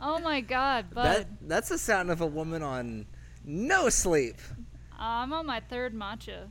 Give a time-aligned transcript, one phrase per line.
[0.00, 1.04] oh my god, bud.
[1.04, 3.06] That that's the sound of a woman on
[3.44, 4.36] no sleep.
[4.98, 6.48] I'm on my third matcha.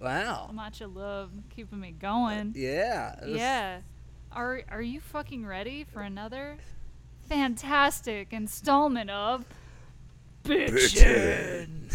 [0.00, 0.50] Wow.
[0.52, 2.48] Matcha love keeping me going.
[2.48, 3.14] Uh, yeah.
[3.24, 3.80] was- Yeah.
[4.32, 6.56] Are are you fucking ready for another
[7.28, 9.44] fantastic installment of
[10.44, 11.91] Bitchin'?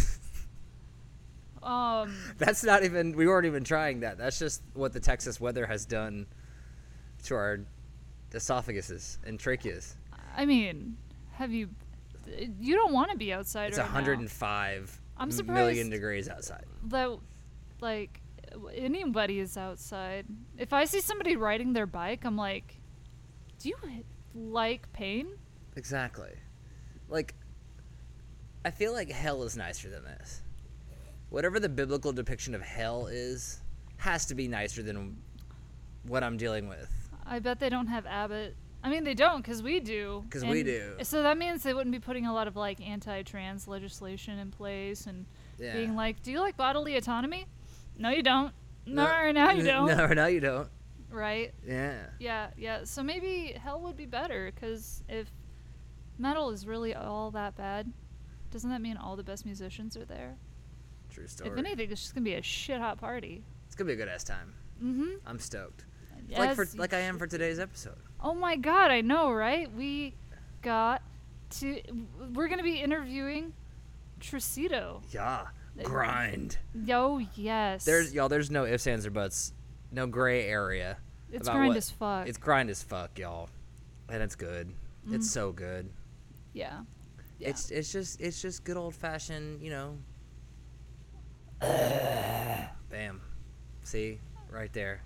[1.68, 3.16] Um That's not even.
[3.16, 4.18] We weren't even trying that.
[4.18, 6.26] That's just what the Texas weather has done
[7.26, 7.60] to our
[8.32, 9.96] esophaguses and tracheas.
[10.36, 10.98] I mean,
[11.34, 11.70] have you
[12.60, 13.94] you don't want to be outside It's right now.
[13.94, 16.66] 105 I'm surprised million degrees outside.
[16.86, 17.18] that
[17.82, 18.22] like
[18.74, 20.26] anybody is outside.
[20.58, 22.76] If I see somebody riding their bike, I'm like,
[23.60, 23.78] "Do you
[24.34, 25.28] like pain?"
[25.76, 26.32] Exactly.
[27.10, 27.36] Like,
[28.66, 30.42] I feel like hell is nicer than this.
[31.30, 33.60] Whatever the biblical depiction of hell is,
[33.98, 35.18] has to be nicer than
[36.04, 36.90] what I'm dealing with.
[37.26, 38.56] I bet they don't have Abbott.
[38.84, 40.24] I mean, they don't because we do.
[40.30, 40.96] 'Cause we do.
[41.04, 45.08] So that means they wouldn't be putting a lot of like anti-trans legislation in place
[45.08, 45.26] and
[45.58, 45.74] Yeah.
[45.74, 47.48] being like, "Do you like bodily autonomy?"
[47.98, 48.54] No, you don't.
[48.86, 49.88] No, right now you don't.
[49.88, 50.70] No, or now you don't.
[51.10, 51.54] Right?
[51.66, 52.06] Yeah.
[52.20, 52.84] Yeah, yeah.
[52.86, 55.30] So maybe hell would be better because if
[56.18, 57.92] metal is really all that bad,
[58.52, 60.38] doesn't that mean all the best musicians are there?
[61.18, 61.50] True story.
[61.50, 63.44] If anything, it's just gonna be a shit hot party.
[63.66, 64.54] it's gonna be a good ass time.
[64.84, 65.10] Mm-hmm.
[65.26, 65.86] I'm stoked.
[66.38, 67.98] like for like I am for today's episode.
[68.22, 69.72] Oh my god, I know, right?
[69.74, 70.14] We
[70.62, 71.02] got
[71.60, 71.82] to.
[72.36, 73.54] We're gonna be interviewing
[74.22, 75.02] Trucido.
[75.12, 75.48] Yeah.
[75.76, 76.60] They- Grind.
[76.86, 77.84] Yo, yes.
[77.84, 78.30] There's y'all.
[78.30, 79.54] There's no ifs, ands, or buts.
[79.92, 80.98] No gray area.
[81.32, 82.28] It's grind what- as fuck.
[82.28, 83.50] It's grind as fuck, y'all.
[84.08, 84.72] And it's good.
[85.08, 85.16] Mm.
[85.16, 85.90] It's so good.
[86.54, 86.82] yeah.
[87.40, 87.50] Yeah.
[87.50, 89.98] It's it's just it's just good old fashioned, you know.
[91.60, 93.22] Bam.
[93.84, 94.20] See?
[94.50, 95.02] Right there.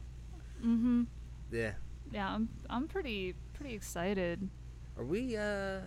[0.59, 1.03] Mm-hmm.
[1.52, 1.71] Yeah.
[2.11, 2.49] Yeah, I'm.
[2.69, 3.35] I'm pretty.
[3.53, 4.49] Pretty excited.
[4.97, 5.79] Are we uh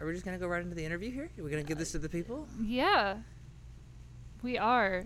[0.00, 1.30] are we just gonna go right into the interview here?
[1.38, 2.46] Are we gonna give this to the people?
[2.60, 3.16] Yeah.
[4.42, 5.04] We are.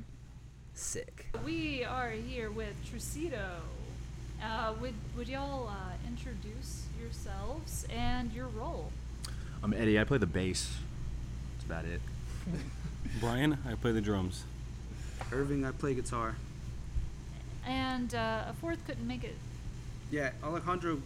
[0.73, 1.27] Sick.
[1.45, 3.49] We are here with Trucido.
[4.43, 8.91] Uh, would would y'all uh, introduce yourselves and your role?
[9.63, 9.99] I'm Eddie.
[9.99, 10.77] I play the bass.
[11.55, 12.01] That's about it.
[13.21, 14.45] Brian, I play the drums.
[15.33, 16.37] Irving, I play guitar.
[17.67, 19.37] And uh, a fourth couldn't make it.
[20.11, 21.01] Yeah, Alejandro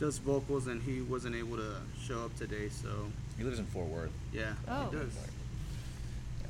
[0.00, 2.88] does vocals and he wasn't able to show up today, so
[3.38, 4.10] He lives in Fort Worth.
[4.32, 4.86] yeah, Oh.
[4.90, 5.16] he does.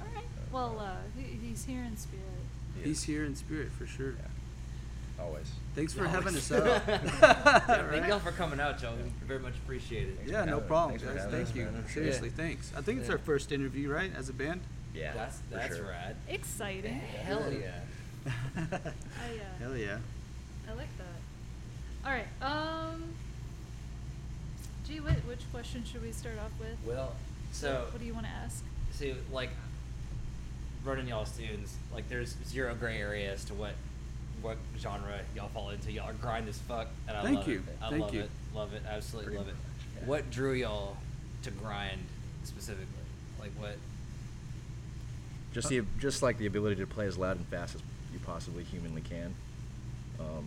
[0.01, 0.25] All right.
[0.51, 2.25] Well, uh, he, he's here in spirit.
[2.83, 4.15] He's here in spirit for sure.
[5.21, 5.47] Always.
[5.77, 6.83] Thanks for having us out.
[6.87, 8.95] Thank y'all for coming out, y'all.
[9.27, 10.19] Very much appreciated.
[10.27, 11.31] Yeah, no problem, thanks for guys.
[11.31, 11.65] Thank us, you.
[11.67, 11.85] man.
[11.89, 12.73] Seriously, thanks.
[12.77, 14.61] I think it's our first interview, right, as a band?
[14.95, 15.13] Yeah.
[15.15, 15.87] That's that's sure.
[15.87, 16.17] rad.
[16.29, 16.95] Exciting.
[16.95, 17.81] Hell yeah.
[18.57, 18.79] I uh,
[19.59, 19.99] Hell yeah.
[20.71, 22.07] I like that.
[22.07, 22.27] All right.
[22.43, 23.05] Um.
[24.87, 26.77] Gee, which, which question should we start off with?
[26.87, 27.15] Well,
[27.53, 28.63] so what do you want to ask?
[28.93, 29.51] see like
[30.85, 33.73] running y'all students, like there's zero gray area as to what
[34.43, 35.91] what genre y'all fall into.
[35.91, 37.55] Y'all are grind as fuck and I Thank love you.
[37.67, 37.77] it.
[37.83, 38.21] I Thank love you.
[38.21, 38.31] it.
[38.55, 38.83] Love it.
[38.89, 39.55] Absolutely Pretty love it.
[40.01, 40.07] yeah.
[40.07, 40.97] What drew y'all
[41.43, 42.01] to grind
[42.45, 42.87] specifically?
[43.41, 43.77] Like what
[45.55, 47.81] Just the just like the ability to play as loud and fast as
[48.13, 49.33] you possibly humanly can.
[50.19, 50.45] Um,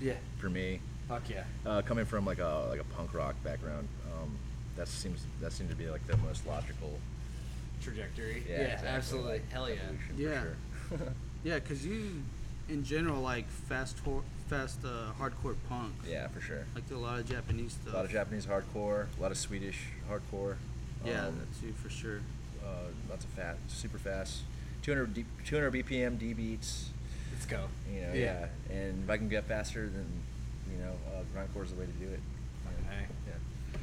[0.00, 0.14] Yeah.
[0.38, 1.44] for me, Fuck yeah.
[1.64, 4.36] uh, coming from like a like a punk rock background, um,
[4.76, 6.98] that seems that seemed to be like the most logical.
[7.80, 8.42] Trajectory.
[8.48, 9.32] Yeah, Yeah, exactly, absolutely.
[9.34, 9.74] like, Hell yeah.
[9.76, 10.42] evolution for Yeah.
[10.42, 11.12] sure.
[11.44, 12.22] Yeah, because you,
[12.68, 15.92] in general, like fast, hor- fast uh, hardcore punk.
[16.04, 16.64] yeah, for sure.
[16.74, 17.94] Like a lot of Japanese stuff.
[17.94, 19.78] A lot of Japanese hardcore, a lot of Swedish
[20.10, 20.56] hardcore.
[21.06, 22.20] Yeah, um, that too, for sure.
[22.68, 24.42] Uh, lots of fat, super fast,
[24.82, 26.90] 200 D, 200 BPM D beats.
[27.32, 27.64] Let's go.
[27.92, 28.46] You know, Yeah.
[28.70, 28.74] yeah.
[28.76, 30.06] And if I can get faster, then
[30.70, 32.20] you know, uh, grindcore is the way to do it.
[32.86, 33.06] Okay.
[33.26, 33.78] Yeah.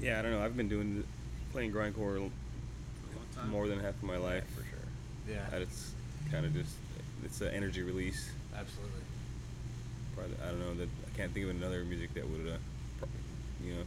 [0.00, 0.42] Yeah, I don't know.
[0.44, 1.04] I've been doing
[1.52, 4.44] playing grindcore l- more than half of my life.
[4.48, 4.78] yeah, for sure.
[5.36, 5.46] Yeah.
[5.54, 5.92] And it's
[6.30, 6.74] kind of just
[7.24, 8.30] it's an energy release.
[8.56, 9.00] Absolutely.
[10.16, 13.06] Probably, I don't know that I can't think of another music that would, uh,
[13.64, 13.82] you know,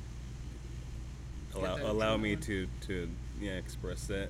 [1.55, 3.09] allow allow me to to
[3.43, 4.29] yeah express that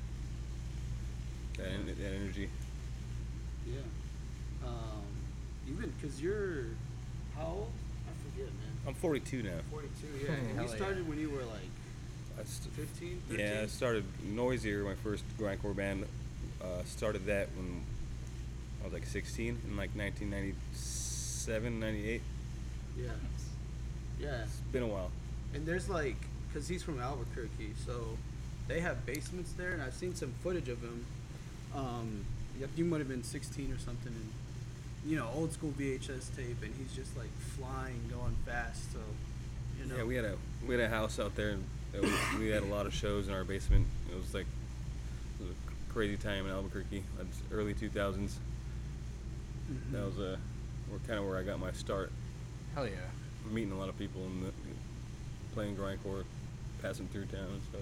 [1.57, 2.49] that, en- that energy.
[3.67, 3.79] Yeah.
[4.65, 5.03] Um,
[5.69, 6.65] even because you're
[7.37, 7.71] how old?
[8.07, 8.71] I forget, man.
[8.87, 9.51] I'm 42 now.
[9.71, 10.07] 42.
[10.19, 10.27] Yeah.
[10.27, 10.61] Hell yeah.
[10.61, 11.69] you started when you were like
[12.39, 13.45] I st- 15, 13.
[13.45, 16.05] Yeah, I started Noisier, my first grindcore band.
[16.61, 17.83] Uh, started that when
[18.81, 22.21] I was like 16 in like 1997, 98.
[22.97, 23.09] Yeah.
[24.19, 24.43] Yeah.
[24.43, 25.11] It's been a while.
[25.53, 26.15] And there's like,
[26.47, 28.17] because he's from Albuquerque, so
[28.67, 31.05] they have basements there, and I've seen some footage of him.
[31.75, 32.25] Um,
[32.59, 34.29] yep, you might have been 16 or something, and
[35.05, 38.91] you know old school VHS tape, and he's just like flying, going fast.
[38.93, 38.99] So,
[39.79, 39.97] you know.
[39.97, 40.35] Yeah, we had a
[40.67, 41.63] we had a house out there, and
[41.93, 43.85] it was, we had a lot of shows in our basement.
[44.11, 44.45] It was like
[45.39, 48.35] it was a crazy time in Albuquerque, That's early 2000s.
[49.71, 49.91] Mhm.
[49.91, 50.37] That was uh,
[50.89, 52.11] where kind of where I got my start,
[52.75, 52.93] Hell yeah.
[53.51, 54.51] meeting a lot of people and the,
[55.53, 56.23] playing grindcore,
[56.81, 57.81] passing through town and stuff.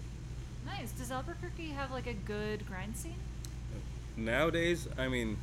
[0.65, 0.91] Nice.
[0.91, 3.15] Does Albuquerque have like a good grind scene?
[4.17, 5.37] Nowadays, I mean,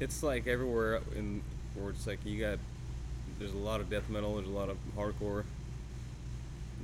[0.00, 1.42] it's like everywhere in
[1.74, 2.58] where it's like you got
[3.38, 5.44] there's a lot of death metal, there's a lot of hardcore.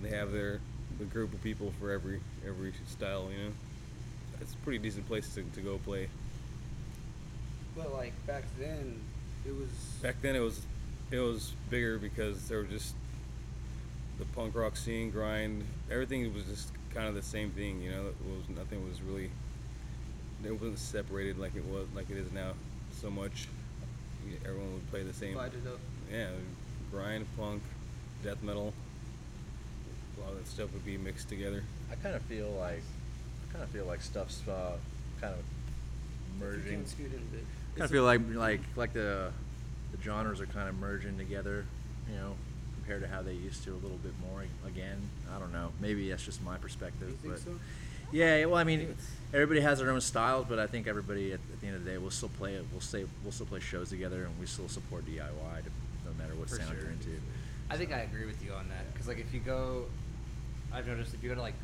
[0.02, 0.60] They have their
[0.98, 3.52] the group of people for every every style, you know.
[4.40, 6.08] It's a pretty decent place to, to go play.
[7.76, 9.00] But like back then,
[9.46, 9.68] it was.
[10.02, 10.60] Back then, it was
[11.10, 12.94] it was bigger because there were just
[14.18, 18.06] the punk rock scene, grind, everything was just kind of the same thing, you know.
[18.06, 19.30] It was nothing was really
[20.44, 22.52] it wasn't separated like it was like it is now
[22.92, 23.48] so much.
[24.44, 25.32] Everyone would play the same.
[25.32, 25.78] Divided up.
[26.12, 26.28] Yeah,
[26.90, 27.62] grind, punk,
[28.22, 28.72] death metal.
[30.16, 31.62] A lot of that stuff would be mixed together.
[31.90, 32.82] I kind of feel like,
[33.48, 34.76] I kind of feel like stuff's uh,
[35.20, 35.44] kind of
[36.40, 36.72] merging.
[36.72, 37.44] can scoot in a bit.
[37.76, 39.30] kind of feel like like like the
[39.92, 41.66] the genres are kind of merging together,
[42.08, 42.34] you know,
[42.84, 44.98] compared to how they used to a little bit more again.
[45.34, 45.72] I don't know.
[45.80, 47.50] Maybe that's just my perspective, You think but so?
[48.12, 48.44] yeah.
[48.44, 48.94] Well, I mean,
[49.32, 51.90] everybody has their own styles, but I think everybody at, at the end of the
[51.92, 52.64] day will still play it.
[52.72, 55.70] We'll say we'll still play shows together, and we still support DIY to,
[56.04, 56.80] no matter what For sound sure.
[56.82, 57.08] you're into.
[57.70, 59.86] I think I agree with you on that because like if you go,
[60.72, 61.54] I've noticed if you go to like,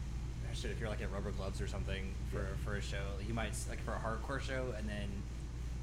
[0.55, 2.47] shit, if you're like at Rubber Gloves or something for Yeah.
[2.65, 5.09] for a show, you might like for a hardcore show and then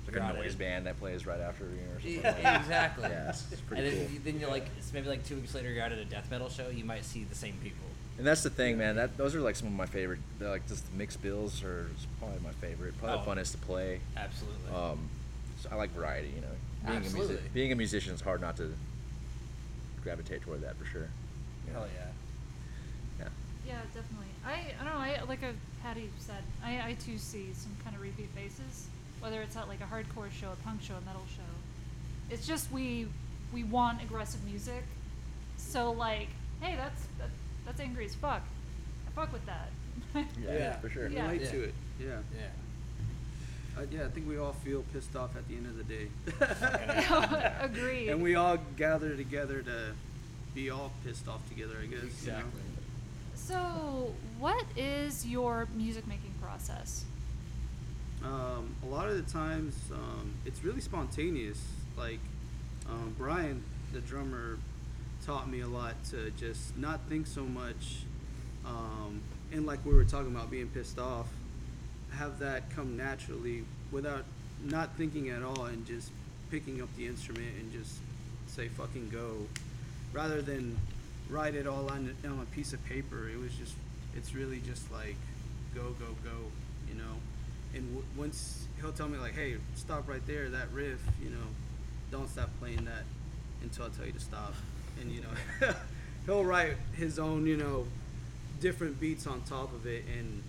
[0.07, 2.13] Like you're a noise at- band that plays right after you or something.
[2.21, 2.62] Yeah, like that.
[2.62, 3.09] exactly.
[3.09, 4.13] Yeah, it's, it's pretty and cool.
[4.13, 6.30] you- then you're like, it's maybe like two weeks later, you're out at a death
[6.31, 6.69] metal show.
[6.69, 7.86] You might see the same people.
[8.18, 8.95] And that's the thing, man.
[8.95, 10.19] That those are like some of my favorite.
[10.39, 11.88] they're Like just the mixed bills are
[12.19, 12.98] probably my favorite.
[13.00, 13.24] Probably Oh.
[13.36, 14.00] the funnest to play.
[14.15, 14.71] Absolutely.
[14.75, 15.09] Um,
[15.62, 16.30] so I like variety.
[16.30, 16.48] You know,
[16.86, 17.33] being a Absolutely.
[17.36, 18.74] music, being a musician is hard not to
[20.03, 21.10] gravitate toward that for sure.
[21.68, 21.80] You know?
[21.80, 23.25] Hell yeah.
[23.25, 23.30] Yeah.
[23.68, 24.27] Yeah, definitely.
[24.45, 25.00] I, I don't know.
[25.00, 25.51] I like uh,
[25.83, 26.42] Patty said.
[26.63, 28.88] I, I too see some kind of repeat faces,
[29.19, 31.43] whether it's at like a hardcore show, a punk show, a metal show.
[32.33, 33.07] It's just we
[33.53, 34.83] we want aggressive music,
[35.57, 36.27] so like,
[36.61, 37.29] hey, that's that,
[37.65, 38.41] that's angry as fuck.
[39.07, 39.69] I fuck with that.
[40.43, 40.75] Yeah, Yeah.
[40.79, 41.07] for sure.
[41.07, 41.23] Yeah.
[41.23, 41.51] Relate Yeah.
[41.51, 41.73] to it.
[41.99, 42.07] Yeah.
[42.35, 42.47] Yeah.
[43.77, 46.07] Uh, yeah, I think we all feel pissed off at the end of the day.
[47.61, 48.09] Agreed.
[48.09, 49.91] And we all gather together to
[50.55, 51.99] be all pissed off together, I guess.
[52.25, 52.37] you know?
[52.39, 52.61] Exactly.
[53.35, 57.05] So, what is your music making process?
[58.27, 61.62] Um, a lot of the times, um, it's really spontaneous.
[61.97, 62.19] Like
[62.89, 63.63] um, Brian,
[63.94, 64.57] the drummer,
[65.25, 68.03] taught me a lot to just not think so much,
[68.65, 69.21] um,
[69.51, 71.27] and like we were talking about being pissed off,
[72.12, 74.24] have that come naturally without
[74.63, 76.12] not thinking at all, and just
[76.51, 77.97] picking up the instrument and just
[78.47, 79.47] say fucking go,
[80.13, 80.77] rather than
[81.29, 83.29] write it all on on a piece of paper.
[83.29, 83.75] It was just,
[84.15, 85.18] it's really just like
[85.74, 86.51] go go go,
[87.77, 91.45] and w- once he'll tell me like, "Hey, stop right there, that riff," you know,
[92.12, 93.03] don't stop playing that
[93.62, 94.53] until I tell you to stop,
[95.00, 95.74] and you know,
[96.25, 97.85] he'll write his own, you know,
[98.59, 100.44] different beats on top of it, and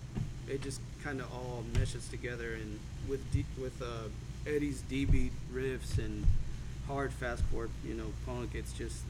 [0.49, 2.55] it just kind of all meshes together.
[2.55, 2.79] And
[3.09, 4.09] with D- with uh,
[4.47, 6.27] Eddie's D beat riffs and
[6.87, 9.03] hard fast chord, you know, punk, it's just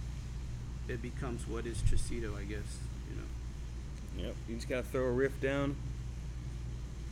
[0.89, 2.79] it becomes what is Trucido, I guess,
[3.11, 4.27] you know.
[4.29, 4.37] Yep.
[4.49, 5.77] You just gotta throw a riff down.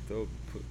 [0.09, 0.29] Throw.
[0.53, 0.63] Put,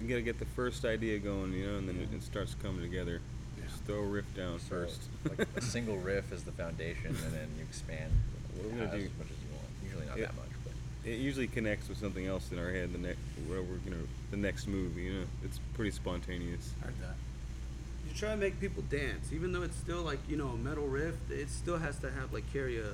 [0.00, 2.80] you gotta get the first idea going, you know, and then it, it starts coming
[2.80, 3.20] together.
[3.68, 5.02] Just throw a riff down So, first.
[5.28, 8.10] like a single riff is the foundation, and then you expand
[8.56, 9.04] What are we gonna do?
[9.04, 9.66] as much as you want.
[9.84, 10.26] Usually not Yeah.
[10.26, 10.72] that much, but
[11.10, 12.92] it usually connects with something else in our head.
[12.92, 14.96] The next, where we're gonna, the next move.
[14.96, 16.72] You know, it's pretty spontaneous.
[16.82, 17.14] Heard that.
[18.08, 20.86] You try to make people dance, even though it's still like you know a metal
[20.86, 21.14] riff.
[21.30, 22.92] It still has to have like carry a,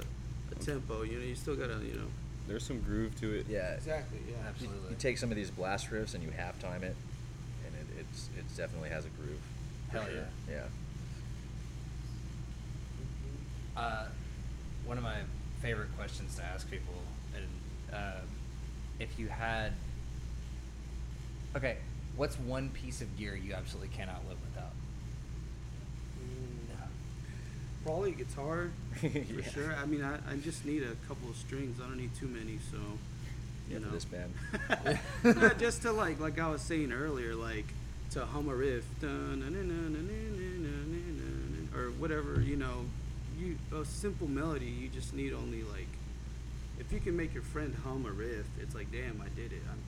[0.50, 1.02] a tempo.
[1.02, 2.08] You know, you still gotta you know.
[2.46, 3.46] There's some groove to it.
[3.48, 4.18] yeah, Exactly.
[4.28, 4.34] Yeah.
[4.36, 4.90] you, Absolutely.
[4.90, 6.94] you take some of these blast riffs and you half time it,
[7.66, 9.40] and it it's it definitely has a groove.
[9.90, 10.14] for Hell sure.
[10.48, 10.54] yeah.
[10.54, 10.62] Yeah.
[13.76, 14.06] Uh,
[14.84, 15.16] one of my
[15.60, 16.94] favorite questions to ask people,
[17.34, 18.20] and uh,
[19.00, 19.72] if you had,
[21.56, 21.76] okay,
[22.16, 24.72] what's one piece of gear you absolutely cannot live without?
[27.86, 29.50] probably guitar for yeah.
[29.52, 29.74] sure.
[29.74, 31.80] I mean, I, I just need a couple of strings.
[31.80, 32.78] I don't need too many, so
[33.68, 34.34] you yeah, know this band.
[35.60, 37.66] just to like like I was saying earlier, like
[38.10, 38.84] to hum a riff,
[41.74, 42.84] or whatever you know,
[43.38, 44.66] you a simple melody.
[44.66, 45.88] You just need only like
[46.80, 49.62] if you can make your friend hum a riff, it's like damn, I did it.
[49.70, 49.80] I'm,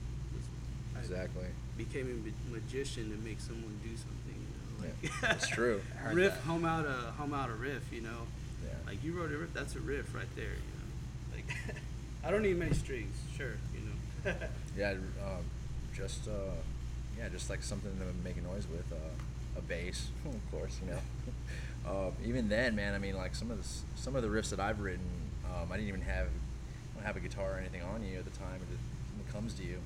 [0.95, 4.38] I exactly became a magician to make someone do something.
[4.81, 5.81] Like, It's true.
[6.13, 6.41] riff, that.
[6.41, 7.83] hum out a home out a riff.
[7.91, 8.27] You know,
[8.63, 8.71] Yeah.
[8.87, 9.53] like you wrote a riff.
[9.53, 10.45] That's a riff right there.
[10.45, 11.75] You know, like
[12.25, 13.15] I don't need many strings.
[13.37, 14.33] Sure, you know.
[14.77, 15.43] Yeah, um,
[15.95, 16.53] just uh,
[17.17, 20.91] yeah, just like something to make a noise with, uh, a bass, of course, you
[20.91, 20.99] know.
[21.89, 23.67] uh, even then, man, I mean, like some of the
[23.99, 25.05] some of the riffs that I've written,
[25.45, 28.25] um, I didn't even have I don't have a guitar or anything on you at
[28.25, 28.59] the time.
[28.71, 29.79] It, it comes to you.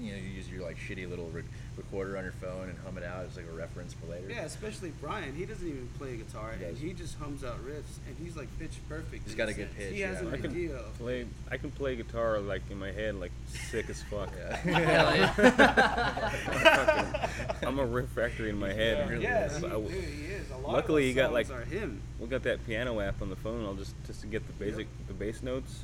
[0.00, 1.44] You know, you use your like shitty little rec-
[1.76, 4.26] recorder on your phone and hum it out as like a reference for later.
[4.28, 5.34] yeah, especially Brian.
[5.34, 8.48] He doesn't even play guitar, He and he just hums out riffs, and he's like
[8.58, 9.24] pitch perfect.
[9.24, 9.68] He's got a sense.
[9.68, 10.28] good pitch, He has yeah.
[10.28, 10.80] an I can idea.
[10.98, 11.26] Play.
[11.50, 13.30] I can play guitar like in my head, like
[13.70, 14.30] sick as fuck.
[14.36, 14.58] Yeah.
[15.34, 16.28] Yeah.
[16.30, 18.98] Fucking- I'm a riff factory in my head.
[18.98, 19.22] Yeah, really.
[19.24, 20.50] yeah, So he, I w- dude, he is.
[20.50, 22.00] A lot Luckily, of you got, like- are him.
[22.18, 23.64] we got that piano app on the phone.
[23.64, 25.82] I'll just just to get the basic the bass notes,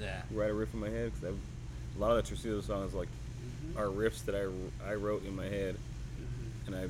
[0.00, 0.22] Yeah.
[0.30, 1.12] write a riff in my head.
[1.20, 3.12] Cause a lot of the Trucido songs like Mhm.
[3.78, 4.46] Are riffs that I,
[4.90, 5.76] I wrote in my head,
[6.20, 6.66] Mhm.
[6.66, 6.88] and I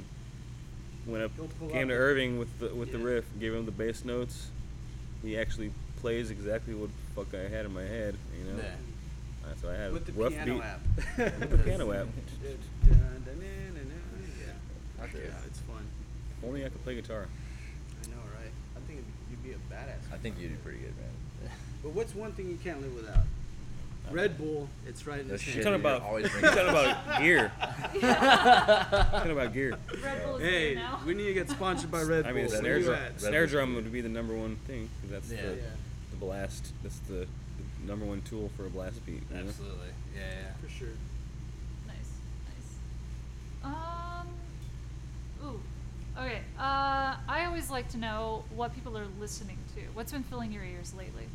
[1.11, 1.30] went up
[1.71, 4.49] came out to Irving with the with the riff, gave him the bass notes.
[5.23, 8.16] He actually plays exactly what the fuck I had in my head.
[8.38, 8.59] You know.
[8.62, 9.49] Yeah.
[9.50, 10.62] Uh, so I had With the rough piano beat.
[10.62, 10.80] app.
[11.40, 12.07] With the piano app.
[12.45, 12.50] Yeah.
[14.99, 15.21] Fuck yeah.
[15.28, 15.87] yeah, it's fun.
[16.38, 17.26] If only I could play guitar.
[18.04, 18.50] I know, right?
[18.76, 20.12] I think you'd be a badass.
[20.12, 21.50] I think you'd do pretty good, man.
[21.83, 23.25] But what's one thing you can't live without?
[24.12, 24.68] Red Bull.
[24.86, 25.54] It's right in the his shit.
[25.56, 25.82] You're hand.
[25.82, 27.52] talking about always you're talking about gear.
[28.00, 29.76] talking about gear.
[30.02, 31.00] Red Bull is Hey, hey, now.
[31.06, 32.42] we need to get sponsored by Red I Bull.
[32.42, 33.20] mean, Where snare you drum, at?
[33.20, 35.42] snare drum would be the number one thing 'cause that's Yeah.
[35.42, 35.62] the, Yeah,
[36.10, 36.72] the blast.
[36.82, 39.22] That's the, the number one tool for a blast beat.
[39.30, 39.48] You know?
[39.48, 39.88] Absolutely.
[40.16, 40.52] Yeah, yeah.
[40.62, 40.88] for sure.
[41.86, 41.96] Nice,
[43.64, 43.72] nice.
[43.72, 44.28] Um.
[45.44, 45.60] Ooh.
[46.18, 46.40] Okay.
[46.58, 49.82] Uh, I always like to know what people are listening to.
[49.94, 51.26] What's been filling your ears lately?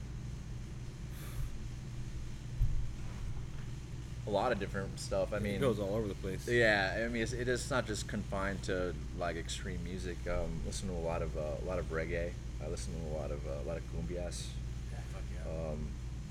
[4.25, 5.33] A lot of different stuff.
[5.33, 6.47] I mean, it goes all over the place.
[6.47, 10.17] Yeah, I mean, it's, it is not just confined to like extreme music.
[10.29, 12.31] Um, listen to a lot of uh, a lot of reggae.
[12.63, 14.45] I listen to a lot of uh, a lot of cumbias,
[14.91, 15.71] Yeah, fuck yeah.
[15.71, 15.87] um,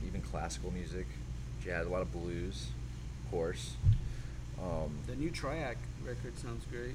[0.07, 1.07] even classical music,
[1.63, 2.69] jazz, a lot of blues,
[3.25, 3.75] of course.
[4.59, 6.95] Um, The new Triac record sounds great.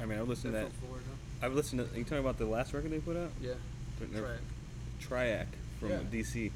[0.00, 0.74] I mean, I've listened to They're that.
[0.86, 1.04] Florida.
[1.42, 1.94] I've listened to.
[1.94, 3.30] Are You talking about the last record they put out?
[3.42, 3.52] Yeah.
[4.00, 4.38] Triac.
[5.02, 5.46] Triac
[5.80, 5.98] from Yeah.
[6.10, 6.50] DC,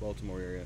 [0.00, 0.64] Baltimore area.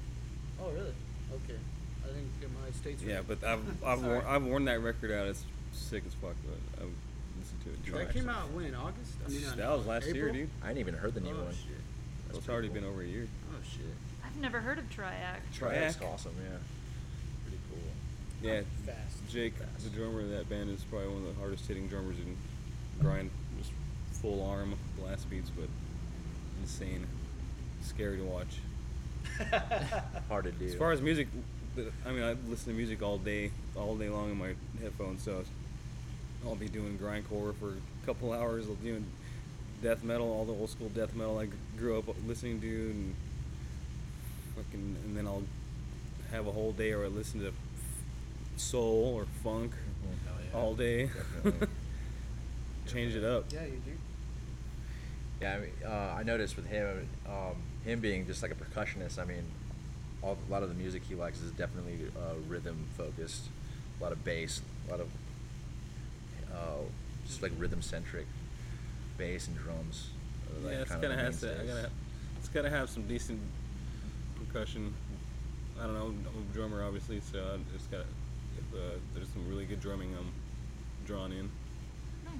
[0.60, 0.92] Oh, really?
[1.32, 1.58] Okay.
[2.06, 3.28] I didn't my states Yeah, right.
[3.28, 4.12] but I've I've Sorry.
[4.12, 5.26] worn, I've worn that record out.
[5.26, 6.34] It's sick as fuck.
[6.46, 6.92] But I've
[7.38, 7.84] listened to it.
[7.84, 8.12] That Triac.
[8.14, 8.74] came out when?
[8.74, 9.12] August?
[9.24, 10.48] I mean, That was last year, dude.
[10.64, 11.52] I ain't even heard the new oh, one.
[11.52, 11.68] Shit.
[11.70, 11.80] Well,
[12.28, 12.74] That's it's already cool.
[12.80, 13.26] been over a year.
[13.52, 13.86] Oh, shit.
[14.24, 15.40] I've never heard of Triac.
[15.56, 16.12] Triac's Triac.
[16.12, 16.56] awesome, yeah.
[17.44, 17.82] Pretty cool.
[18.42, 19.28] Yeah, Fast.
[19.30, 22.36] Jake, the drummer of that band, is probably one of the hardest hitting drummers in
[23.00, 23.70] grind, just
[24.12, 25.68] full arm blast beats, but
[26.60, 27.06] insane,
[27.82, 28.58] scary to watch.
[30.28, 30.66] Hard to do.
[30.66, 31.38] As far as music, the-
[32.06, 35.44] I mean, I listen to music all day, all day long in my headphones, so
[36.44, 38.66] I'll be doing grindcore for a couple hours.
[38.68, 39.06] I'll be doing
[39.82, 43.14] death metal, all the old school death metal I grew up listening to, and
[44.56, 45.42] fucking, and then I'll
[46.30, 47.52] have a whole day where I listen to
[48.56, 49.72] soul or funk.
[50.52, 50.58] Yeah.
[50.58, 51.10] all day.
[52.86, 53.44] Change it up.
[53.52, 53.92] Yeah, you do.
[55.40, 59.18] Yeah, I mean, uh, I noticed with him, um, him being just like a percussionist.
[59.18, 59.44] I mean,
[60.26, 63.44] all, a lot of the music he likes is definitely uh, rhythm focused.
[64.00, 65.08] A lot of bass, a lot of
[66.52, 66.82] uh,
[67.26, 68.26] just like rhythm centric
[69.16, 70.10] bass and drums.
[70.62, 71.66] like, yeah, it's kind kind of of the has to.
[71.66, 71.90] Gotta.
[72.38, 73.40] It's gotta have some decent
[74.36, 74.92] percussion.
[75.80, 76.06] I don't know.
[76.06, 78.04] I'm a drummer, obviously, so it's gotta.
[78.74, 80.30] Uh, there's some really good drumming, I'm
[81.06, 81.50] drawn in.
[82.24, 82.34] Nice.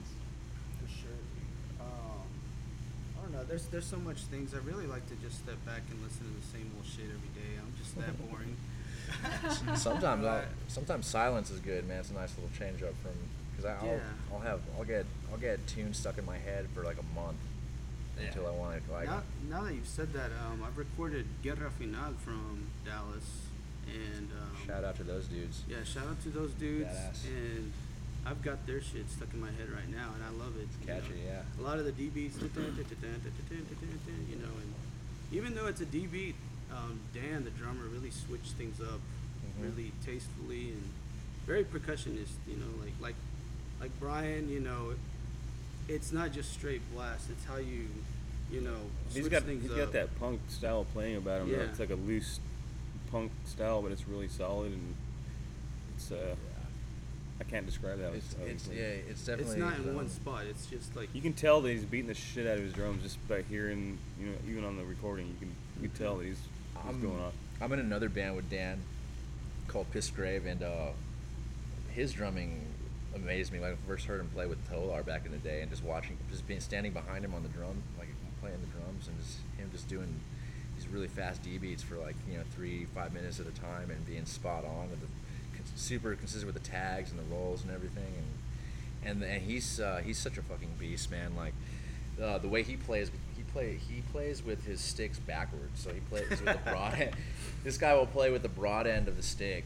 [0.82, 1.20] For sure.
[1.80, 2.26] Um,
[3.15, 3.44] I don't know.
[3.44, 4.54] There's there's so much things.
[4.54, 7.32] I really like to just step back and listen to the same old shit every
[7.34, 7.58] day.
[7.58, 8.56] I'm just that boring.
[9.76, 12.00] sometimes I'll, sometimes silence is good, man.
[12.00, 13.12] It's a nice little change up from
[13.52, 13.98] because I'll Yeah.
[14.32, 17.14] I'll have I'll get I'll get a tune stuck in my head for like a
[17.18, 17.36] month
[18.18, 18.26] Yeah.
[18.28, 21.70] until I want to like now, now that you've said that, um, I've recorded Guerra
[21.78, 23.42] Final from Dallas,
[23.86, 25.62] and um, shout out to those dudes.
[25.68, 27.24] Yeah, shout out to those dudes, Badass.
[27.26, 27.72] and
[28.26, 30.66] I've got their shit stuck in my head right now, and I love it.
[30.80, 31.30] you catchy, know.
[31.30, 31.42] yeah.
[31.60, 32.48] A lot of the D beats, you
[34.36, 34.74] know, and
[35.32, 36.34] even though it's a D beat,
[36.72, 39.00] um, Dan, the drummer, really switched things up,
[39.60, 39.62] Mhm.
[39.62, 40.82] really tastefully and
[41.46, 42.34] very percussionist.
[42.48, 43.14] You know, like like
[43.80, 44.94] like Brian, you know,
[45.88, 47.30] it's not just straight blast.
[47.30, 47.86] It's how you,
[48.50, 49.76] you know, he's got things he's up.
[49.78, 51.50] got that punk style playing about him.
[51.52, 51.58] though.
[51.58, 51.64] Yeah.
[51.70, 52.40] It's like a loose
[53.12, 54.94] punk style, but it's really solid and
[55.96, 56.34] it's uh.
[57.40, 58.14] I can't describe that.
[58.14, 59.54] It's, it's yeah, it's definitely.
[59.54, 60.44] It's not in um, one spot.
[60.48, 63.02] It's just like You can tell that he's beating the shit out of his drums
[63.02, 66.24] just by hearing, you know, even on the recording, you can you can tell that
[66.24, 66.38] he's
[66.74, 67.32] what's I'm, going on.
[67.60, 68.80] I'm in another band with Dan
[69.68, 70.88] called Piss Grave, and uh,
[71.92, 72.64] his drumming
[73.14, 73.60] amazed me.
[73.60, 76.16] Like I first heard him play with Tolar back in the day, and just watching,
[76.30, 78.08] just being standing behind him on the drum, like
[78.40, 80.20] playing the drums, and just him just doing
[80.76, 83.90] these really fast D beats for like you know three, five minutes at a time,
[83.90, 85.06] and being spot on with the
[85.74, 88.12] super consistent with the tags and the rolls and everything,
[89.04, 91.34] and and and he's uh, he's such a fucking beast, man.
[91.36, 91.54] Like
[92.22, 95.80] uh, the way he plays, he play he plays with his sticks backwards.
[95.80, 97.14] So he plays with the broad end.
[97.64, 99.64] This guy will play with the broad end of the stick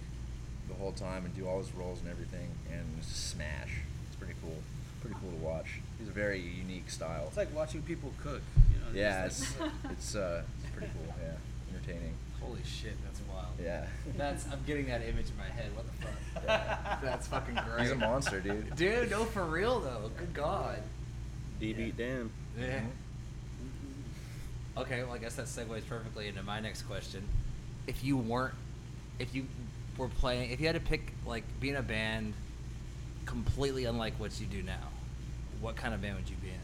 [0.68, 3.68] the whole time and do all his rolls and everything, and just smash.
[4.06, 4.56] It's pretty cool.
[5.02, 5.80] Pretty cool to watch.
[5.98, 7.24] He's a very unique style.
[7.28, 8.40] It's like watching people cook.
[8.72, 9.54] You know, Yeah, it's
[9.90, 11.14] it's uh, it's pretty cool.
[11.22, 12.14] Yeah, entertaining.
[12.42, 13.46] Holy shit, that's wild.
[13.62, 13.86] Yeah.
[14.16, 15.70] That's I'm getting that image in my head.
[15.76, 16.44] What the fuck?
[16.44, 16.96] Yeah.
[17.02, 17.82] That's fucking great.
[17.82, 18.74] He's a monster, dude.
[18.76, 20.10] Dude, no, for real though.
[20.16, 20.78] Good God.
[21.58, 22.30] D beat Dan.
[22.58, 22.80] Yeah.
[22.80, 22.86] Mhm.
[24.80, 27.22] Okay, well, I guess that segues perfectly into my next question.
[27.86, 28.54] If you weren't,
[29.18, 29.46] if you
[29.98, 32.32] were playing, if you had to pick, like, be in a band
[33.26, 34.88] completely unlike what you do now,
[35.60, 36.54] what kind of band would you be in?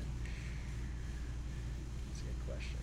[2.09, 2.78] That's a good question.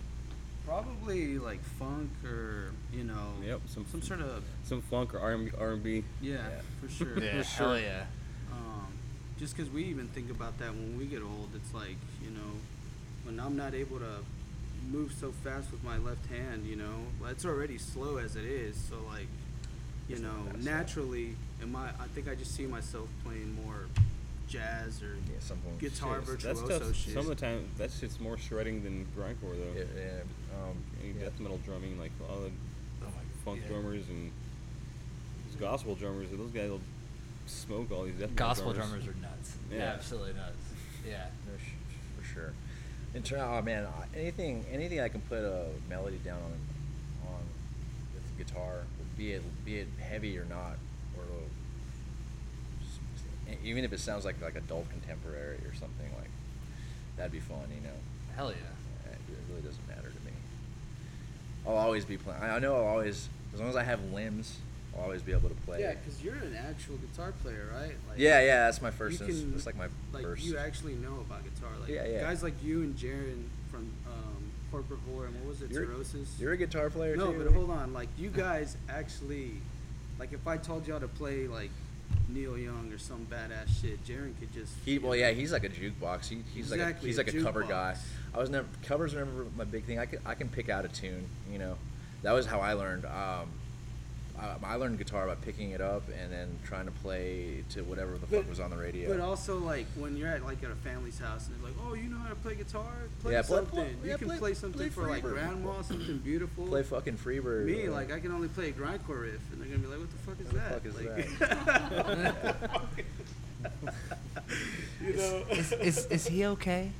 [0.66, 3.32] Probably like funk or you know.
[3.44, 5.50] Yep, some- some sort of Some funk or R&B.
[5.58, 6.04] R&B.
[6.22, 6.60] yeah, Yeah.
[6.80, 7.18] for sure.
[7.22, 7.78] Yeah, For hell sure.
[7.80, 8.06] yeah.
[8.50, 8.86] Um,
[9.38, 12.52] just because we even think about that when we get old, it's like you know,
[13.24, 14.18] when I'm not able to
[14.90, 18.76] move so fast with my left hand, you know, it's already slow as it is.
[18.76, 19.26] So like,
[20.08, 21.88] you It's know, naturally, am I?
[21.88, 23.86] I think I just see myself playing more
[24.48, 25.76] jazz or Yeah, something.
[25.78, 26.96] guitar Shit, That's virtuoso tough.
[26.96, 27.14] shit.
[27.14, 29.78] Some of the time, that's just more shredding than grindcore though.
[29.78, 31.24] Yeah, yeah, um, Any yeah.
[31.24, 32.50] death metal drumming, like all the
[33.02, 33.08] Oh
[33.44, 33.68] funk yeah.
[33.68, 34.30] drummers and
[35.48, 36.80] those gospel drummers, those guys will
[37.46, 39.56] smoke all these death metal Gospel drummers are nuts.
[39.72, 39.94] Yeah.
[39.96, 40.56] Absolutely nuts.
[41.06, 41.26] Yeah.
[41.46, 42.52] No, sh- for sure.
[43.14, 43.86] In turn, oh man,
[44.16, 47.40] anything, anything I can put a melody down on, on
[48.14, 48.82] with guitar,
[49.16, 50.78] be it be it heavy or not, or s-
[53.64, 56.30] even if it sounds like like adult contemporary or something like,
[57.16, 57.96] that'd be fun, you know.
[58.36, 58.56] Hell yeah.
[59.06, 60.32] Yeah, It it really doesn't matter to me.
[61.66, 62.42] I'll always be playing.
[62.42, 64.58] I I know I'll always, as long as I have limbs,
[64.96, 65.80] I'll always be able to play.
[65.80, 67.94] Yeah, because you're an actual guitar player, right?
[68.08, 69.20] Like, yeah, yeah, that's my first.
[69.20, 70.44] you ins- can- that's like my like first.
[70.44, 71.70] you actually know about guitar.
[71.80, 72.20] Like Yeah, yeah.
[72.20, 76.36] guys like you and Jaron from um, Corporate Vor and what was it, You're- Cirrhosis?
[76.38, 77.20] You're a guitar player too.
[77.24, 77.44] no, too.
[77.44, 77.92] but hold on.
[77.92, 79.52] Like you guys actually,
[80.18, 81.70] like if I told y'all to play like
[82.28, 84.72] Neil Young or some badass shit, Jaron could just.
[84.84, 86.28] He, well, yeah, he's like a jukebox.
[86.28, 87.96] He, he's like a, he's like a cover guy.
[88.34, 89.98] I was never covers were never my big thing.
[89.98, 91.26] I can I can pick out a tune.
[91.50, 91.76] You know,
[92.22, 93.04] that was how I learned.
[93.04, 93.50] Um,
[94.74, 98.18] I, I learned guitar by picking it up and then trying to play to whatever
[98.18, 99.08] the fuck was on the radio.
[99.08, 101.94] But also like when you're at like at a family's house and they're like, oh,
[101.94, 102.84] you know how to play guitar?
[103.22, 103.68] Play Yeah, something.
[103.84, 106.66] play- you yeah, can play- play, something play for like grandma, something beautiful.
[106.66, 107.66] play fucking Freebird.
[107.66, 110.00] Me, or- like I can only play a grindcore riff, and they're gonna be like,
[110.00, 112.90] "What the fuck is What that?" the fuck is like,
[115.02, 115.44] you know.
[115.50, 116.90] Is, is, is he okay?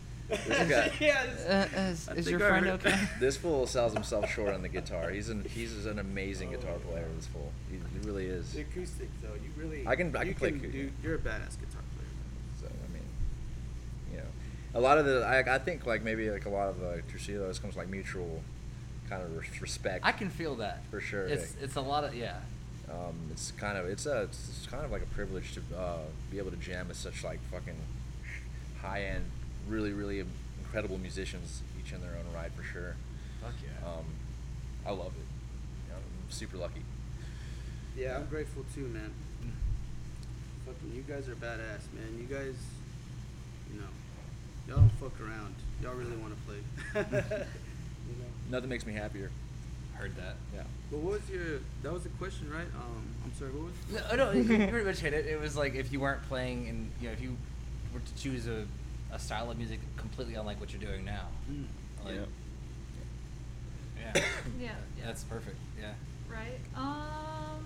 [0.47, 1.25] This guy- yeah.
[1.25, 2.99] it's- Uh, is is your friend heard- okay?
[3.21, 5.11] This fool sells himself short on the guitar.
[5.11, 7.07] He's an he's an amazing guitar player.
[7.17, 8.53] This fool, he, he really is.
[8.53, 9.87] The acoustic though, you really.
[9.87, 10.73] I can- I you can play can acoustic.
[11.03, 11.03] do.
[11.03, 12.11] You're a badass guitar player.
[12.61, 13.03] So I mean,
[14.13, 14.25] you know,
[14.75, 17.61] a lot of the I, I think like maybe like a lot of the Trucidos
[17.61, 18.43] comes like mutual
[19.09, 20.05] kind of respect.
[20.05, 20.83] I can feel that.
[20.91, 22.37] For sure, It's like- it's a lot of yeah.
[22.91, 25.99] Um, it's kind of it's a it's kind of like a privilege to uh,
[26.31, 27.77] be able to jam with such like fucking
[28.83, 29.25] high end,
[29.69, 30.25] really really
[30.59, 32.97] incredible musicians, each in their own right for sure.
[33.41, 33.89] Fuck yeah.
[33.89, 34.05] Um,
[34.87, 35.95] I love it.
[35.95, 36.83] I'm super lucky.
[37.97, 39.13] Yeah, I'm grateful too, man.
[40.67, 42.19] Fucking, you guys are badass, man.
[42.19, 42.57] You guys,
[43.73, 43.87] you know,
[44.67, 45.55] y'all don't fuck around.
[45.83, 47.05] Y'all really want to play.
[48.09, 48.27] you know.
[48.51, 49.31] Nothing makes me happier.
[49.95, 50.37] Heard that.
[50.55, 50.63] Yeah.
[50.91, 51.61] But what was your?
[51.83, 52.67] That was the question, right?
[52.75, 53.51] Um, I'm sorry.
[53.53, 54.17] What was?
[54.17, 55.27] No, no, you pretty much hit it.
[55.27, 57.37] It was like if you weren't playing, and you know, if you
[57.93, 58.67] were to choose a,
[59.15, 61.29] a style of music completely unlike what you're doing now.
[61.51, 61.65] Mm.
[62.05, 62.21] Like, Yeah.
[64.15, 64.23] yeah.
[64.61, 65.07] Yeah, yeah.
[65.07, 65.57] That's perfect.
[65.81, 65.93] Yeah.
[66.31, 66.59] Right.
[66.77, 67.65] Um.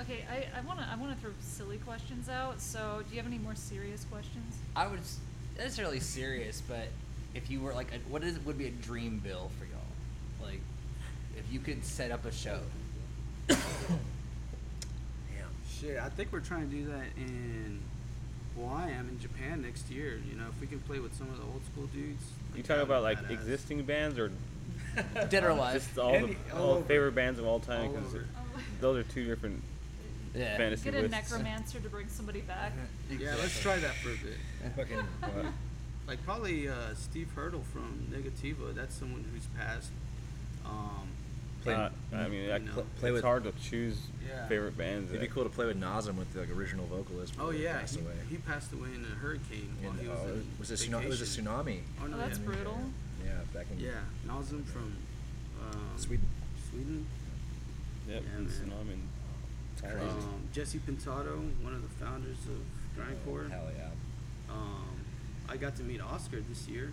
[0.00, 2.60] Okay, I, I wanna I wanna throw silly questions out.
[2.60, 4.56] So, do you have any more serious questions?
[4.74, 5.18] I would s-
[5.56, 6.88] not necessarily serious, but
[7.34, 10.48] if you were like, a, what is would be a dream bill for y'all?
[10.48, 10.60] Like,
[11.36, 12.60] if you could set up a show.
[13.48, 13.58] Damn.
[15.80, 17.80] Shit, I think we're trying to do that in.
[18.56, 20.20] Well, I am in Japan next year.
[20.28, 22.22] You know, if we can play with some of the old school dudes.
[22.50, 23.30] You like, talking that would about like badass.
[23.30, 24.30] existing bands or
[25.30, 25.74] Dead or alive.
[25.82, 26.84] just all Any- the all all over.
[26.84, 27.86] favorite bands of all time?
[27.88, 28.26] All Because over.
[28.80, 29.62] those are two different
[30.34, 30.56] Yeah.
[30.58, 31.30] fantasy Get a lists.
[31.32, 32.72] necromancer to bring somebody back.
[33.10, 34.36] Yeah, let's try that for a bit.
[34.76, 35.52] Fucking.
[36.04, 38.74] Like probably uh, Steve Hurdle from Negativa.
[38.74, 39.92] That's someone who's passed.
[40.66, 41.06] Um,
[41.62, 42.72] Play- Uh, I mean, I, know.
[42.72, 43.96] cl- Play it's with- hard to choose
[44.26, 44.46] Yeah.
[44.48, 45.10] favorite bands.
[45.10, 47.34] It'd be cool to play with Nasum with the like, original vocalist.
[47.34, 48.14] Oh before he yeah, passed he, away.
[48.30, 51.08] he passed away in a hurricane while In, he was uh, in was, a it
[51.08, 51.80] was a tsunami.
[52.02, 52.44] Oh, no, Oh, that's yeah.
[52.44, 52.80] brutal.
[53.24, 53.90] Yeah, back in Yeah,
[54.26, 54.96] Nasum from
[55.62, 56.26] um, Sweden.
[56.70, 57.06] Sweden.
[58.08, 58.48] Yep, Yeah, and.
[58.48, 58.92] Tsunami.
[58.92, 59.08] and-
[59.80, 60.00] crazy.
[60.00, 62.62] Um, Jesse Pintado, one of the founders of
[62.96, 63.46] Grindcore.
[63.46, 63.90] Oh, hell yeah.
[64.52, 64.86] Um,
[65.48, 66.92] I got to meet Oscar this year.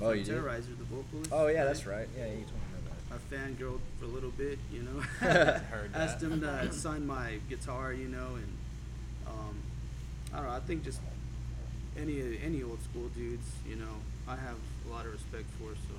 [0.00, 0.34] Oh, from you did?
[0.36, 1.30] Terrorizer, the vocalist.
[1.32, 2.08] Oh yeah, that's right.
[2.16, 2.67] Yeah, you told me
[3.10, 5.02] I fangirled for a little bit, you know.
[5.94, 8.52] Asked him to sign my guitar, you know, and
[9.26, 9.56] um,
[10.32, 10.52] I don't know.
[10.52, 11.00] I think just
[11.98, 13.94] any any old school dudes, you know,
[14.26, 14.56] I have
[14.88, 15.70] a lot of respect for.
[15.74, 15.94] So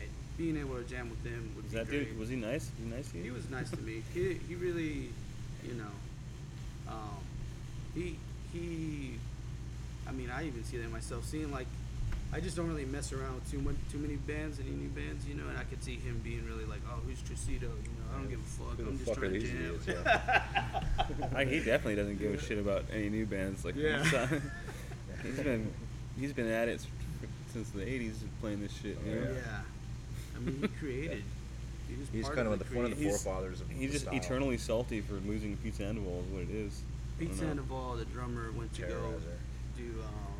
[0.00, 0.04] eh,
[0.38, 2.08] being able to jam with them would Was be that great.
[2.10, 2.18] dude?
[2.18, 2.70] Was he nice?
[2.70, 3.24] Was he nice to you?
[3.24, 4.02] He was nice to me.
[4.14, 5.10] He he really,
[5.66, 7.18] you know, um,
[7.94, 8.16] he
[8.52, 9.14] he.
[10.06, 11.24] I mean, I even see that myself.
[11.24, 11.66] Seeing like,
[12.34, 15.24] I just don't really mess around with too much, too many bands, any new bands,
[15.26, 15.46] you know.
[15.48, 17.62] And I could see him being really like, oh, who's Trucido?
[17.62, 18.76] You know, I don't give a fuck.
[18.76, 19.56] Who I'm just fuck trying to jam.
[19.56, 20.42] idiots, yeah.
[21.34, 23.64] I, he definitely doesn't give a shit about any new bands.
[23.64, 24.02] Like Yeah.
[24.02, 24.40] he's, uh,
[25.22, 25.72] he's been
[26.18, 26.84] he's been at it
[27.52, 28.98] since the '80s playing this shit.
[29.06, 29.30] You know?
[29.32, 29.60] yeah.
[30.36, 31.22] I mean, he created.
[31.88, 34.04] He He's kind of of the, one of the He's- forefathers of He's the just
[34.06, 34.16] style.
[34.16, 36.82] eternally salty for losing Pete Sandoval is what it is.
[37.16, 37.38] I Pete don't.
[37.38, 39.12] Sandoval, the drummer, went to go
[39.76, 40.33] do um,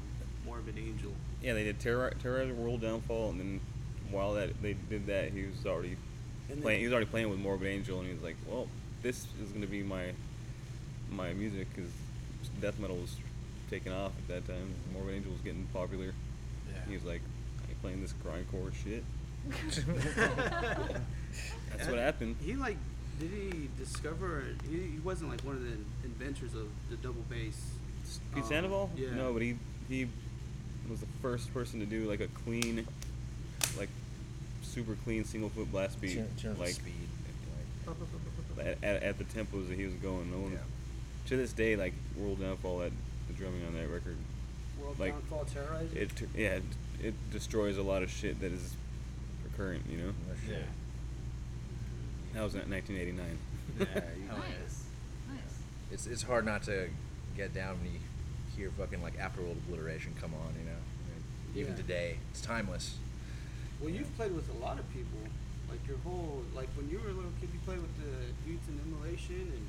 [0.55, 1.13] Morbid Angel.
[1.43, 3.61] Yeah, they did Terror Terrorizer World Downfall, and then
[4.11, 5.97] while that they did that, he was already
[6.63, 6.81] playing.
[6.81, 8.69] He was already playing with Morbid Angel, and he was like, "Well,
[9.03, 10.13] this is gonna be my
[11.11, 11.91] my music because
[12.61, 13.17] death metal was
[13.71, 14.75] taking off at that time.
[14.93, 16.07] Morbid Angel was getting popular.
[16.73, 16.81] Yeah.
[16.89, 17.21] He was like,
[17.67, 19.05] "I ain't playing this grindcore shit."
[21.77, 22.37] That's what happened.
[22.43, 22.79] He like,
[23.21, 24.45] did he discover?
[24.71, 27.61] He, he wasn't like one of the inventors of the double bass.
[28.33, 28.91] Pete Um, Sandoval?
[28.97, 29.15] Yeah.
[29.15, 29.57] No, but he
[29.89, 30.09] he
[30.91, 32.87] was the first person to do like a clean,
[33.79, 33.89] like
[34.63, 36.93] super clean single foot blast beat, In terms like speed.
[38.61, 40.31] at, at, at the tempos that he was going.
[40.31, 40.59] No one, Yeah.
[41.29, 42.93] to this day, like World Downfall, that
[43.29, 44.17] the drumming on that record,
[44.81, 45.95] World Like, Downfall Terrorizer.
[45.97, 46.63] it yeah, it,
[47.03, 48.75] it destroys a lot of shit that is
[49.57, 49.83] current.
[49.89, 50.65] You know, No shit.
[52.35, 53.39] that was in 1989.
[53.79, 54.33] Yeah, you- yeah.
[54.35, 54.83] Nice.
[55.29, 55.39] Nice.
[55.93, 56.89] it's it's hard not to
[57.37, 57.99] get down when you
[58.57, 60.77] hear fucking like Afterworld Obliteration come on, you know.
[60.77, 61.23] I mean,
[61.61, 61.77] even Yeah.
[61.83, 62.97] today, it's timeless.
[63.81, 65.19] well, you've played with a lot of people.
[65.69, 68.11] Like your whole, like when you were a little kid, you played with the
[68.47, 69.67] dudes in Immolation and.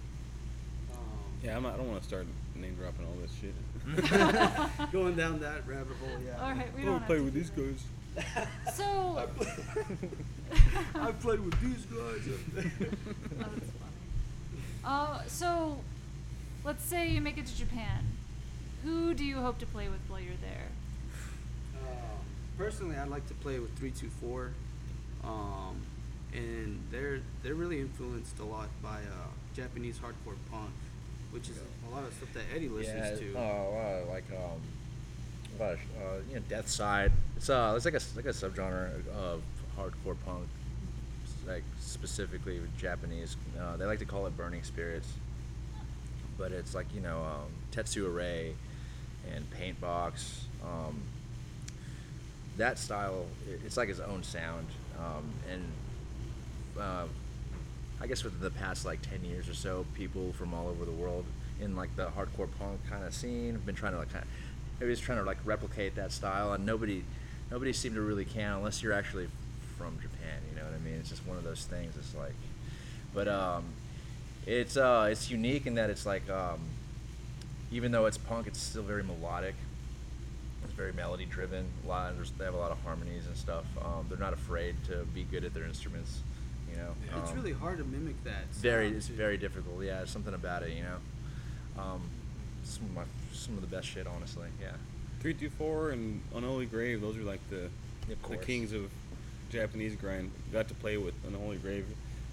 [0.93, 0.99] Um,
[1.43, 3.55] Yeah, I'm I don't want to start name dropping all this shit.
[4.91, 6.39] Going down that rabbit hole, yeah.
[6.41, 7.75] All right, we I don't don't play with these that.
[8.15, 8.45] guys.
[8.75, 9.27] So.
[10.95, 12.27] I played with these guys.
[12.27, 12.61] Oh,
[13.39, 13.91] that's funny.
[14.83, 15.79] Uh, so,
[16.63, 18.03] let's say you make it to Japan.
[18.85, 20.67] Who do you hope to play with while you're there?
[21.81, 22.19] Um,
[22.55, 24.51] personally, I'd like to play with three two four,
[25.23, 25.81] um,
[26.33, 30.69] and they're they're really influenced a lot by uh, Japanese hardcore punk,
[31.31, 31.57] which is
[31.89, 33.25] a lot of stuff that Eddie listens to.
[33.25, 33.37] yeah, to.
[33.39, 34.61] Oh, uh, like um,
[35.57, 37.11] what, uh, you know, Death Side.
[37.37, 39.41] It's uh, it's like a like a subgenre of
[39.75, 40.45] hardcore punk,
[41.47, 43.35] like specifically Japanese.
[43.59, 45.11] Uh, they like to call it Burning Spirits,
[46.37, 48.53] but it's like you know um, Tetsu Arrey
[49.33, 50.43] and Paintbox.
[50.63, 51.01] Um,
[52.57, 53.25] that style,
[53.65, 55.63] it's like its own sound, um, and
[56.79, 57.05] uh,
[57.99, 60.91] I guess within the past like ten years or so, people from all over the
[60.91, 61.25] world
[61.59, 64.29] in like the hardcore punk kind of scene have been trying to like kind of,
[64.77, 67.03] everybody's trying to like replicate that style, and nobody,
[67.51, 69.27] nobody seemed to really can unless you're actually
[69.77, 70.39] from Japan.
[70.49, 70.95] You know what I mean?
[70.95, 71.95] It's just one of those things.
[71.97, 72.35] It's like,
[73.13, 73.65] but um,
[74.45, 76.59] it's uh, it's unique in that it's like um,
[77.71, 79.55] even though it's punk, it's still very melodic.
[80.63, 81.65] It's very melody driven.
[81.83, 83.65] A lot of, they have a lot of harmonies and stuff.
[83.83, 86.21] Um, they're not afraid to be good at their instruments.
[86.71, 88.45] You know, it's Um, really hard to mimic that.
[88.55, 89.13] very it's too.
[89.13, 89.83] very difficult.
[89.83, 90.71] Yeah, there's something about it.
[90.73, 92.01] You know, um,
[92.63, 94.47] some of my some of the best shit, honestly.
[94.61, 94.71] Yeah.
[95.19, 97.01] Three two four and Unholy Grave.
[97.01, 97.69] Those are like the
[98.11, 98.89] Of the kings of
[99.51, 100.31] Japanese grind.
[100.51, 101.85] Got to play with Unholy Grave.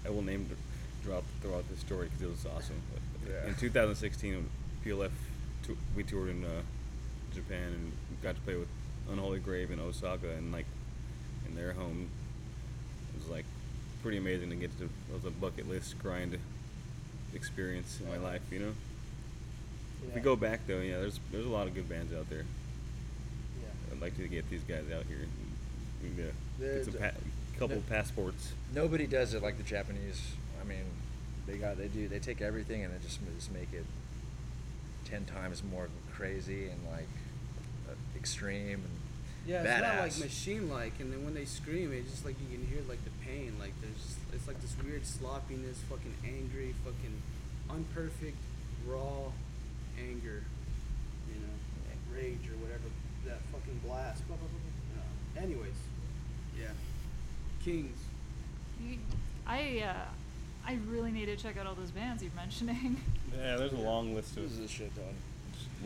[0.05, 0.55] I will name d-
[1.03, 2.81] drop throughout this story because it was awesome.
[2.91, 3.47] But Yeah.
[3.47, 4.49] In 2016, when
[4.85, 5.11] PLF
[5.65, 6.61] tou- we toured in uh,
[7.33, 7.91] Japan and
[8.21, 8.67] got to play with
[9.09, 10.65] Unholy Grave in Osaka and like
[11.47, 12.07] in their home.
[13.15, 13.45] It was like
[14.01, 14.85] pretty amazing to get to.
[14.85, 16.37] It was a bucket list grind
[17.33, 18.41] experience in my life.
[18.51, 18.73] You know.
[20.07, 22.43] If we go back though, yeah, there's there's a lot of good bands out there.
[23.91, 25.27] I'd like to get these guys out here.
[26.01, 27.11] We can get, a- get some pa-
[27.59, 28.51] couple the- passports.
[28.73, 30.21] Nobody does it like the Japanese.
[30.61, 30.83] I mean,
[31.47, 33.85] they got they do they take everything and they just just make it
[35.05, 37.07] ten times more crazy and like
[37.89, 38.97] uh, extreme and
[39.45, 42.57] Yeah, it's not like machine like, and then when they scream, it's just like you
[42.57, 43.55] can hear like the pain.
[43.59, 47.21] Like there's, it's like this weird sloppiness, fucking angry, fucking
[47.69, 48.39] unperfect,
[48.87, 49.31] raw
[49.99, 50.43] anger,
[51.27, 51.55] you know,
[52.15, 52.87] rage or whatever
[53.25, 54.25] that fucking blast.
[54.27, 55.41] Blah, blah, blah, blah.
[55.41, 55.79] Uh, anyways,
[56.59, 56.71] yeah,
[57.63, 57.97] Kings.
[59.45, 60.05] I uh,
[60.65, 62.97] I really need to check out all those bands you're mentioning.
[63.35, 65.05] Yeah, there's a long list of This is a shit ton.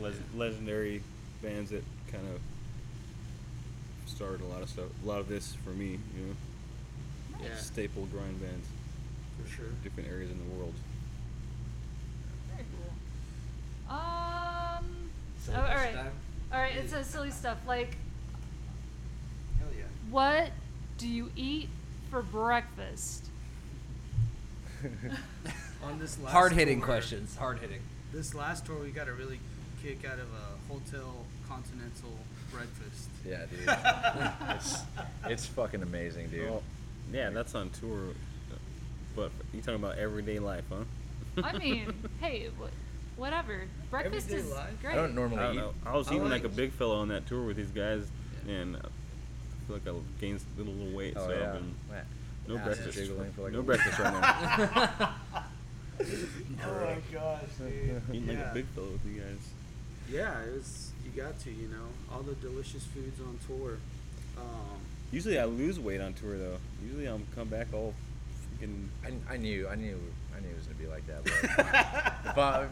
[0.03, 1.01] le- legendary
[1.41, 2.41] bands that kind of
[4.05, 4.87] started a lot of stuff.
[5.01, 8.67] A lot of this for me, you know, Yeah, staple grind bands,
[9.41, 9.67] for sure.
[9.81, 10.73] different areas in the world.
[12.53, 12.65] Very
[13.87, 13.95] cool.
[13.97, 14.85] Um.
[15.39, 16.03] Silly oh, all question right.
[16.03, 16.11] time?
[16.51, 16.75] All right.
[16.75, 17.95] It says silly stuff like,
[19.59, 19.85] Hell yeah.
[20.09, 20.49] what
[20.97, 21.69] do you eat
[22.09, 23.23] for breakfast?
[25.83, 27.35] On this last Hard hitting tour- questions.
[27.35, 27.81] Hard hitting.
[28.13, 29.39] This last tour, we got a really
[29.83, 31.13] kick out of a hotel
[31.47, 32.11] continental
[32.51, 33.09] breakfast.
[33.25, 33.67] Yeah, dude.
[34.55, 34.79] it's
[35.27, 36.49] it's fucking amazing, dude.
[36.49, 36.63] Oh,
[37.11, 38.09] yeah, that's on tour.
[39.15, 40.83] But you talking about everyday life, huh?
[41.43, 43.63] I mean, hey, wh- whatever.
[43.89, 44.81] Breakfast Everyday is life?
[44.81, 44.93] great.
[44.93, 45.59] I don't normally I don't eat.
[45.59, 45.73] know.
[45.85, 48.07] I was I eating like, a big fellow on that tour with these guys,
[48.47, 48.79] and I
[49.67, 51.13] feel like I gained a little, little weight.
[51.17, 51.45] Oh so yeah.
[51.47, 52.05] I've been What?
[52.47, 52.97] No Ass breakfast.
[52.97, 55.13] jiggling for like no breakfast right now.
[55.99, 58.01] Oh my gosh, dude.
[58.12, 58.51] Eating like yeah.
[58.51, 59.49] a big fellow with you guys.
[60.12, 60.91] Yeah, it was.
[61.03, 63.77] You got to, you know, all the delicious foods on tour.
[64.38, 64.43] Um,
[65.12, 66.57] Usually I lose weight on tour though.
[66.83, 67.93] Usually I'm come back all
[68.62, 68.88] freaking.
[69.05, 69.99] I, I knew, I knew,
[70.36, 71.23] I knew it was gonna be like that.
[71.23, 71.33] But
[72.31, 72.67] if I,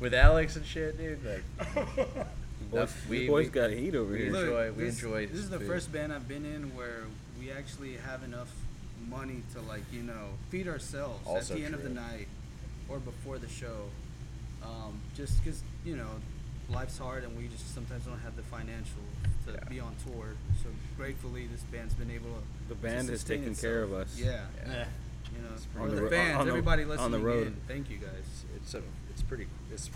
[0.00, 1.76] with Alex and shit, dude, like
[2.70, 4.26] Boys, we- we, boys we- got heat over we here.
[4.28, 5.68] enjoy- look, we this, enjoy This is the food.
[5.68, 7.04] first band I've been in where
[7.38, 8.50] we actually have enough
[9.08, 12.28] money to like, you know, feed ourselves Also at the end of the night
[12.88, 13.88] or before the show.
[14.62, 16.08] Um, just because you know,
[16.70, 19.02] life's hard and we just sometimes don't have the financial
[19.46, 19.64] to Yeah.
[19.68, 20.28] be on tour.
[20.62, 22.68] So gratefully, this band's been able to.
[22.68, 24.18] The band has sustain taken care of us.
[24.18, 24.46] Yeah.
[24.66, 24.86] Yeah.
[25.36, 27.48] You know, It's or on the, the fans, on the- everybody on the road.
[27.48, 27.56] in.
[27.68, 28.44] Thank you guys.
[28.56, 29.90] it's a, it's pretty, it's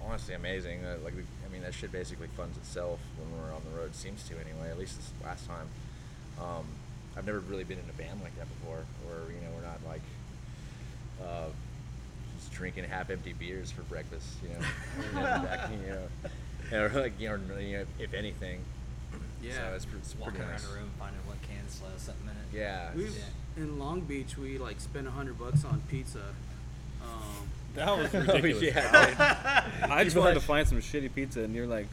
[0.00, 0.84] honestly amazing.
[0.84, 3.94] Uh, like, we, I mean, that shit basically funds itself when we're on the road.
[3.94, 4.70] Seems to anyway.
[4.70, 5.68] At least this last time.
[6.40, 6.64] Um,
[7.16, 9.78] I've never really been in a band like that before, where you know we're not
[9.86, 10.00] like
[11.22, 11.46] uh,
[12.38, 14.26] just drinking half-empty beers for breakfast.
[14.42, 18.60] You know, and back, you know, or like you know, you know, if anything.
[19.42, 19.54] Yeah.
[19.54, 20.70] So it's, pre- it's Walking around nice.
[20.70, 22.62] a room, finding what cans still have something in it.
[22.62, 22.90] Yeah.
[22.94, 23.20] We it's-
[23.56, 26.22] in Long Beach, we like spent a hundred bucks on pizza.
[27.02, 28.62] Um, That was Oh, ridiculous.
[28.62, 31.88] yeah, I just wanted to find some shitty pizza, and you're like,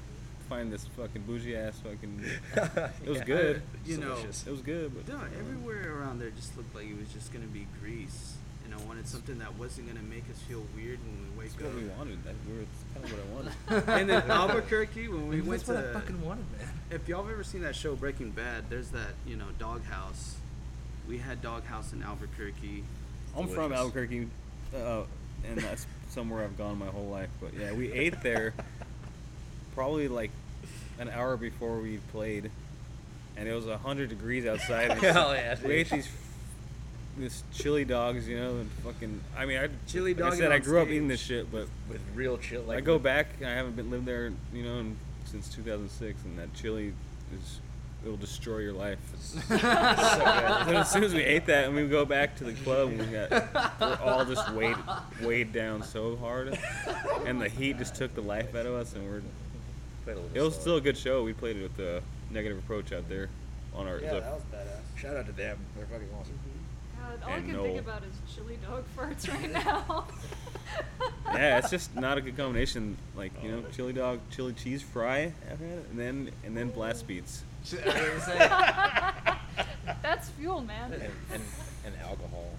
[0.49, 2.23] find this fucking bougie ass fucking.
[3.03, 3.23] It was Yeah.
[3.25, 3.61] good.
[3.85, 7.07] You know, It was good, but dude, everywhere around there just looked like it was
[7.13, 8.35] just gonna be grease,
[8.65, 11.63] and I wanted something that wasn't gonna make us feel weird when we wake that's
[11.63, 12.23] what we wanted.
[12.23, 13.89] That we were, that's kind of what I wanted.
[14.01, 15.73] and then Albuquerque, when we went to.
[15.73, 16.67] That's what I fucking wanted, man.
[16.91, 20.35] if y'all have ever seen that show Breaking Bad, there's that you know doghouse.
[21.07, 22.83] We had doghouse in Albuquerque.
[23.37, 24.27] I'm from Albuquerque,
[24.75, 25.03] uh,
[25.47, 27.29] and that's somewhere I've gone my whole life.
[27.39, 28.53] But yeah, we ate there
[29.79, 30.31] probably like
[30.99, 32.51] an hour before we played,
[33.37, 34.91] and it was hundred degrees outside.
[34.91, 35.71] and Hell yeah, We dude.
[35.71, 36.09] ate these
[37.17, 39.21] this chili dogs, you know, and fucking.
[39.37, 42.01] I mean, I Chili like I said, I grew up eating this shit, but with
[42.13, 42.63] real chill.
[42.63, 43.27] Like I go back.
[43.41, 46.91] I haven't been lived there, you know, in, since 2006, and that chili
[47.33, 47.59] is
[48.03, 48.99] it'll destroy your life.
[49.49, 52.99] So as soon as we ate that, and we go back to the club, and
[52.99, 54.75] we got we're all just weighed
[55.23, 56.59] weighed down so hard,
[57.25, 59.21] and the heat just took the life out of us, and we're.
[60.09, 60.61] Played a little It was slower.
[60.61, 61.23] still a good show.
[61.23, 63.29] We played it with the negative approach out there,
[63.75, 63.99] on our.
[63.99, 64.99] Yeah, the- that was badass.
[64.99, 65.59] Shout out to them.
[65.75, 66.33] They're fucking awesome.
[66.33, 66.49] Mm-hmm.
[67.01, 70.07] God, all I can no- think about is chili dog farts right now.
[71.33, 72.97] yeah, it's just not a good combination.
[73.15, 73.71] Like you know, oh.
[73.71, 77.43] chili dog, chili cheese fry, I've had it, and then and then blast beats.
[80.01, 80.93] That's fuel, man.
[80.93, 81.43] And, and,
[81.85, 82.49] and alcohol.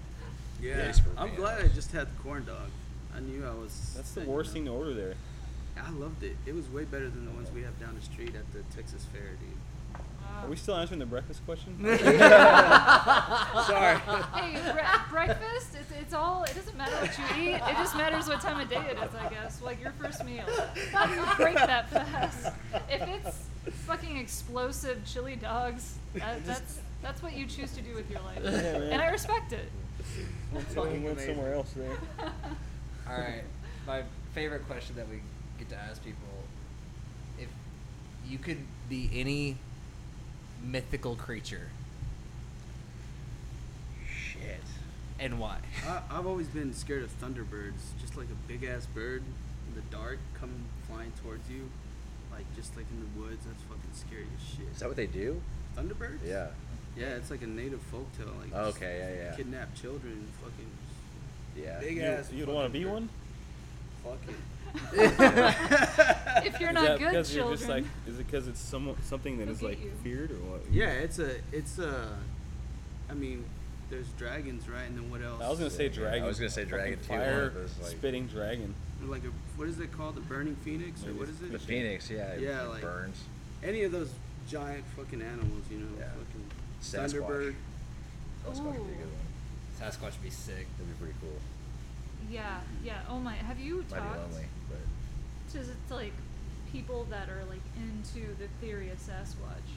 [0.61, 2.69] Yeah, Taste I'm glad I just had the corn dog.
[3.13, 3.93] I knew I was.
[3.95, 5.15] That's the worst know, thing to order there.
[5.85, 6.35] I loved it.
[6.45, 9.05] It was way better than the ones we have down the street at the Texas
[9.11, 9.49] Fair, dude.
[9.93, 10.43] Wow.
[10.43, 11.75] Are we still answering the breakfast question?
[11.83, 11.97] Sorry.
[13.97, 18.27] Hey, bre- breakfast, it's, it's all, it doesn't matter what you eat, it just matters
[18.27, 19.61] what time of day it is, I guess.
[19.61, 20.45] Like your first meal.
[20.91, 22.53] How do you break that fast?
[22.89, 23.49] If it's
[23.85, 28.43] fucking explosive chili dogs, that, that's that's what you choose to do with your life.
[28.43, 28.83] man.
[28.83, 29.69] and I respect it.
[30.69, 31.97] Someone went somewhere else there.
[33.09, 33.43] All right,
[33.87, 35.21] my favorite question that we
[35.61, 36.27] get to ask people:
[37.39, 37.47] If
[38.27, 38.57] you could
[38.89, 39.57] be any
[40.63, 41.69] mythical creature,
[44.09, 44.61] Shit.
[45.19, 45.57] and why?
[45.87, 49.23] I, I've always been scared of thunderbirds, just like a big ass bird
[49.69, 51.69] in the dark coming flying towards you.
[52.31, 53.45] like just like in the woods.
[53.45, 54.67] That's fucking scary as shit.
[54.73, 55.41] Is that what they do?
[55.77, 56.19] Thunderbirds?
[56.25, 56.47] Yeah.
[56.97, 58.37] Yeah, it's like a native folktale.
[58.39, 59.35] Like oh, just Okay, yeah, yeah.
[59.35, 61.79] Kidnap children, fucking Yeah.
[61.79, 62.29] big You, ass.
[62.33, 63.07] you'd want to be one?
[64.03, 64.35] Fuck it.
[64.93, 67.47] if you're not good because children.
[67.49, 69.91] you're just like, is it because it's some, something that They'll is like you.
[70.03, 70.61] feared or what?
[70.71, 72.07] Yeah, it's a, it's a.
[73.09, 73.43] I mean,
[73.89, 74.83] there's dragons, right?
[74.83, 75.41] And then what else?
[75.41, 76.25] I was gonna say Yeah, I dragon.
[76.25, 78.73] was gonna say dragon too, Fire one like- spitting dragon.
[79.05, 80.15] like a what is it called?
[80.15, 81.51] The burning phoenix or Maybe what it?
[81.51, 82.35] The phoenix, yeah.
[82.37, 83.17] Yeah, it like- burns.
[83.63, 84.11] Any of those
[84.49, 86.05] giant fucking animals, you know, Yeah.
[86.07, 87.27] fucking Sasquatch.
[87.27, 87.55] Thunderbird.
[88.45, 89.91] That's going to be a good one.
[89.91, 90.65] Sasquatch would be sick.
[90.79, 91.37] That'd be pretty cool.
[92.29, 92.99] Yeah, yeah.
[93.09, 93.33] Oh my.
[93.35, 96.13] Have you Might be talked lonely, but to to, like
[96.71, 99.69] people that are like into the theory of Sasquatch?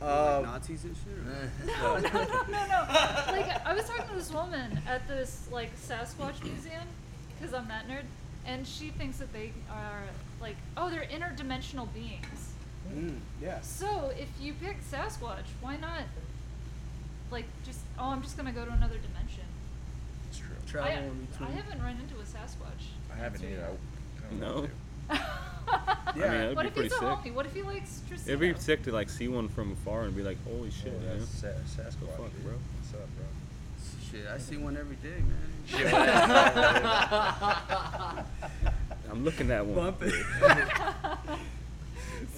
[0.00, 1.18] like Um, Nazis and shit.
[1.18, 1.50] Or?
[1.66, 3.32] No, no, no, no, no.
[3.32, 6.86] Like I was talking to this woman at this like Sasquatch museum
[7.36, 8.04] because I'm that nerd,
[8.46, 10.02] and she thinks that they are
[10.40, 12.52] like oh they're interdimensional beings.
[12.94, 13.60] Mm, yeah.
[13.62, 16.02] So if you pick Sasquatch, why not?
[17.32, 19.25] Like just oh I'm just gonna go to another dimension.
[20.78, 20.92] It's true.
[20.92, 21.48] Travel I, in between.
[21.48, 22.84] I haven't run into a Sasquatch.
[23.12, 23.68] I haven't Until either.
[23.68, 24.54] I kinda No.
[24.54, 24.74] want to.
[25.68, 26.30] I mean, Yeah.
[26.30, 27.08] that'd what be if pretty he's a sick.
[27.08, 27.32] homie?
[27.34, 28.28] What if he likes Tristan?
[28.28, 30.92] It'd be sick to like see one from afar and be like, holy oh, shit,
[30.96, 31.18] Oh, man.
[31.18, 31.48] that's Sa-
[31.82, 32.44] Sasquatch, fuck, dude.
[32.44, 32.52] bro?
[32.54, 33.26] What's up, bro?
[34.20, 35.52] Shit, I see one every day, man.
[35.66, 35.92] Shit.
[39.10, 39.74] I'm looking at one.
[39.76, 40.14] Bump it.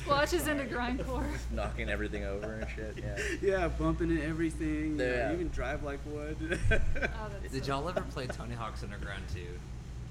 [0.08, 1.24] Squatches into grindcore.
[1.52, 2.96] Knocking everything over and shit.
[2.96, 3.18] Yeah.
[3.60, 4.92] yeah, bumping into everything.
[4.92, 5.32] you know, Yeah.
[5.32, 6.58] even drive like wood.
[6.70, 9.40] Oh, Did so y'all ever play Tony Hawk's Underground 2?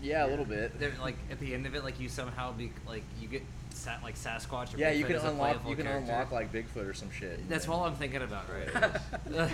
[0.02, 0.80] Yeah, a little bit.
[0.80, 4.04] There, like at the end of it, like you somehow be like you get sat
[4.04, 4.74] like Sasquatch.
[4.76, 5.68] Or Yeah, you can unlock.
[5.68, 6.12] You can character.
[6.12, 7.48] unlock like Bigfoot or some shit.
[7.50, 7.72] That's Yeah.
[7.74, 8.74] all I'm thinking about right
[9.32, 9.50] now.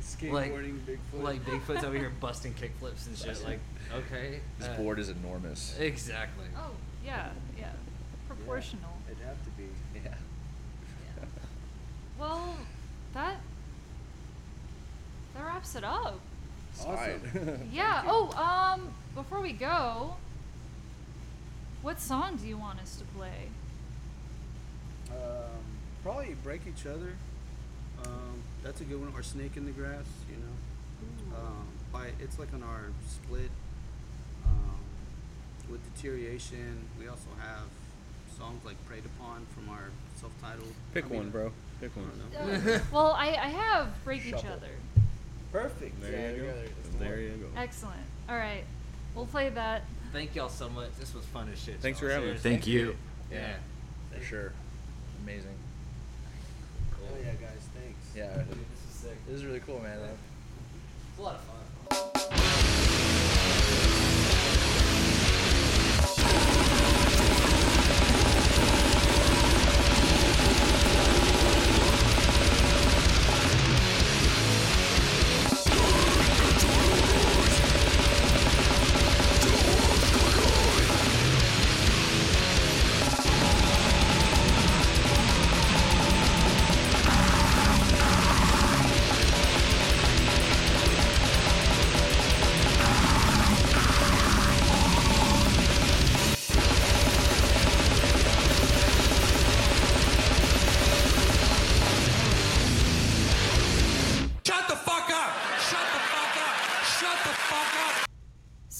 [0.00, 1.22] Skateboarding, Bigfoot.
[1.22, 3.42] Like Bigfoot's over here busting kickflips and shit.
[3.44, 3.58] Like,
[3.92, 4.40] okay.
[4.60, 5.76] This uh, board is enormous.
[5.80, 6.46] Exactly.
[6.56, 6.70] Oh
[7.04, 7.70] yeah, yeah.
[8.28, 8.90] Proportional.
[9.10, 9.64] It'd have to be.
[9.96, 10.14] Yeah.
[11.16, 11.24] Yeah.
[12.18, 12.56] Well,
[13.14, 13.36] that
[15.34, 16.18] that wraps it up.
[16.80, 17.68] Awesome.
[17.72, 18.02] Yeah.
[18.06, 20.14] Oh, um, before we go,
[21.82, 23.48] what song do you want us to play?
[25.10, 25.62] Um,
[26.02, 27.14] probably break each other.
[28.04, 29.12] Um, that's a good one.
[29.14, 30.06] Or snake in the grass.
[30.30, 31.36] You know.
[31.36, 33.50] Um, by it's like on our split.
[34.44, 34.78] Um,
[35.70, 37.66] with deterioration, we also have
[38.38, 40.72] songs like preyed upon from our self-titled.
[40.94, 41.52] Pick I mean, one, bro.
[41.80, 42.10] Pick one.
[42.34, 42.80] I don't know.
[42.92, 44.50] Well, I, I have break each Shuffle.
[44.52, 44.68] other.
[45.52, 46.00] Perfect.
[46.00, 46.46] There Yeah, you go.
[46.48, 46.72] got it.
[46.76, 47.60] That's the There you go.
[47.60, 48.00] Excellent.
[48.28, 48.64] All right,
[49.14, 49.82] we'll play that.
[50.12, 50.90] Thank y'all so much.
[50.98, 51.76] This was fun as shit.
[51.80, 52.08] Thanks y'all.
[52.08, 52.40] for having us.
[52.42, 52.50] Seriously.
[52.50, 52.96] Thank you.
[53.32, 53.54] Yeah.
[54.16, 54.52] For sure.
[55.22, 55.54] Amazing.
[56.94, 57.68] Oh yeah, guys.
[57.74, 57.98] Thanks.
[58.16, 58.34] Yeah.
[58.42, 59.26] Dude, this is sick.
[59.26, 59.98] This is really cool, man.
[60.00, 61.56] It's a lot of fun.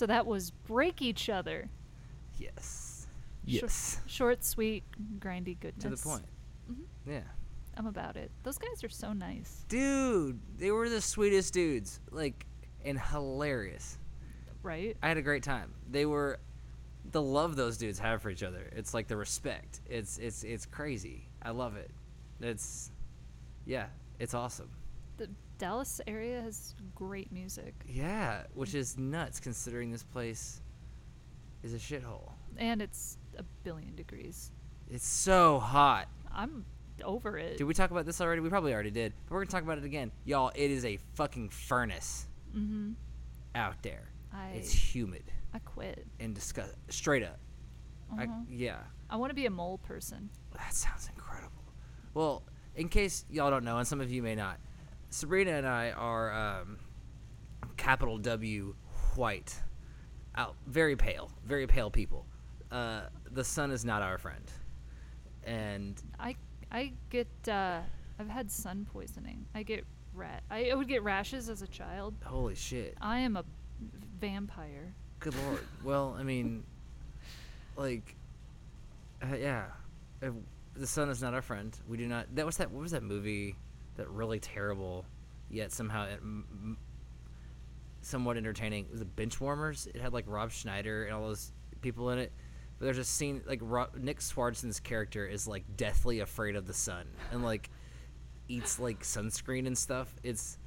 [0.09, 1.69] That was break each other.
[2.39, 3.07] Yes.
[3.45, 4.01] Yes.
[4.07, 4.85] short, sweet,
[5.19, 5.83] grindy goodness.
[5.83, 6.25] To the point.
[6.71, 7.11] Mm-hmm.
[7.13, 7.21] Yeah.
[7.77, 8.31] I'm about it.
[8.43, 12.01] Those guys are so nice, Dude, they were the sweetest dudes.
[12.11, 12.45] Like,
[12.85, 13.99] and hilarious.
[14.63, 14.97] right?
[15.03, 15.73] I had a great time.
[15.91, 16.41] They were
[17.13, 18.69] the love those dudes have for each other.
[18.77, 19.81] It's like the respect.
[19.89, 21.29] It's it's it's crazy.
[21.43, 21.91] I love it.
[22.41, 22.91] It's
[23.65, 23.87] yeah,
[24.19, 24.69] it's awesome.
[25.59, 30.61] Dallas area has great music, Yeah, which is nuts considering this place
[31.63, 32.33] is a shithole.
[32.57, 34.53] and it's a billion degrees.
[34.91, 36.09] It's so hot.
[36.33, 36.65] I'm
[37.05, 37.59] over it.
[37.59, 38.41] Did we talk about this already?
[38.41, 39.13] We probably already did.
[39.27, 40.13] But we're gonna talk about it again.
[40.25, 42.93] Y'all, it is a fucking furnace mm-hmm.
[43.55, 44.11] out there.
[44.33, 46.07] I It's humid I quit.
[46.21, 47.39] and disgust straight up.
[48.13, 48.27] Uh-huh.
[48.49, 48.79] yeah.
[49.11, 50.31] I want to be a mole person.
[50.57, 51.63] That sounds incredible.
[52.15, 52.43] Well,
[52.75, 54.59] in case y'all don't know, and some of you may not,
[55.11, 56.79] Sabrina and I are um,
[57.77, 58.75] capital W
[59.15, 59.55] white,
[60.37, 62.27] out very pale, very pale people.
[62.71, 64.45] Uh, the sun is not our friend,
[65.45, 66.37] and I
[66.71, 67.81] I get uh,
[68.19, 69.47] I've had sun poisoning.
[69.55, 69.85] I get
[70.15, 70.43] rat.
[70.51, 72.15] I, would get rashes as a child.
[72.25, 73.45] holy shit, I am a
[74.21, 74.95] vampire.
[75.21, 75.65] good lord.
[75.83, 76.65] well, I mean,
[77.77, 78.15] like,
[79.23, 79.67] uh, yeah,
[80.75, 81.75] the sun is not our friend.
[81.89, 82.27] We do not.
[82.35, 82.71] That was that.
[82.71, 83.57] What was that movie?
[83.99, 85.05] That really terrible,
[85.51, 86.79] yet somehow it, m-
[88.01, 88.85] somewhat entertaining.
[88.87, 89.87] It was the Benchwarmers.
[89.89, 92.33] It had like Rob Schneider and all those people in it.
[92.79, 93.61] But there's a scene like
[93.97, 97.71] Nick Swardson's character is like deathly afraid of the sun and like
[98.49, 100.15] eats like sunscreen and stuff.
[100.23, 100.59] It's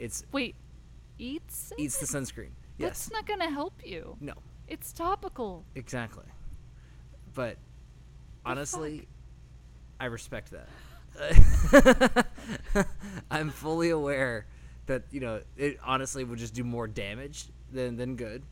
[0.00, 0.56] it's Wait,
[1.18, 1.72] eats?
[1.78, 2.50] eats the sunscreen.
[2.76, 2.88] Yes.
[3.06, 4.16] That's not gonna help you.
[4.20, 4.34] no.
[4.66, 5.64] It's topical.
[5.74, 6.24] Exactly.
[7.34, 7.56] But
[8.44, 9.06] honestly,
[10.00, 10.68] I respect that.
[13.30, 14.46] I'm fully aware
[14.86, 18.42] that you know it honestly would just do more damage than than good.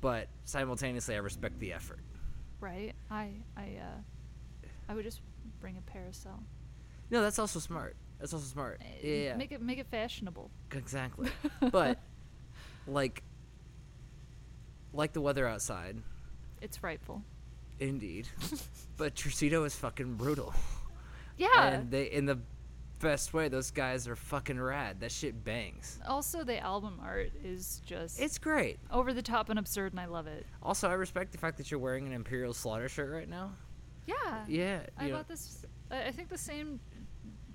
[0.00, 1.98] But simultaneously, I respect the effort.
[2.60, 2.94] Right?
[3.10, 5.20] I I uh I would just
[5.60, 6.40] bring a parasol.
[7.10, 7.96] No, that's also smart.
[8.18, 8.80] That's also smart.
[8.80, 10.50] Uh, Yeah, Make it make it fashionable.
[10.72, 11.28] exactly.
[11.72, 11.98] but
[12.86, 13.22] like,
[14.92, 15.96] like the weather outside,
[16.62, 17.22] It's frightful.
[17.78, 18.28] indeed.
[18.96, 20.54] but Trucido is fucking brutal.
[21.40, 21.66] Yeah.
[21.68, 22.38] And they in the
[22.98, 23.48] best way.
[23.48, 25.00] Those guys are fucking rad.
[25.00, 25.98] That shit bangs.
[26.06, 28.78] also, the album art is just It's great.
[28.90, 30.44] over the top and absurd, and I love it.
[30.62, 33.52] Also, I respect the fact that you're wearing an Imperial Slaughter shirt right now.
[34.06, 34.44] Yeah.
[34.48, 35.64] Yeah, I you know- bought this.
[35.90, 36.78] I I think the same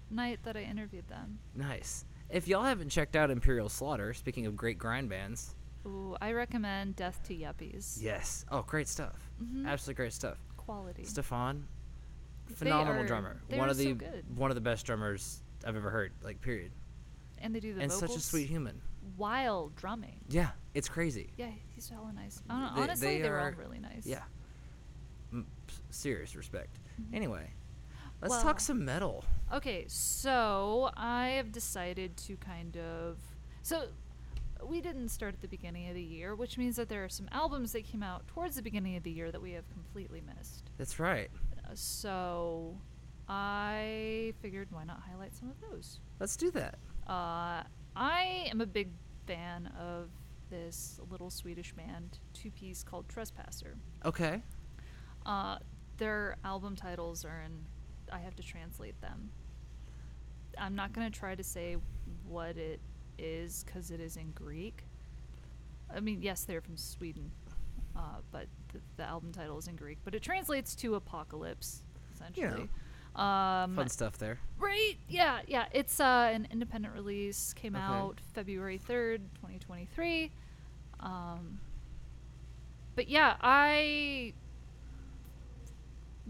[0.10, 1.40] night that I interviewed them.
[1.56, 2.06] Nice.
[2.30, 5.56] If y'all haven't checked out Imperial Slaughter, speaking of great grind bands,
[5.86, 8.02] Ooh, I recommend Death to Yuppies.
[8.02, 8.46] yes.
[8.50, 9.30] Oh, great stuff.
[9.40, 9.68] Mhm.
[9.68, 10.40] Absolutely great stuff.
[10.58, 11.04] Quality.
[11.04, 11.68] Stefan,
[12.54, 13.42] phenomenal are- drummer.
[13.50, 14.26] one are of so the good.
[14.38, 16.12] one of the best drummers I've ever heard.
[16.24, 16.72] Like period.
[17.40, 18.12] and they do the and vocals.
[18.12, 18.82] such a sweet human.
[19.18, 20.20] Wild drumming.
[20.30, 21.32] Yeah, it's crazy.
[21.38, 22.42] Yeah, he's hella nice.
[22.50, 24.06] I don't know, They- honestly, they they, were all really nice.
[24.06, 24.24] Yeah.
[25.32, 25.48] M-
[25.90, 26.80] serious respect.
[27.14, 27.52] Anyway,
[28.22, 28.62] let's talk Mm-hmm.
[28.62, 29.26] Some metal.
[29.54, 33.18] Okay, so I have decided to kind of.
[33.62, 33.88] So
[34.66, 37.28] we didn't start at the beginning of the year, which means that there are some
[37.32, 40.64] albums that came out towards the beginning of the year that we have completely missed.
[40.78, 41.30] That's right.
[41.76, 42.78] So
[43.28, 46.00] I figured why not highlight some of those?
[46.20, 46.80] Let's do that.
[47.08, 47.64] Uh,
[47.96, 48.90] I am a big
[49.28, 50.10] fan of
[50.50, 53.78] this little Swedish band, two piece called Trespasser.
[54.06, 54.42] Okay.
[55.26, 55.58] Uh,
[55.98, 57.52] their album titles are in.
[58.12, 59.30] I have to translate them.
[60.58, 61.78] I'm not gonna try to say
[62.28, 62.80] what it
[63.18, 64.84] is because it is in Greek.
[65.94, 67.32] I mean, yes, they're from Sweden,
[67.96, 68.00] uh,
[68.32, 70.00] but the, the album title is in Greek.
[70.04, 71.84] But it translates to apocalypse,
[72.14, 72.70] essentially.
[73.16, 74.40] Um, Fun stuff there.
[74.60, 74.96] Right?
[75.08, 75.66] Yeah, yeah.
[75.72, 77.54] It's uh, an independent release.
[77.54, 77.84] Came Okay.
[77.84, 80.32] out February third, twenty twenty three.
[81.00, 81.60] Um,
[82.96, 84.34] but yeah, I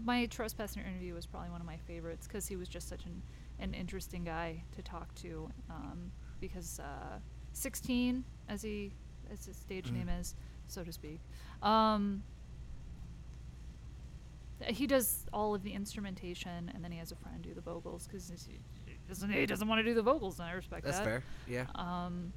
[0.04, 3.22] my trespasser interview was probably one of my favorites because he was just such an
[3.58, 5.50] an interesting guy to talk to.
[5.68, 7.18] Um, because uh,
[7.52, 8.92] sixteen, as he
[9.32, 10.36] as his stage name is,
[10.68, 11.20] so to speak.
[11.62, 12.22] Um,
[14.60, 18.06] he does all of the instrumentation, and then he has a friend do the vocals
[18.06, 18.58] because he
[19.08, 21.04] doesn't he doesn't want to do the vocals, and I respect That's that.
[21.04, 21.66] That's fair.
[21.74, 22.04] Yeah.
[22.06, 22.32] Um,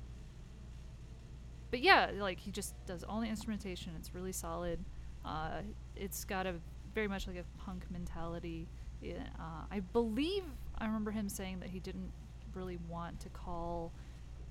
[1.72, 3.94] but yeah, like he just does all the instrumentation.
[3.98, 4.80] It's really solid.
[5.26, 5.62] Uh,
[5.96, 6.56] it's got a
[6.94, 8.68] very much like a punk mentality.
[9.02, 10.44] Yeah, uh, I believe
[10.78, 12.12] I remember him saying that he didn't
[12.54, 13.94] really want to call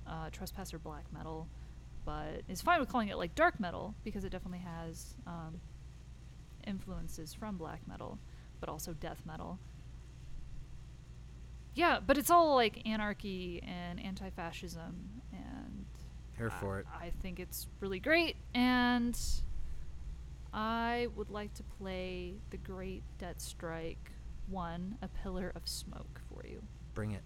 [0.07, 1.47] uh, Trespasser black metal,
[2.05, 5.59] but is fine with calling it like dark metal because it definitely has um,
[6.65, 8.17] influences from black metal,
[8.59, 9.59] but also death metal.
[11.75, 15.85] Yeah, but it's all like anarchy and anti-fascism, and
[16.37, 16.87] Here I- for it.
[16.99, 19.17] I think it's really great, and
[20.53, 24.11] I would like to play the Great Debt Strike
[24.47, 26.61] one, A Pillar of Smoke, for you.
[26.95, 27.21] Bring it.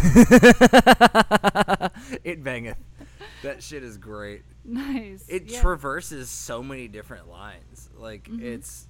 [2.24, 2.76] it bangeth.
[3.42, 4.42] That shit is great.
[4.64, 5.24] Nice.
[5.28, 5.60] It yeah.
[5.60, 7.88] traverses so many different lines.
[7.96, 8.42] Like Mhm.
[8.42, 8.86] it's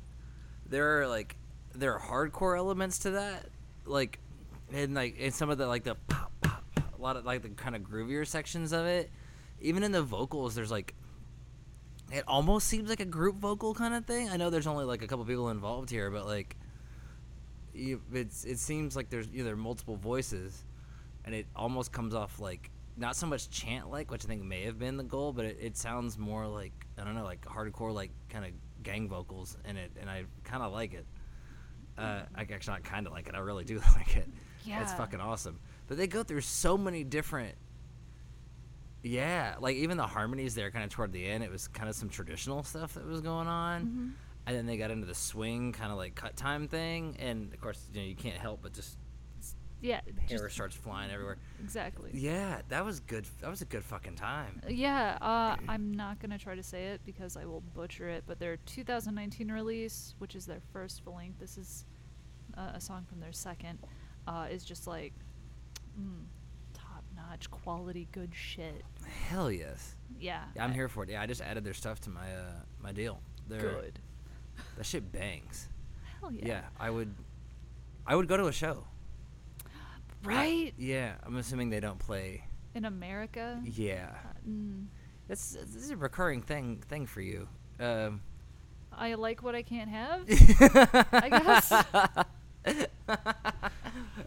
[0.68, 1.36] there are like
[1.74, 3.46] there are hardcore elements to that.
[3.86, 4.18] Like
[4.72, 7.42] and like in some of the like the pop pop, pop, a lot of like
[7.42, 9.10] the kind of groovier sections of it.
[9.60, 10.94] Even in the vocals there's like
[12.12, 14.28] it almost seems like a group vocal kind of thing.
[14.28, 16.56] I know there's only like a couple people involved here, but like
[17.72, 20.64] you, it's it seems like there's you know, there are multiple voices,
[21.30, 24.64] and it almost comes off like not so much chant like, which I think may
[24.64, 27.94] have been the goal, but it, it sounds more like I don't know, like hardcore,
[27.94, 28.50] like kind of
[28.82, 31.06] gang vocals in it, and I kind of like it.
[31.96, 33.34] Uh, I actually not kind of like it.
[33.34, 34.28] I really do like it.
[34.64, 35.60] Yeah, it's fucking awesome.
[35.86, 37.54] But they go through so many different.
[39.02, 41.94] Yeah, like even the harmonies there, kind of toward the end, it was kind of
[41.94, 44.08] some traditional stuff that was going on, Mm-hmm.
[44.46, 47.60] and then they got into the swing, kind of like cut time thing, and of
[47.62, 48.98] course, you know, you can't help but just
[49.82, 50.00] Yeah.
[50.28, 51.38] hair just- starts flying everywhere.
[51.62, 52.10] exactly.
[52.14, 53.26] Yeah, that was good.
[53.40, 54.60] That was a good fucking time.
[54.68, 58.24] Yeah, uh, I'm not gonna try to say it because I will butcher it.
[58.26, 61.84] But their 2019 release, which is their first full length, this is
[62.56, 63.78] uh, a song from their second,
[64.26, 65.12] uh, is just like
[65.98, 66.24] mm,
[66.74, 68.82] top notch quality, good shit.
[69.28, 69.96] Hell yes.
[70.18, 71.10] Yeah, Yeah, I'm I- here for it.
[71.10, 72.52] Yeah, I just added their stuff to my uh
[72.82, 73.22] my deal.
[73.48, 73.98] They're, Good.
[74.76, 75.68] That shit bangs.
[76.20, 76.46] Hell yeah.
[76.46, 76.62] Yeah.
[76.78, 77.14] I would.
[78.06, 78.84] I would go to a show.
[80.22, 82.44] Right Yeah, I'm assuming they don't play.
[82.74, 83.60] in America.
[83.64, 84.10] Yeah,
[84.48, 84.86] Mm,
[85.28, 87.48] that's this is a recurring thing thing for you.
[87.78, 88.20] Um,
[88.92, 90.22] I like what I can't have.
[91.12, 91.72] I guess.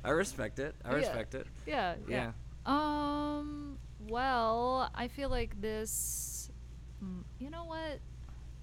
[0.03, 0.75] I respect it.
[0.83, 0.95] I Yeah.
[0.97, 1.47] respect it.
[1.65, 2.31] Yeah, Yeah.
[2.65, 3.35] yeah.
[3.37, 3.77] Um.
[4.07, 6.49] Well, I feel like this.
[7.03, 7.99] mm, You know what?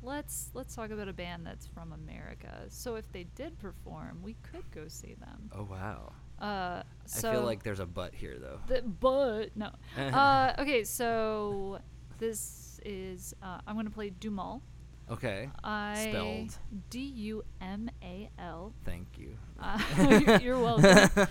[0.03, 2.65] Let's let's talk about a band that's from America.
[2.69, 5.51] So if they did perform, we could go see them.
[5.55, 6.13] Oh wow.
[6.41, 6.83] Uh.
[7.07, 8.61] So I feel like there's a butt here though.
[8.69, 9.71] the but no.
[9.99, 10.55] uh.
[10.59, 10.85] Okay.
[10.85, 11.81] So
[12.19, 13.35] this is.
[13.43, 14.61] Uh, I'm gonna play Dumal.
[15.11, 15.51] Okay.
[15.65, 16.57] I Spelled.
[16.89, 18.73] D U M A L.
[18.85, 19.37] Thank you.
[19.59, 21.27] Uh, you're- you're welcome.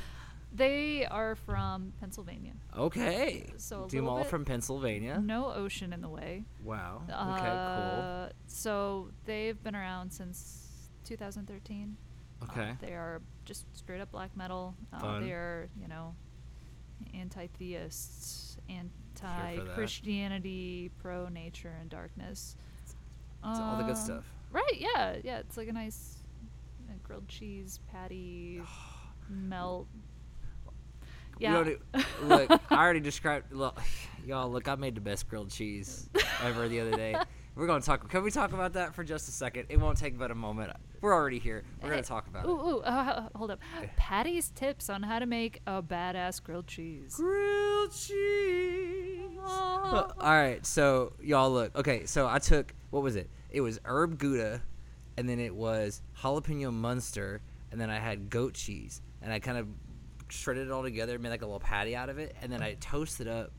[0.52, 2.54] They are from Pennsylvania.
[2.78, 3.46] Okay.
[3.58, 5.22] So a Do 'em little all bit- from Pennsylvania.
[5.24, 6.44] No ocean in the way.
[6.64, 7.04] Wow.
[7.08, 7.40] Okay.
[7.40, 8.04] Cool.
[8.04, 11.96] Uh, So they've been around since 2013.
[12.44, 12.74] Okay.
[12.82, 14.76] they are just straight up black metal.
[14.94, 16.14] Uh, they are, you know,
[17.14, 22.56] anti-theists, anti-Christianity, pro-nature and darkness.
[22.86, 22.96] It's
[23.44, 24.26] all the good Uh, stuff.
[24.52, 24.78] Right?
[24.78, 25.40] Yeah, yeah.
[25.40, 26.18] It's like a nice
[26.90, 28.62] uh, grilled cheese patty
[29.30, 29.88] melt.
[31.40, 31.64] Yeah.
[32.24, 33.48] look, I already described.
[33.54, 33.80] Look,
[34.26, 36.10] y'all, look, I made the best grilled cheese
[36.44, 37.16] ever the other day.
[37.56, 38.10] We're gonna talk.
[38.10, 39.68] Can we talk about that for just a second?
[39.70, 40.72] It won't take but a moment.
[41.02, 41.64] We're already here.
[41.82, 42.64] We're gonna eh, talk about ooh, it.
[42.64, 42.84] Ooh, uh,
[43.34, 43.60] uh hold up.
[43.82, 43.88] Eh.
[43.96, 47.16] Patty's tips on how to make a badass grilled cheese.
[47.16, 49.06] Grilled cheese.
[49.42, 50.12] Oh.
[50.20, 51.76] all right, so y'all look.
[51.76, 53.30] Okay, so I took what was it?
[53.50, 54.62] It was herb gouda,
[55.18, 57.42] and then it was jalapeno munster,
[57.72, 59.68] and then I had goat cheese, and I kind of
[60.28, 62.76] shredded it all together, made like a little patty out of it, and then I
[62.76, 63.52] toasted up,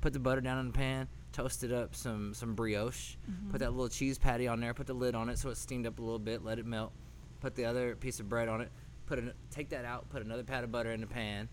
[0.00, 3.50] put the butter down in the pan, toasted up some some brioche, mm-hmm.
[3.50, 5.86] put that little cheese patty on there, put the lid on it so it steamed
[5.86, 6.92] up a little bit, let it melt,
[7.40, 8.70] put the other piece of bread on it,
[9.04, 11.46] put an, take that out, put another pat of butter in the pan,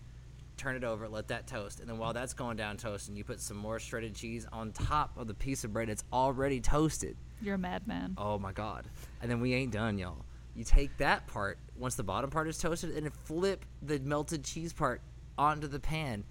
[0.56, 3.40] turn it over, let that toast, and then while that's going down toasting, you put
[3.40, 7.14] some more shredded cheese on top of the piece of bread that's already toasted.
[7.42, 8.14] You're a madman.
[8.16, 8.86] Oh my god!
[9.20, 10.24] And then we ain't done, y'all.
[10.54, 14.72] You take that part once the bottom part is toasted, and flip the melted cheese
[14.72, 15.02] part
[15.36, 16.24] onto the pan.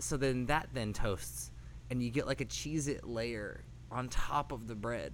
[0.00, 1.52] So then that then toasts,
[1.90, 5.12] and you get like a cheese it layer on top of the bread.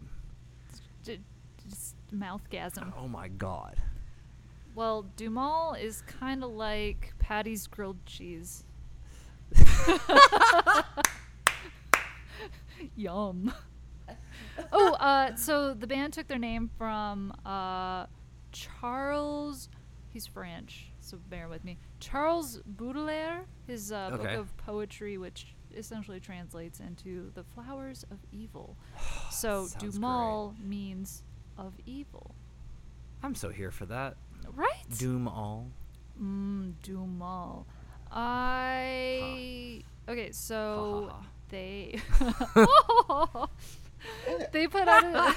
[1.02, 2.92] Just mouthgasm.
[2.98, 3.76] Oh my god!
[4.74, 8.64] Well, Dumal is kind of like Patty's grilled cheese.
[12.96, 13.52] Yum.
[14.72, 18.06] oh, uh, so the band took their name from uh,
[18.52, 19.68] Charles.
[20.08, 21.78] He's French, so bear with me.
[22.00, 28.76] Charles Baudelaire, his uh, book of poetry, which essentially translates into the flowers of evil.
[29.30, 31.22] so Dumal means
[31.58, 32.34] of evil,
[33.22, 34.16] I'm so here for that.
[34.54, 34.84] right?
[34.98, 35.68] Doom all.
[36.20, 37.64] Mm, Dumal.
[38.12, 41.22] I okay, so ha.
[41.48, 42.00] they
[44.52, 45.36] they put out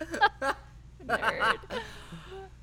[0.00, 0.04] a
[1.06, 1.58] nerd.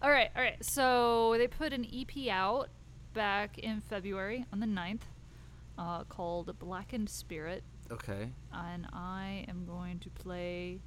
[0.02, 0.64] All right, all right.
[0.66, 2.70] So they put an EP out
[3.14, 5.02] back in February on the 9th
[5.78, 8.30] uh, called Blackened Spirit, Okay.
[8.54, 10.80] and I am going to play.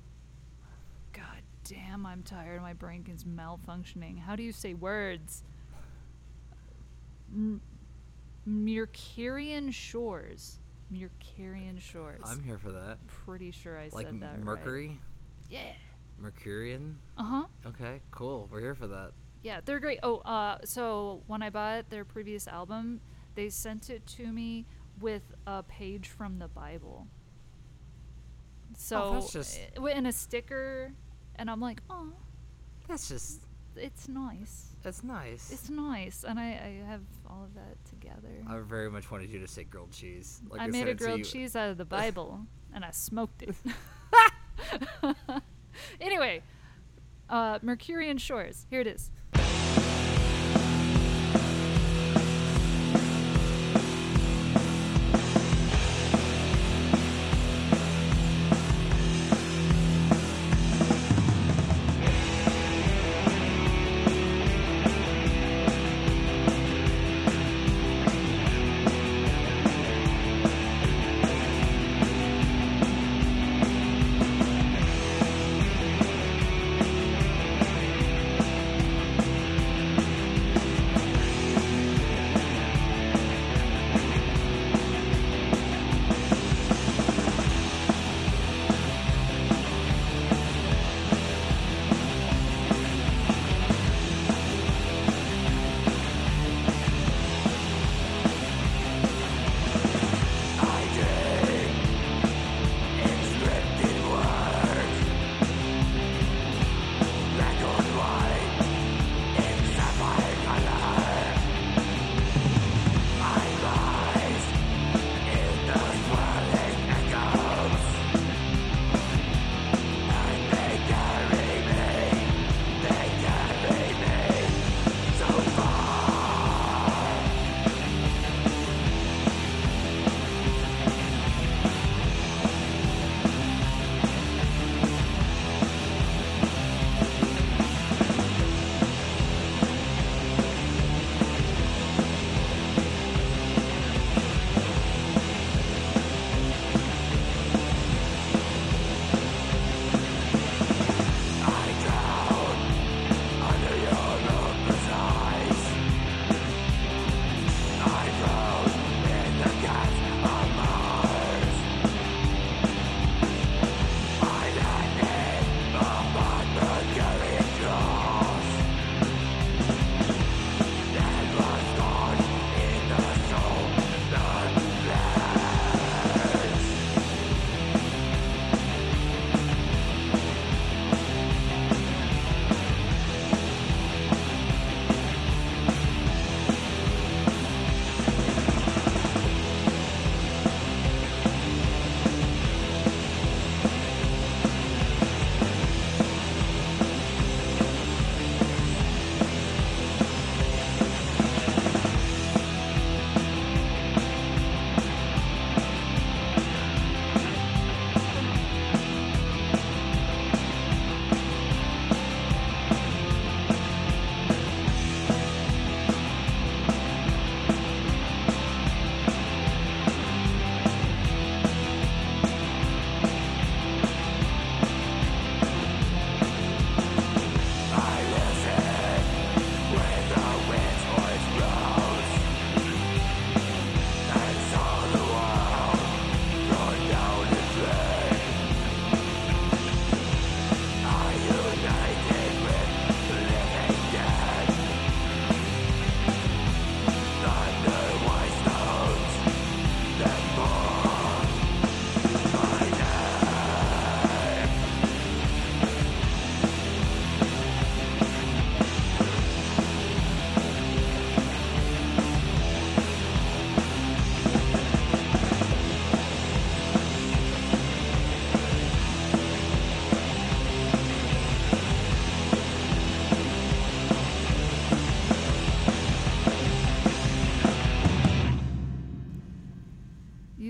[1.13, 2.61] God damn, I'm tired.
[2.61, 4.19] My brain is malfunctioning.
[4.19, 5.43] How do you say words?
[7.33, 7.61] M-
[8.47, 10.59] Mercurian Shores.
[10.91, 12.21] Mercurian Shores.
[12.25, 12.99] I'm here for that.
[13.07, 14.45] pretty sure I Like said that right.
[14.45, 15.01] Mercury,
[15.49, 15.73] Yeah.
[16.19, 16.99] Mercurian.
[17.17, 17.45] Uh huh.
[17.67, 18.49] Okay, cool.
[18.53, 19.13] We're here for that.
[19.43, 19.99] Yeah, they're great.
[20.03, 23.01] Oh, uh, so when I bought their previous album,
[23.35, 24.67] they sent it to me
[25.01, 27.07] with a page from the Bible.
[28.77, 30.93] So Oh, just- uh, in a sticker,
[31.37, 32.13] and I'm like, oh,
[32.89, 33.41] That's just
[33.77, 34.77] it's nice.
[34.83, 35.51] that's nice.
[35.51, 38.45] It's nice, and I, I have all of that together.
[38.47, 40.41] I very much wanted you to say grilled cheese.
[40.49, 42.41] Like I I made a grilled cheese out of the Bible,
[42.73, 43.55] and I smoked it.
[46.01, 46.43] anyway,
[47.29, 48.67] uh, Mercurian Shores.
[48.71, 49.11] Here it is.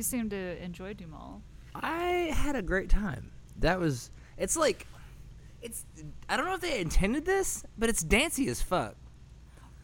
[0.04, 1.40] Seem to enjoy Dumal.
[1.74, 3.32] I had a great time.
[3.58, 4.10] That was.
[4.38, 4.86] It's like,
[5.62, 5.84] it's.
[6.28, 8.94] I don't know if they intended this, but it's dancey as fuck.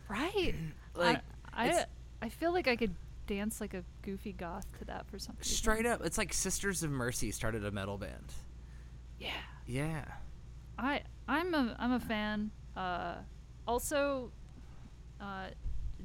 [0.08, 0.54] Right.
[0.92, 1.20] Like,
[1.54, 1.84] I, I,
[2.20, 2.94] I feel like I could
[3.26, 5.54] dance like a goofy goth to that for some reason.
[5.54, 8.34] Straight up, it's like Sisters of Mercy started a metal band.
[9.20, 9.30] Yeah.
[9.66, 10.04] Yeah.
[10.76, 12.50] I I'm a I'm a fan.
[12.76, 13.14] Uh,
[13.68, 14.32] also,
[15.20, 15.46] uh,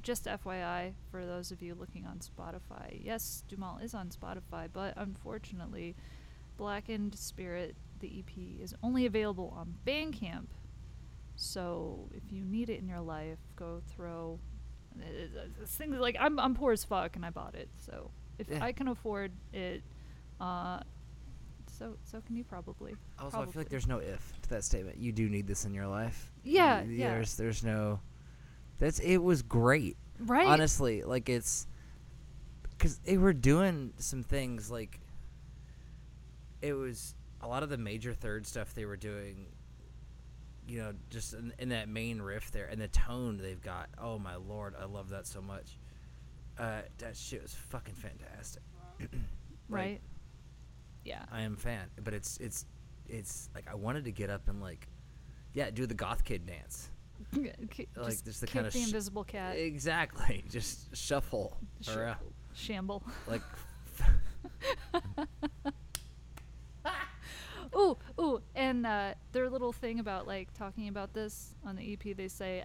[0.06, 4.94] just FYI for those of you looking on Spotify, yes, Dumal is on Spotify, but
[4.96, 5.96] unfortunately,
[6.58, 10.46] Blackened Spirit, the EP, is only available on Bandcamp.
[11.36, 14.40] So if you need it in your life, go throw.
[14.98, 15.04] uh,
[15.60, 17.68] This thing is like I'm I'm poor as fuck and I bought it.
[17.80, 18.64] So if Yeah.
[18.64, 19.84] I can afford it,
[20.40, 20.80] uh,
[21.78, 22.96] so so can you probably.
[23.20, 23.60] Also, I feel Probably.
[23.62, 24.98] like there's no if to that statement.
[24.98, 26.32] You do need this in your life.
[26.44, 27.10] Yeah, yeah.
[27.16, 28.00] There's there's no.
[28.78, 29.98] That's it was great.
[30.20, 30.48] right.
[30.48, 31.68] Honestly, like it's
[32.72, 35.00] because they were doing some things like
[36.62, 39.48] it was a lot of the major third stuff they were doing.
[40.68, 43.88] You know, just in, in that main riff there and the tone they've got.
[44.00, 45.78] Oh my lord, I love that so much.
[46.58, 48.64] Uh, that shit was fucking fantastic.
[49.70, 50.02] right.
[51.04, 51.24] Yeah.
[51.32, 52.66] I am a fan, but it's it's
[53.08, 54.88] it's like I wanted to get up and like,
[55.54, 56.90] yeah, do the goth kid dance.
[57.70, 59.58] K- Like, just just the kick kinda the sh- invisible cat.
[59.58, 62.18] Exactly, just shuffle Sh- around
[62.56, 63.04] Shamble.
[63.28, 63.42] like.
[67.76, 72.16] Ooh, ooh, and uh, their little thing about like talking about this on the EP,
[72.16, 72.64] they say,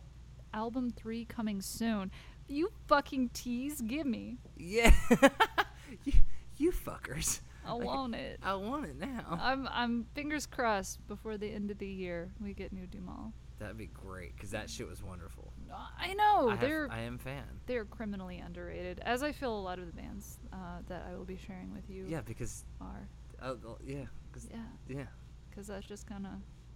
[0.55, 2.11] album three coming soon.
[2.47, 4.37] You fucking tease, give me.
[4.57, 4.93] Yeah,
[6.05, 6.13] you,
[6.59, 7.41] you fuckers.
[7.67, 8.39] I want it.
[8.43, 9.39] I want it now.
[9.41, 13.33] I'm I'm fingers crossed before the end of the year we get new Dumal.
[13.61, 15.53] That'd be great because that shit was wonderful.
[15.99, 17.45] I know I, have- they're I am fan.
[17.67, 20.57] they're criminally underrated, as I feel a lot of the bands uh,
[20.89, 23.07] that I will be sharing with you Yeah, because are.
[23.41, 23.55] uh,
[23.87, 24.57] yeah, 'cause- Yeah,
[24.89, 25.05] yeah,
[25.51, 26.33] because that's just kind of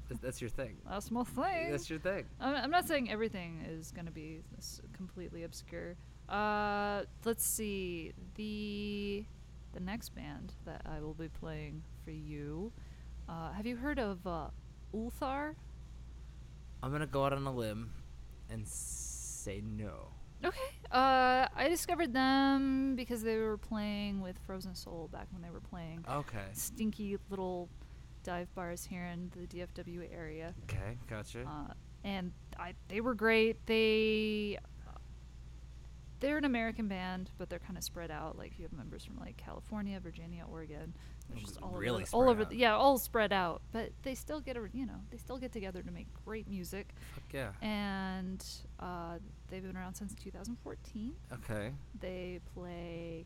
[0.08, 0.76] that's, that's your thing.
[0.88, 1.70] that's my thing.
[1.70, 2.26] That's your thing.
[2.38, 5.96] I'm, I'm not saying everything is going to be s- completely obscure.
[6.28, 9.24] Uh, let's see the
[9.72, 12.70] the next band that I will be playing for you.
[13.28, 14.48] Uh, have you heard of uh,
[14.94, 15.54] Ulthar?
[16.84, 17.90] I'm gonna go out on a limb
[18.50, 20.08] and say no.
[20.44, 20.58] Okay.
[20.92, 25.60] Uh, I discovered them because they were playing with Frozen Soul back when they were
[25.62, 26.44] playing Okay.
[26.52, 27.70] stinky little
[28.22, 30.54] dive bars here in the DFW area.
[30.64, 31.44] Okay, gotcha.
[31.44, 31.72] uh,
[32.04, 33.64] and I, they were great.
[33.66, 34.58] They
[36.20, 38.36] they're an American band, but they're kind of spread out.
[38.38, 40.94] Like you have members from like California, Virginia, Oregon.
[41.36, 42.44] Just all Really over, all over.
[42.44, 43.60] The, yeah, all spread out.
[43.72, 46.94] But they still get a, you know they still get together to make great music.
[47.14, 47.50] Fuck yeah.
[47.60, 48.44] And
[48.78, 49.18] uh,
[49.48, 51.12] they've been around since 2014.
[51.32, 51.72] Okay.
[52.00, 53.24] They play.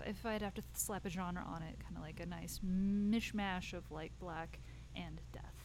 [0.00, 2.60] if- If I'd have to slap a genre on it, kind of like a nice
[2.66, 4.58] mishmash of like black
[4.96, 5.64] and death.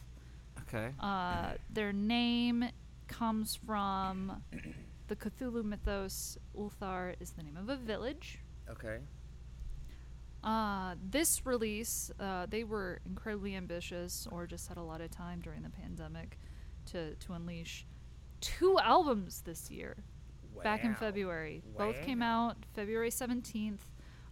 [0.68, 0.92] Okay.
[1.00, 2.64] Uh, their name
[3.08, 4.42] comes from
[5.08, 6.38] the Cthulhu mythos.
[6.56, 8.38] Ulthar is the name of a village.
[8.70, 8.98] Okay.
[10.44, 15.40] Uh, this release, uh, they were incredibly ambitious, or just had a lot of time
[15.40, 16.38] during the pandemic
[16.86, 17.86] to to unleash
[18.40, 19.96] two albums this year.
[20.62, 20.96] Back in Wow.
[20.98, 23.86] February, both came out February seventeenth.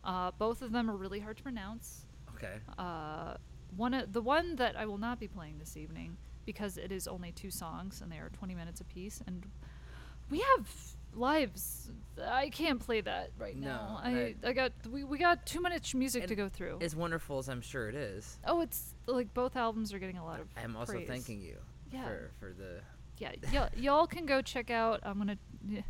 [0.05, 2.07] Uh, both of them are really hard to pronounce.
[2.35, 2.55] Okay.
[2.79, 3.35] Uh,
[3.77, 7.33] one the one that I will not be playing this evening because it is only
[7.33, 9.47] two songs and they are 20 minutes apiece and
[10.31, 10.69] we have
[11.15, 11.91] lives.
[12.23, 14.01] I can't play that right now.
[14.05, 16.79] No, I I got we, we got too much music to go through.
[16.83, 20.25] As wonderful as I'm sure it is, oh, it's like both albums are getting a
[20.25, 21.09] lot of I'm also praise.
[21.09, 21.57] thanking you
[21.91, 22.05] Yeah.
[22.05, 22.81] for for the
[23.19, 25.01] Yeah, y'all, y'all can go check out.
[25.03, 25.39] I'm gonna.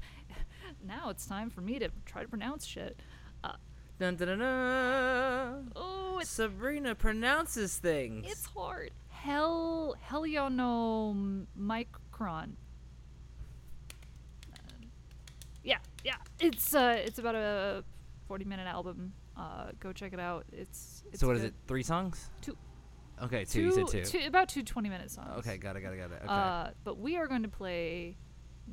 [0.87, 3.01] now it's time for me to try to pronounce shit.
[3.43, 3.55] Uh,
[3.99, 4.39] dun dun dun.
[4.39, 5.73] dun.
[5.75, 8.27] oh, it's Sabrina pronounces things.
[8.31, 8.93] It's hard.
[9.09, 11.47] Hell, helionomicron.
[14.53, 14.57] Uh,
[16.05, 16.16] yeah.
[16.38, 17.84] It's uh, it's about a
[18.26, 19.12] forty-minute album.
[19.36, 20.44] Uh, go check it out.
[20.53, 21.48] It's, it's so what is good.
[21.48, 21.55] it?
[21.66, 22.28] Three songs?
[22.42, 22.57] Two.
[23.22, 23.62] Okay, two.
[23.62, 24.26] you said two.
[24.26, 25.30] about two 20-minute songs.
[25.38, 26.20] Okay, got it, got it, got it.
[26.24, 26.26] Okay.
[26.26, 28.16] Uh, but we are going to play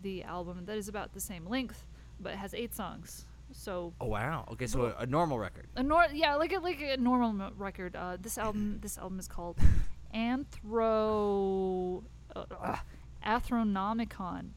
[0.01, 1.85] the album that is about the same length,
[2.19, 3.25] but has eight songs.
[3.51, 4.45] So oh wow.
[4.51, 5.67] Okay, so a, a normal record.
[5.75, 7.95] a nor- yeah, like a, like a normal mo- record.
[7.95, 9.57] Uh, this album this album is called
[10.13, 12.03] Anthro
[12.35, 12.75] uh,
[13.25, 14.49] Athronomicon.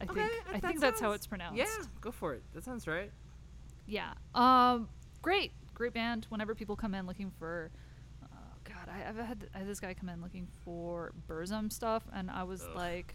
[0.00, 0.18] I think
[0.48, 1.58] I that think that's how it's pronounced.
[1.58, 1.66] Yeah,
[2.00, 2.42] go for it.
[2.54, 3.10] That sounds right.
[3.86, 4.12] Yeah.
[4.34, 4.88] Um.
[5.22, 5.52] Great.
[5.74, 6.26] Great band.
[6.28, 7.70] Whenever people come in looking for,
[8.24, 8.26] oh
[8.64, 12.30] God, I, I've had, I had this guy come in looking for Burzum stuff, and
[12.30, 12.74] I was Ugh.
[12.76, 13.14] like,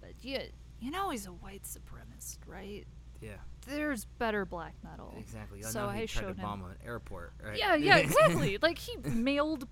[0.00, 0.42] but yeah,
[0.80, 2.86] you know he's a white supremacist, right?
[3.20, 3.32] Yeah,
[3.66, 5.14] There's better black metal.
[5.18, 5.62] exactly.
[5.62, 6.36] I So know I showed to him.
[6.40, 7.58] bomb an airport, right?
[7.58, 8.56] Yeah, yeah, exactly.
[8.62, 9.66] like he mailed.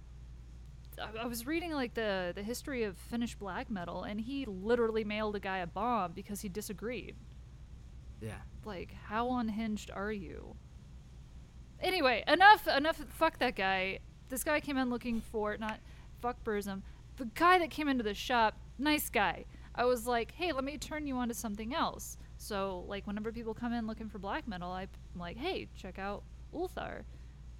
[1.00, 5.04] I, I was reading like the the history of Finnish black metal, and he literally
[5.04, 7.16] mailed a guy a bomb because he disagreed.
[8.20, 8.38] yeah.
[8.64, 10.56] Like, how unhinged are you?
[11.80, 12.96] Anyway, enough, enough.
[13.08, 14.00] Fuck that guy.
[14.28, 15.80] This guy came in looking for not
[16.20, 16.82] fuck Burzum.
[17.16, 19.44] The guy that came into the shop, nice guy.
[19.74, 22.16] I was like, hey, let me turn you on to something else.
[22.36, 26.24] So, like, whenever people come in looking for black metal, I'm like, hey, check out
[26.54, 27.02] Ulthar.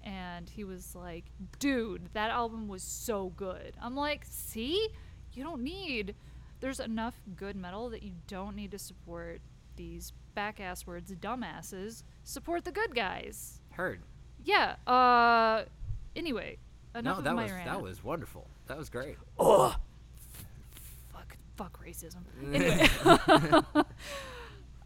[0.03, 1.25] And he was like,
[1.59, 3.75] dude, that album was so good.
[3.81, 4.89] I'm like, see?
[5.33, 6.15] You don't need.
[6.61, 9.41] There's enough good metal that you don't need to support
[9.75, 12.03] these back ass words, dumbasses.
[12.23, 13.61] Support the good guys.
[13.71, 14.01] Heard.
[14.43, 14.75] Yeah.
[14.87, 15.63] Uh.
[16.15, 16.57] Anyway,
[16.95, 17.65] enough no, of that my was rant.
[17.65, 18.47] that was wonderful.
[18.67, 19.17] That was great.
[19.39, 19.75] Ugh.
[21.13, 21.37] Fuck.
[21.55, 22.23] Fuck racism.
[22.53, 22.87] Anyway.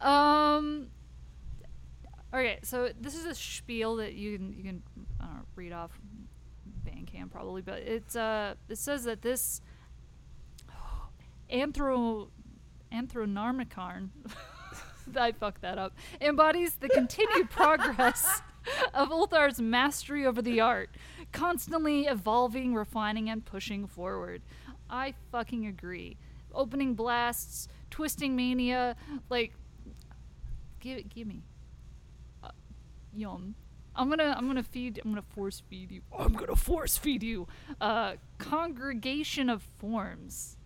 [0.00, 0.88] um.
[2.34, 4.82] Okay, so this is a spiel that you can you can
[5.54, 5.92] read off
[6.84, 9.60] Bandcamp probably, but it's uh it says that this
[11.52, 12.28] anthro
[12.92, 14.08] anthronarmicarn
[15.16, 18.42] I fucked that up embodies the continued progress
[18.94, 20.90] of Ulthar's mastery over the art,
[21.30, 24.42] constantly evolving, refining, and pushing forward.
[24.90, 26.16] I fucking agree.
[26.52, 28.96] Opening blasts, twisting mania,
[29.30, 29.52] like
[30.80, 31.42] give give me
[33.16, 33.54] yum.
[33.96, 36.02] I'm gonna I'm gonna feed I'm gonna force feed you.
[36.18, 37.46] I'm gonna force feed you.
[37.80, 40.56] Uh, congregation of forms.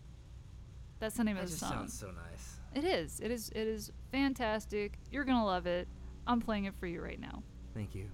[0.99, 1.73] That's the name That of the just song.
[1.73, 2.57] sounds so nice.
[2.75, 3.21] It is.
[3.21, 3.51] It is.
[3.51, 4.99] It is fantastic.
[5.11, 5.89] You're gonna love it.
[6.27, 7.43] I'm playing it for you right now.
[7.75, 8.07] Thank you.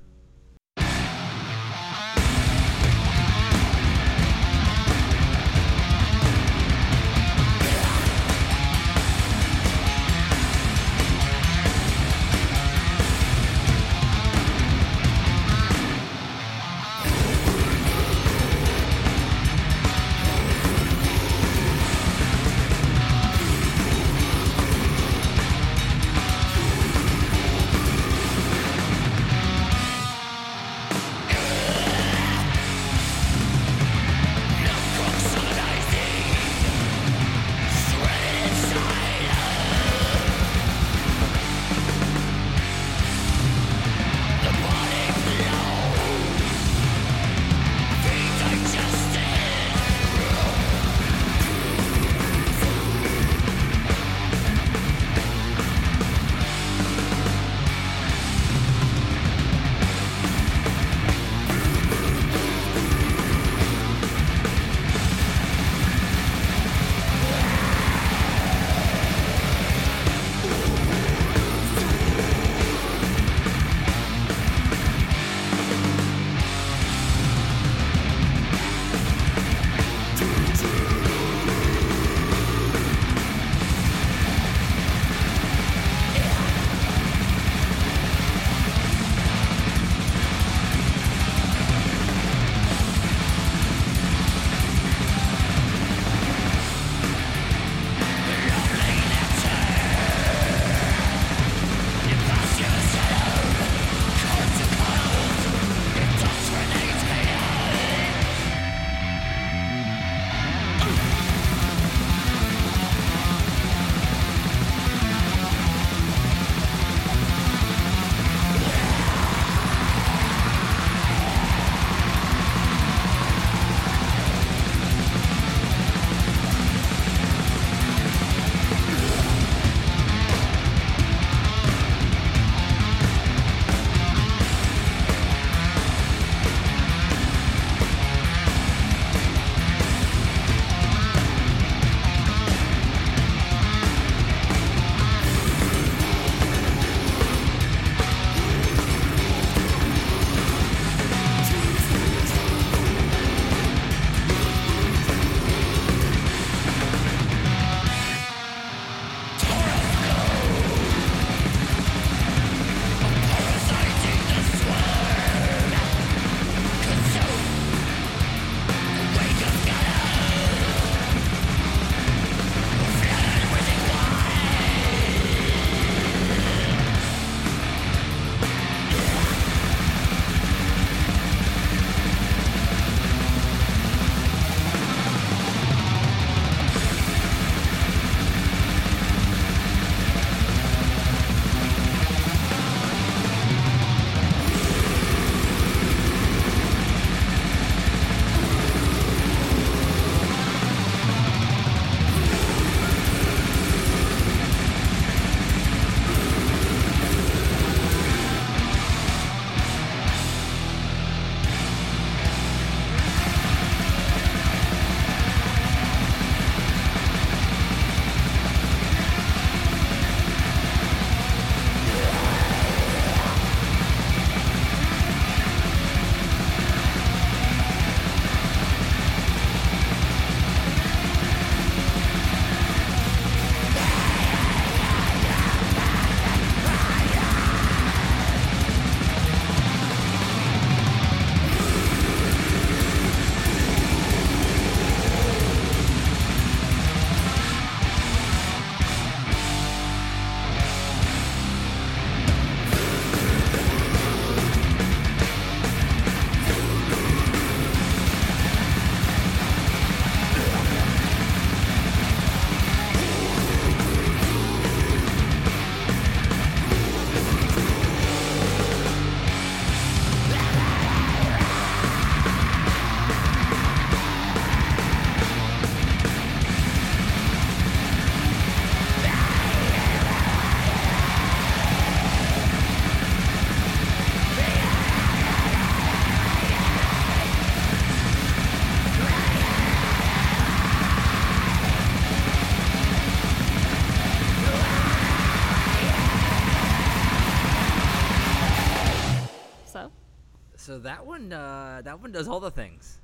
[300.85, 302.99] That one, uh, that one does all the things.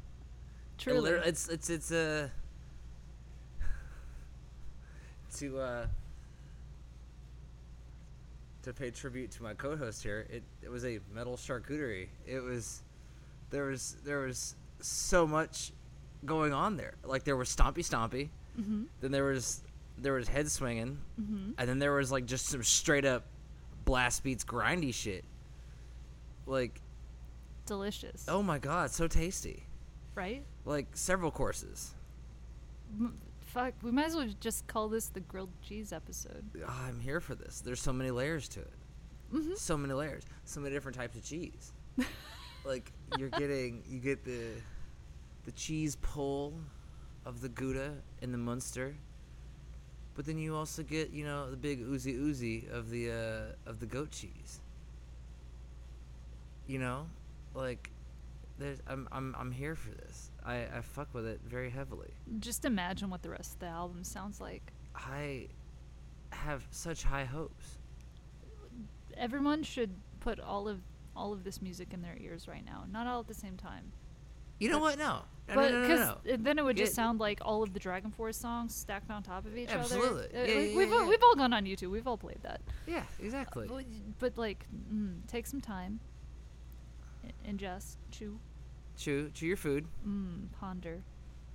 [0.79, 1.01] It Truly.
[1.01, 2.31] liter- it's it's it's a
[5.37, 5.87] to uh
[8.63, 10.27] to pay tribute to my co-host here.
[10.31, 12.09] It it was a metal charcuterie.
[12.27, 12.83] It was
[13.51, 15.73] there was there was so much
[16.25, 16.95] going on there.
[17.05, 18.29] Like there was stompy stompy.
[18.61, 18.85] mm-hmm.
[19.01, 19.63] Then there was
[19.99, 21.53] there was head swinging, Mm-hmm.
[21.59, 23.25] and then there was like just some straight up
[23.85, 25.25] blast beats grindy shit.
[26.47, 26.81] Like
[27.71, 28.25] Delicious.
[28.27, 29.63] oh my god, so tasty.
[30.17, 30.45] Right?
[30.65, 31.95] Like several courses.
[32.99, 33.17] M-
[33.47, 33.75] fuck.
[33.81, 36.45] We might as well just call this the grilled cheese episode.
[36.67, 37.61] Ah, I'm here for this.
[37.61, 38.73] There's so many layers to it.
[39.33, 39.55] Mm-hmm.
[39.55, 40.25] So many layers.
[40.45, 41.73] So many different types of cheese.
[42.65, 44.49] like you're getting, you get the
[45.45, 46.53] the cheese pull
[47.25, 48.97] of the Gouda and the Munster,
[50.17, 53.79] but then you also get, you know, the big oozy oozy of the uh, of
[53.79, 54.59] the goat cheese.
[56.67, 57.07] You know,
[57.55, 57.91] like
[58.59, 60.31] there's, I'm I'm I'm here for this.
[60.45, 62.11] I I fuck with it very heavily.
[62.39, 64.73] Just imagine what the rest of the album sounds like.
[64.95, 65.49] I
[66.31, 67.79] have such high hopes.
[69.17, 69.91] Everyone should
[70.21, 70.81] put all of
[71.17, 72.85] all of this music in their ears right now.
[72.91, 73.93] Not all at the same time.
[74.59, 74.99] You know what?
[74.99, 75.23] No.
[75.49, 77.81] No, but no, no, no, because then it would just sound like all of the
[77.81, 80.27] DragonForce songs stacked on top of each Absolutely.
[80.27, 80.39] other.
[80.39, 81.91] Uh, Yeah, yeah, we've all, we've all gone on YouTube.
[81.91, 82.61] We've all played that.
[82.87, 83.67] Yeah, exactly.
[83.67, 83.85] But,
[84.21, 85.99] but like, mm, take some time.
[87.49, 88.39] Ingest, chew,
[88.97, 89.87] Chew, chew your food.
[90.07, 91.03] mm, ponder.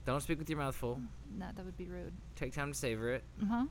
[0.06, 1.00] Don't speak with your mouth full.
[1.38, 2.14] Nah, that would be rude.
[2.36, 3.24] Take time to savor it.
[3.42, 3.66] Uh huh.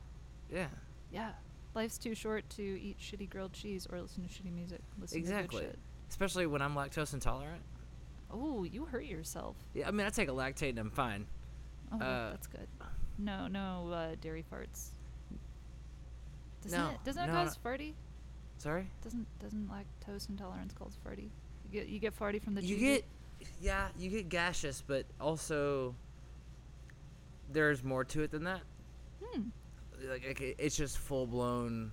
[0.51, 0.67] Yeah,
[1.11, 1.31] Yeah.
[1.73, 4.79] Life's too short to eat shitty grilled cheese or listen to shitty music.
[4.99, 5.59] Listen exactly.
[5.61, 5.79] to good shit.
[6.09, 7.61] Especially when I'm lactose intolerant.
[8.31, 9.57] Oh, you hurt yourself.
[9.73, 11.25] Yeah, I mean, I take a Lactaid and I'm fine.
[11.91, 12.67] Oh, Uh, that's good.
[13.17, 14.89] No, no uh, dairy farts.
[16.63, 16.97] Doesn't No, it?
[17.03, 17.93] Doesn't it no, cause farty?
[18.57, 18.87] Sorry.
[19.03, 21.29] Doesn't doesn't lactose intolerance cause farty?
[21.71, 23.05] You get you get farty from the you get,
[23.61, 25.95] yeah, you get gaseous, but also
[27.51, 28.61] there's more to it than that.
[29.23, 29.41] Hmm.
[30.09, 31.91] Like, like, it- it's just full blown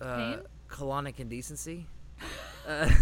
[0.00, 0.40] uh, Pain?
[0.68, 1.86] colonic indecency.
[2.68, 2.88] uh,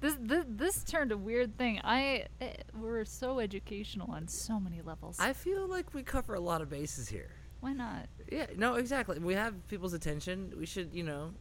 [0.00, 1.80] This, this this turned a weird thing.
[1.82, 5.16] I eh, we're so educational on so many levels.
[5.18, 7.30] I feel like we cover a lot of bases here.
[7.58, 8.06] Why not?
[8.30, 9.18] Yeah, no, exactly.
[9.18, 10.52] We have people's attention.
[10.56, 11.32] We should, you know,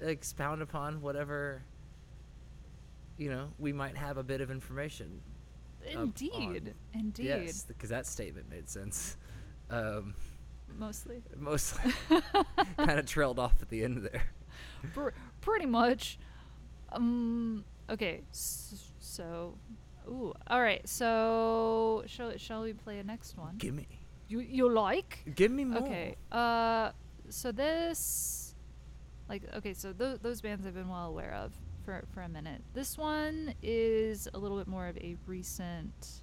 [0.00, 1.62] expound upon whatever,
[3.16, 5.20] you know, we might have a bit of information.
[5.88, 7.24] Indeed, indeed.
[7.26, 9.16] Yes, because that statement made sense.
[9.70, 10.14] Um,
[10.78, 11.92] Mostly, mostly
[12.76, 14.24] kind of trailed off at the end there.
[14.92, 16.18] Pr- pretty much.
[16.92, 17.64] Um.
[17.88, 18.22] Okay.
[18.32, 19.56] S- so,
[20.08, 20.34] ooh.
[20.48, 20.86] All right.
[20.88, 23.54] So, shall shall we play a next one?
[23.58, 23.86] Give me,
[24.28, 25.22] You you like?
[25.36, 25.82] give me more.
[25.82, 26.16] Okay.
[26.32, 26.90] Uh,
[27.28, 28.45] so this,
[29.28, 31.52] like, okay, so th- those bands I've been well aware of
[31.84, 32.62] for for a minute.
[32.74, 36.20] This one is a little bit more of a recent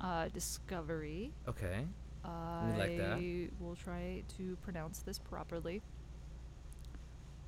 [0.00, 1.32] uh, discovery.
[1.48, 1.86] Okay.
[2.24, 3.48] I We like that.
[3.60, 5.82] will try to pronounce this properly.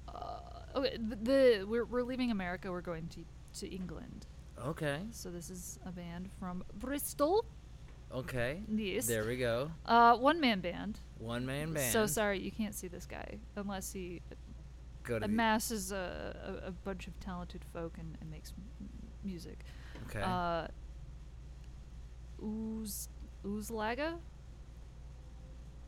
[0.09, 0.39] Uh,
[0.77, 2.71] okay, the, the we're we're leaving America.
[2.71, 3.25] We're going to
[3.61, 4.27] to England.
[4.65, 5.01] Okay.
[5.11, 7.45] So this is a band from Bristol.
[8.15, 8.63] Okay.
[8.75, 9.07] Yes.
[9.07, 9.71] There we go.
[9.85, 11.01] Uh, one man band.
[11.19, 11.93] One man band.
[11.93, 14.23] So sorry, you can't see this guy unless he
[15.07, 18.89] Go to the, amasses a, a, a bunch of talented folk and, and makes m-
[19.25, 19.61] music.
[20.09, 20.21] Okay.
[20.23, 20.67] Uh,
[22.43, 23.09] Uz
[23.45, 24.15] Uzlaga.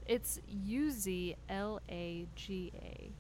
[0.07, 3.11] It's U Z L A G A.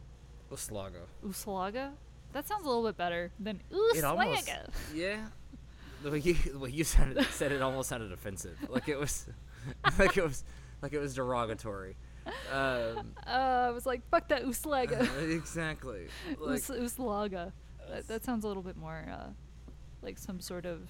[0.52, 1.02] Uslaga.
[1.24, 1.90] Uslaga.
[2.32, 3.60] That sounds a little bit better than
[3.94, 4.46] It almost.
[4.46, 4.68] Uslaga.
[4.94, 5.26] Yeah.
[6.02, 8.56] The way you, the way you sounded, said it almost sounded offensive.
[8.68, 9.26] Like it was,
[9.98, 10.44] like it was,
[10.80, 11.96] like it was derogatory.
[12.52, 15.06] Um, Uh, I was like, fuck that Uslaga.
[15.36, 16.08] exactly.
[16.40, 17.52] Like, Us- Uslaga.
[17.90, 19.28] That, that sounds a little bit more uh,
[20.02, 20.80] like some sort of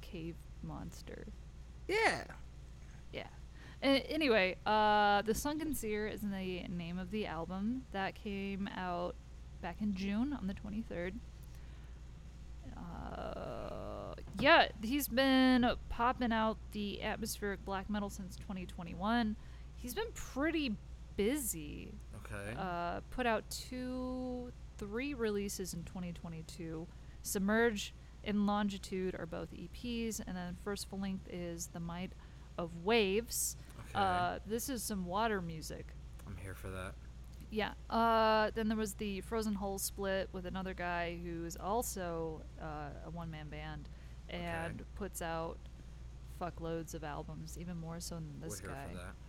[0.00, 1.26] cave monster.
[1.88, 2.24] yeah.
[3.12, 3.26] Yeah.
[3.82, 6.28] A- anyway, uh, The Sunken Seer is the
[6.68, 9.14] name of the album that came out
[9.62, 11.12] back in June on the 23rd.
[12.76, 19.36] Uh, yeah, he's been popping out the atmospheric black metal since 2021.
[19.86, 20.74] He's been pretty
[21.16, 21.92] busy.
[22.24, 22.56] Okay.
[22.58, 26.88] Uh, put out two, three releases in 2022.
[27.22, 27.94] Submerge
[28.24, 32.10] and Longitude are both EPs, and then first full length is The Might
[32.58, 33.56] of Waves.
[33.90, 33.90] okay.
[33.94, 35.86] Uh, this is some water music.
[36.26, 36.94] I'm here for that.
[37.52, 37.70] Yeah.
[37.88, 43.10] Uh, then there was the Frozen Hole split with another guy who's also uh, a
[43.10, 43.88] one man band
[44.28, 44.84] and Okay.
[44.96, 45.58] puts out
[46.40, 48.86] fuckloads of albums, even more so than this We're guy.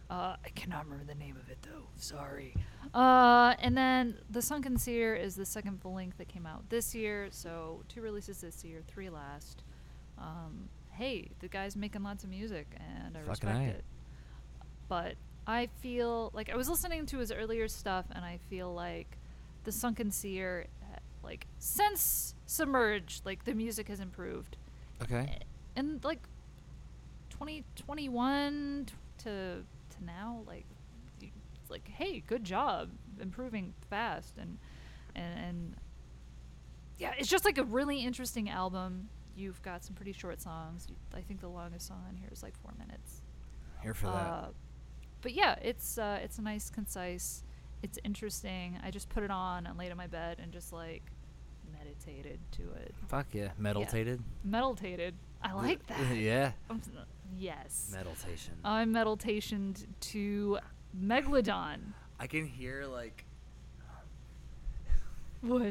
[0.10, 1.88] Uh, I cannot remember the name of it though.
[1.96, 2.54] Sorry.
[2.94, 6.96] Uh, and then the Sunken Seer is the second full length that came out this
[6.96, 7.28] year.
[7.32, 9.64] So two releases this year, three last.
[10.18, 13.86] Um, hey, the guy's making lots of music, and I Fucking respect it.
[14.88, 15.16] But
[15.46, 19.18] I feel like I was listening to his earlier stuff, and I feel like
[19.66, 24.56] the Sunken Seer, uh, like since Submerged, like the music has improved
[25.04, 25.40] Okay.
[25.76, 26.22] and like
[27.40, 28.88] 2021
[29.20, 30.66] to to now like
[31.20, 32.90] it's like hey good job
[33.22, 34.58] improving fast and
[35.16, 35.76] and and
[36.98, 41.22] yeah it's just like a really interesting album you've got some pretty short songs i
[41.22, 43.22] think the longest song on here is like four minutes
[43.84, 44.14] Here for that.
[44.14, 44.46] uh,
[45.22, 47.44] but yeah it's uh it's a nice concise
[47.84, 51.04] it's interesting i just put it on and laid in my bed and just like
[51.72, 53.50] meditated to it Fuck yeah.
[53.60, 54.24] Meditated.
[54.44, 56.52] meditated i like that yeah.
[56.70, 56.82] I'm
[57.36, 57.90] yes.
[57.94, 58.54] Meditation.
[58.64, 60.60] I'm meditationed to
[61.00, 61.80] Megalodon.
[62.20, 63.26] I can hear like
[65.42, 65.62] What?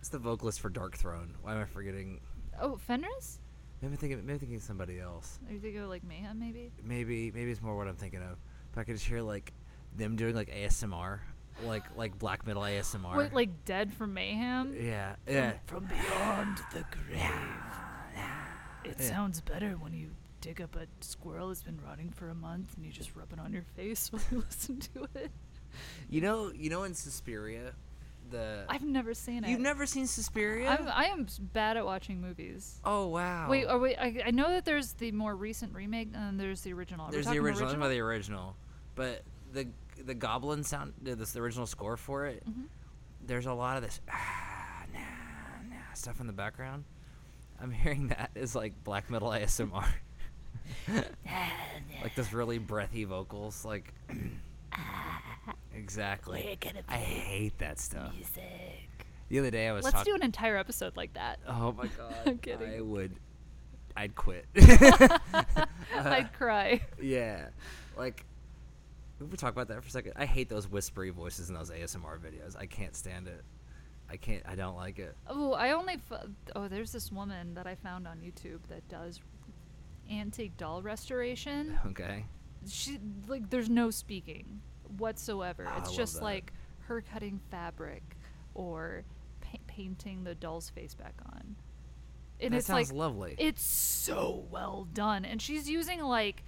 [0.00, 1.28] it's the vocalist for Darkthrone.
[1.42, 2.20] Why am I forgetting?
[2.60, 3.38] Oh, Fenriz?
[3.80, 5.38] Maybe thinking maybe thinking of somebody else.
[5.48, 6.70] Are you thinking of like Mayhem, maybe?
[6.84, 8.38] Maybe maybe it's more what I'm thinking of.
[8.74, 9.52] But I could just hear like
[9.96, 11.18] them doing like ASMR,
[11.64, 13.14] like like black metal ASMR.
[13.16, 14.74] What, like Dead from Mayhem?
[14.80, 15.52] yeah, yeah.
[15.66, 17.30] From beyond the grave.
[18.84, 19.08] It Yeah.
[19.08, 20.10] sounds better when you
[20.40, 23.38] dig up a squirrel that's been rotting for a month and you just rub it
[23.38, 25.30] on your face while you listen to it.
[26.10, 27.72] You know, you know in Suspiria,
[28.30, 29.50] the I've never seen it.
[29.50, 30.68] you've never seen Suspiria?
[30.68, 32.80] I'm, I am bad at watching movies.
[32.84, 33.48] oh wow.
[33.48, 36.72] Wait, are we, I, I know that there's the more recent remake and there's the
[36.72, 37.06] original.
[37.06, 37.70] Are There's the original.
[37.70, 38.56] About the original,
[38.94, 39.22] but
[39.52, 39.68] the
[40.04, 42.42] the Goblin sound, the, this, the original score for it.
[42.48, 42.62] Mm-hmm.
[43.26, 44.98] There's a lot of this ah, nah,
[45.68, 46.84] nah, stuff in the background.
[47.62, 49.86] I'm hearing that is like black metal ASMR.
[52.02, 53.94] like this really breathy vocals, like
[55.74, 56.58] exactly.
[56.88, 58.14] I hate that stuff.
[59.28, 60.12] The other day I was Let's talking.
[60.12, 61.38] do an entire episode like that.
[61.46, 62.14] Oh my god!
[62.26, 62.74] I'm kidding.
[62.74, 63.12] I would.
[63.96, 64.46] I'd quit.
[64.56, 66.80] I'd cry.
[67.00, 67.48] Yeah,
[67.96, 68.24] like
[69.20, 70.14] we were talk about that for a second.
[70.16, 72.56] I hate those whispery voices in those ASMR videos.
[72.58, 73.44] I can't stand it.
[74.12, 74.42] I can't.
[74.46, 75.16] I don't like it.
[75.26, 75.94] Oh, I only.
[75.94, 79.20] F- oh, there's this woman that I found on YouTube that does
[80.10, 81.78] antique doll restoration.
[81.86, 82.26] Okay.
[82.68, 84.60] She like, there's no speaking
[84.98, 85.66] whatsoever.
[85.66, 86.24] Ah, it's just that.
[86.24, 88.02] like her cutting fabric
[88.54, 89.02] or
[89.40, 91.56] pa- painting the doll's face back on.
[92.40, 93.34] And That it's sounds like lovely.
[93.38, 96.44] It's so well done, and she's using like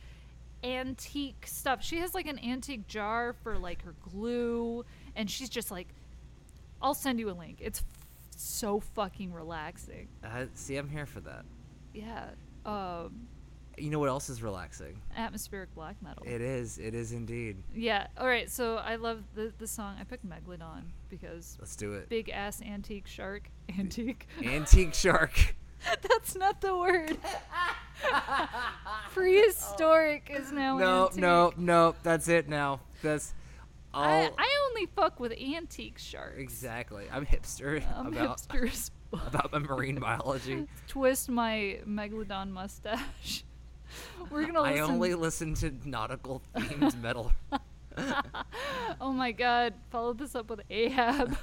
[0.62, 1.82] antique stuff.
[1.82, 4.84] She has like an antique jar for like her glue,
[5.16, 5.88] and she's just like,
[6.84, 7.58] I'll send you a link.
[7.60, 8.06] It's f-
[8.36, 10.08] so fucking relaxing.
[10.22, 11.44] Uh, see, I'm here for that.
[11.94, 12.26] Yeah.
[12.66, 13.26] Um,
[13.78, 15.00] You know what else is relaxing?
[15.16, 16.22] atmospheric black metal.
[16.26, 16.78] It is.
[16.78, 17.56] It is indeed.
[17.74, 18.06] yeah.
[18.18, 18.48] All right.
[18.50, 19.96] So I love the the song.
[20.00, 22.08] I picked Megalodon because Let's do it.
[22.08, 23.50] big ass antique shark.
[23.78, 24.28] Antique.
[24.44, 25.56] Antique shark.
[26.02, 27.18] That's not the word.
[29.12, 31.20] Prehistoric is now no, antique.
[31.20, 31.94] no, no.
[32.02, 32.80] That's it now.
[33.02, 33.34] That's.
[33.94, 36.38] I, I only fuck with antique sharks.
[36.38, 37.06] exactly.
[37.12, 39.26] I'm hipster I'm about hipster as fuck.
[39.34, 40.66] about my marine biology.
[40.88, 43.44] Twist my megalodon mustache.
[44.30, 47.32] We're gonna I only listen to nautical themed metal,
[49.00, 49.74] oh my god!
[49.90, 51.36] Follow this up with Ahab.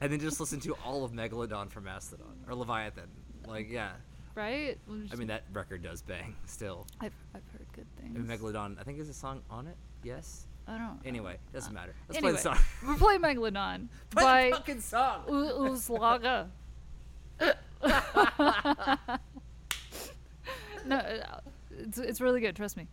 [0.00, 3.08] and then just listen to all of Megalodon from Mastodon or Leviathan.
[3.46, 3.92] Like, yeah.
[4.34, 4.78] right?
[4.86, 6.86] We'll I mean, that record does bang still.
[7.00, 8.16] I've, I've heard good things.
[8.16, 9.76] mean, Megalodon, I think is a song on it.
[10.02, 10.46] Yes.
[10.66, 10.98] I don't.
[11.04, 11.94] Anyway, doesn't matter.
[12.08, 12.58] Let's anyway, play the song.
[12.86, 15.24] we're playing Megalodon Play by the fucking song.
[15.28, 16.48] U- Uzlaga.
[20.86, 21.40] no, uh,
[21.78, 22.56] it's it's really good.
[22.56, 22.86] Trust me.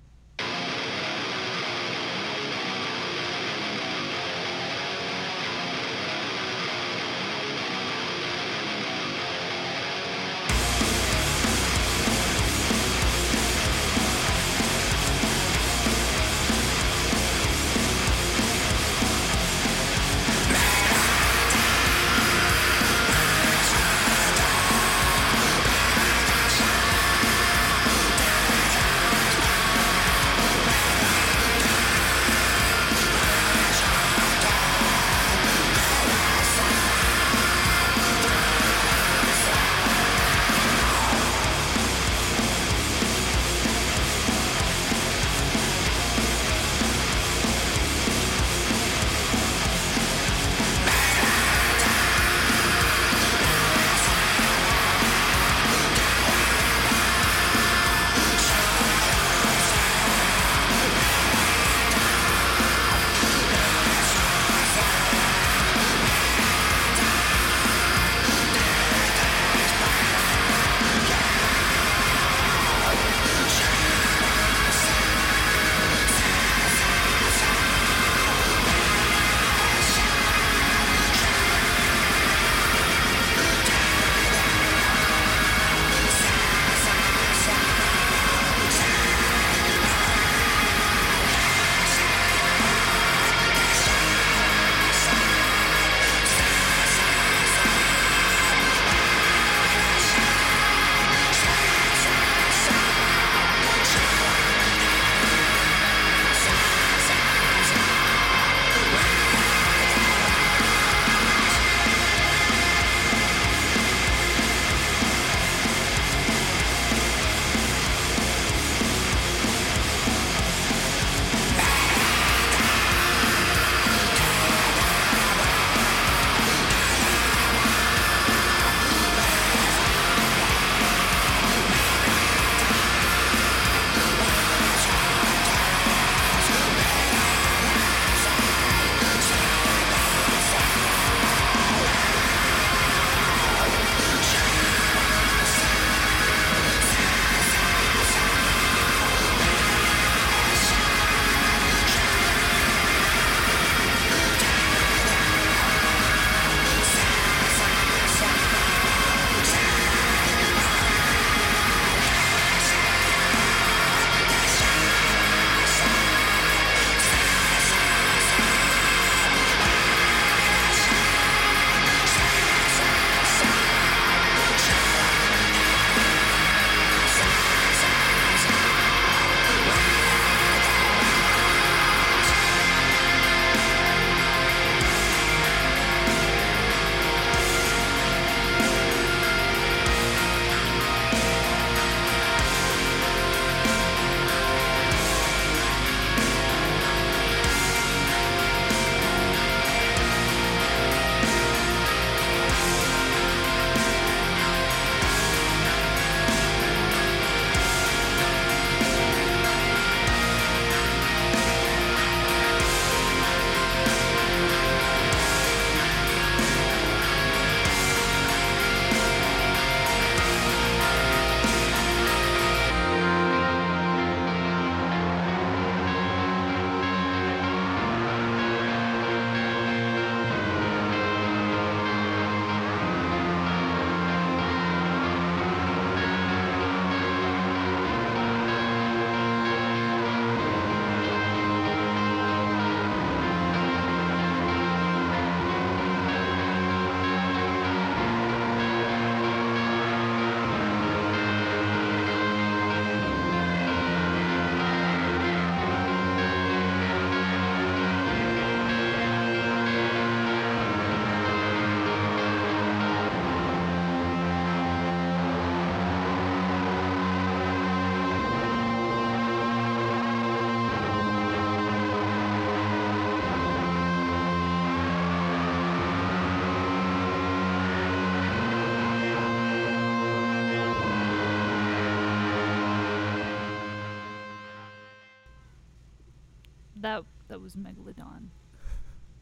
[287.41, 288.27] That was Megalodon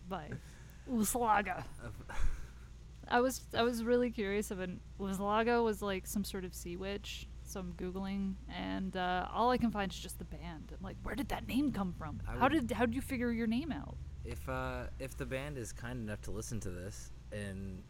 [0.10, 0.30] by
[0.92, 1.64] Uslaga.
[3.08, 6.76] I was I was really curious if an Uslaga was like some sort of sea
[6.76, 7.28] witch.
[7.44, 10.72] So I'm googling, and uh, all I can find is just the band.
[10.72, 12.20] I'm like, where did that name come from?
[12.28, 13.96] I how did how did you figure your name out?
[14.26, 17.82] If uh, if the band is kind enough to listen to this and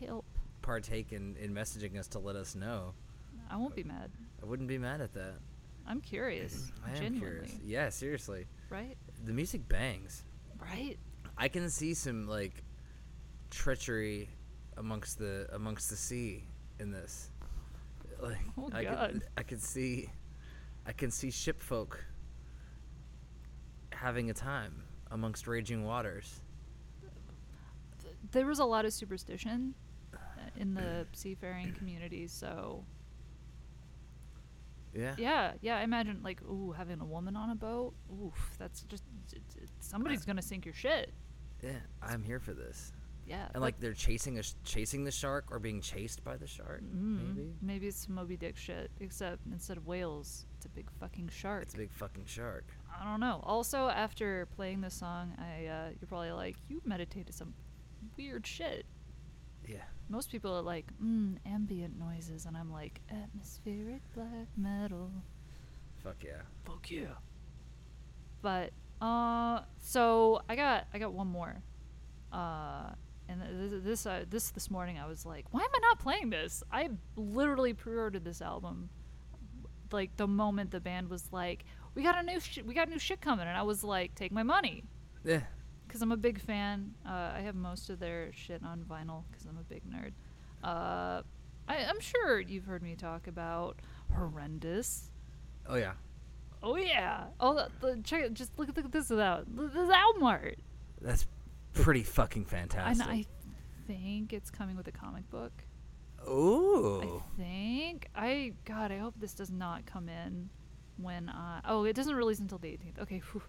[0.00, 0.24] Help!
[0.62, 2.94] partake in, in messaging us to let us know,
[3.50, 4.10] I won't be mad.
[4.42, 5.34] I wouldn't be mad at that.
[5.86, 6.72] I'm curious.
[6.84, 7.20] I am genuinely.
[7.20, 7.52] curious.
[7.62, 8.46] Yeah, seriously.
[8.70, 8.96] Right?
[9.24, 10.22] The music bangs.
[10.58, 10.98] Right?
[11.36, 12.62] I can see some like
[13.50, 14.28] treachery
[14.76, 16.44] amongst the amongst the sea
[16.78, 17.30] in this.
[18.20, 19.12] Like Oh, I God.
[19.12, 20.10] could I could see
[20.86, 22.04] I can see ship folk
[23.92, 26.40] having a time amongst raging waters.
[28.32, 29.74] There was a lot of superstition
[30.12, 30.18] uh,
[30.56, 32.84] in the seafaring community, so
[34.94, 35.14] Yeah.
[35.18, 35.78] yeah, yeah.
[35.78, 37.94] I imagine like, ooh, having a woman on a boat.
[38.12, 39.02] Oof, that's just
[39.32, 41.12] it, it, somebody's gonna sink your shit.
[41.62, 41.72] Yeah,
[42.02, 42.92] I'm here for this.
[43.26, 46.46] Yeah, And like they're chasing a sh- chasing the shark or being chased by the
[46.46, 46.82] shark.
[46.82, 51.28] mm, Maybe maybe it's Moby Dick shit, except instead of whales, it's a big fucking
[51.32, 51.62] shark.
[51.62, 52.66] it's a big fucking shark.
[53.00, 53.40] I don't know.
[53.44, 57.54] Also, after playing this song, I uh, you're probably like, you meditated some
[58.18, 58.84] weird shit.
[59.66, 59.82] Yeah.
[60.08, 65.10] Most people are like, mm, ambient noises, and I'm like, atmospheric black metal.
[66.02, 66.42] Fuck yeah.
[66.66, 67.14] Fuck yeah.
[68.42, 71.62] But uh, so I got I got one more.
[72.32, 72.90] Uh,
[73.28, 75.98] and th- th- this uh, this this morning I was like, why am I not
[75.98, 76.62] playing this?
[76.70, 78.90] I literally pre-ordered this album,
[79.92, 81.64] like the moment the band was like,
[81.94, 84.32] we got a new sh- we got new shit coming, and I was like, take
[84.32, 84.84] my money,
[85.24, 85.40] Yeah.
[85.94, 86.92] Because I'm a big fan.
[87.06, 90.10] Uh, I have most of their shit on vinyl because I'm a big nerd.
[90.64, 91.22] Uh,
[91.68, 93.76] I, I'm sure you've heard me talk about
[94.12, 95.12] horrendous.
[95.68, 95.92] Oh yeah.
[96.64, 97.26] Oh yeah!
[97.38, 98.32] Oh, the, the, check.
[98.32, 100.58] Just look at look at this without this album art.
[101.00, 101.28] That's
[101.74, 103.06] pretty fucking fantastic.
[103.06, 103.14] And.
[103.14, 103.24] I
[103.86, 105.52] think it's coming with a comic book.
[106.28, 107.22] Ooh.
[107.38, 108.08] I think.
[108.16, 110.50] I God, I hope this does not come in
[110.96, 111.28] when.
[111.28, 113.02] Uh, oh, it doesn't release until the 18th.
[113.02, 113.42] Okay, whew.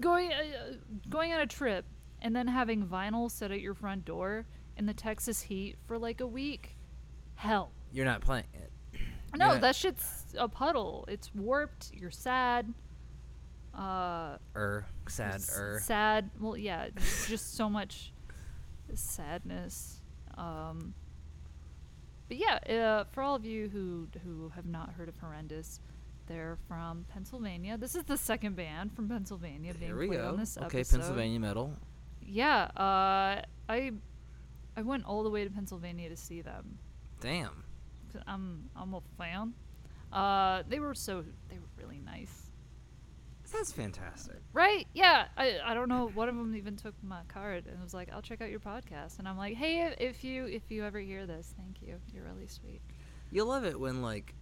[0.00, 0.72] Going uh,
[1.08, 1.84] going on a trip
[2.20, 4.46] and then having vinyl set at your front door
[4.76, 6.76] in the Texas heat for like a week.
[7.34, 7.72] Hell.
[7.92, 8.70] You're not playing it.
[9.36, 9.58] No, Yeah.
[9.60, 11.06] that shit's a puddle.
[11.08, 11.90] It's warped.
[11.94, 12.72] You're sad.
[13.74, 15.80] Uh, Er, sad, er.
[15.82, 16.30] sad.
[16.38, 16.88] Well, yeah,
[17.28, 18.12] just so much
[18.92, 20.02] sadness.
[20.36, 20.92] Um,
[22.28, 25.80] but yeah, uh, for all of you who who have not heard of Horrendous,
[26.26, 27.76] they're from Pennsylvania.
[27.78, 30.28] This is the second band from Pennsylvania being Here we played go.
[30.28, 30.98] on this Okay, episode.
[30.98, 31.76] Pennsylvania metal.
[32.24, 33.92] Yeah, uh, I
[34.76, 36.78] I went all the way to Pennsylvania to see them.
[37.20, 37.64] Damn.
[38.26, 39.54] I'm I'm a fan.
[40.12, 42.50] Uh, they were so they were really nice.
[43.52, 44.38] That's fantastic.
[44.54, 44.86] Right?
[44.94, 45.26] Yeah.
[45.36, 46.08] I, I don't know.
[46.14, 49.18] One of them even took my card and was like, "I'll check out your podcast."
[49.18, 52.00] And I'm like, "Hey, if you if you ever hear this, thank you.
[52.14, 52.80] You're really sweet."
[53.30, 54.34] You'll love it when like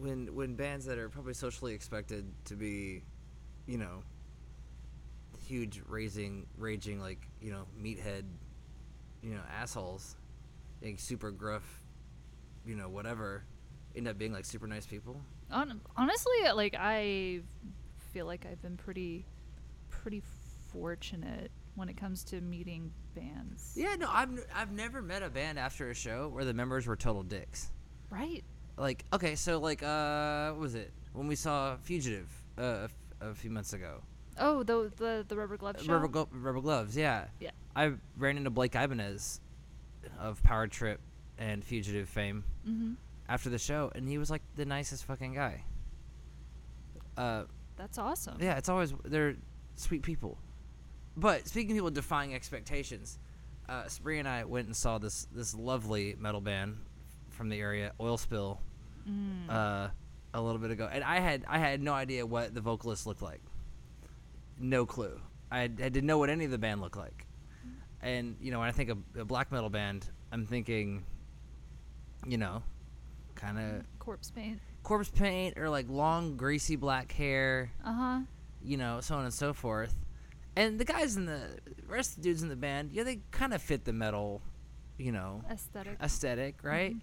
[0.00, 3.02] when when bands that are probably socially expected to be,
[3.66, 4.02] you know,
[5.46, 8.24] huge raising raging like, you know, meathead,
[9.22, 10.16] you know, assholes,
[10.82, 11.82] like super gruff,
[12.64, 13.44] you know, whatever,
[13.94, 15.20] end up being like super nice people.
[15.50, 17.40] Hon- honestly, like I
[18.12, 19.26] feel like I've been pretty
[19.90, 20.22] pretty
[20.72, 23.74] fortunate when it comes to meeting bands.
[23.76, 26.96] Yeah, no, I've I've never met a band after a show where the members were
[26.96, 27.70] total dicks.
[28.10, 28.44] Right?
[28.80, 32.28] Like, okay, so like, uh, what was it when we saw Fugitive
[32.58, 34.00] uh, a, f- a few months ago?
[34.38, 35.92] Oh, the the the rubber glove show.
[35.92, 37.26] Rubber, glo- rubber gloves, yeah.
[37.40, 37.50] Yeah.
[37.76, 39.42] I ran into Blake Ibanez
[40.18, 40.98] of Power Trip
[41.36, 42.92] and Fugitive fame mm-hmm.
[43.28, 45.62] after the show, and he was like the nicest fucking guy.
[47.18, 47.44] Uh,
[47.76, 48.38] That's awesome.
[48.40, 49.36] yeah, it's always they're
[49.76, 50.38] sweet people.
[51.18, 53.18] But speaking of people defying expectations,
[53.68, 56.78] uh, Spree and I went and saw this this lovely metal band
[57.28, 58.58] from the area, Oil Spill,
[59.10, 59.50] Mm.
[59.52, 59.88] uh,
[60.34, 63.22] a little bit ago, and I had I had no idea what the vocalist looked
[63.22, 63.40] like.
[64.58, 65.20] No clue.
[65.50, 67.26] I, I didn't know what any of the band looked like,
[68.02, 71.04] and you know when I think of a black metal band, I'm thinking,
[72.26, 72.62] you know,
[73.34, 74.60] kind of Corpse paint.
[74.84, 78.20] corpse paint or like long greasy black hair, Uh huh.
[78.62, 79.96] you know, so on and so forth.
[80.56, 81.58] And the guys in the
[81.88, 84.42] rest of the dudes in the band, yeah, they kind of fit the metal,
[84.98, 85.96] you know, Aesthetic.
[86.02, 86.94] aesthetic, right?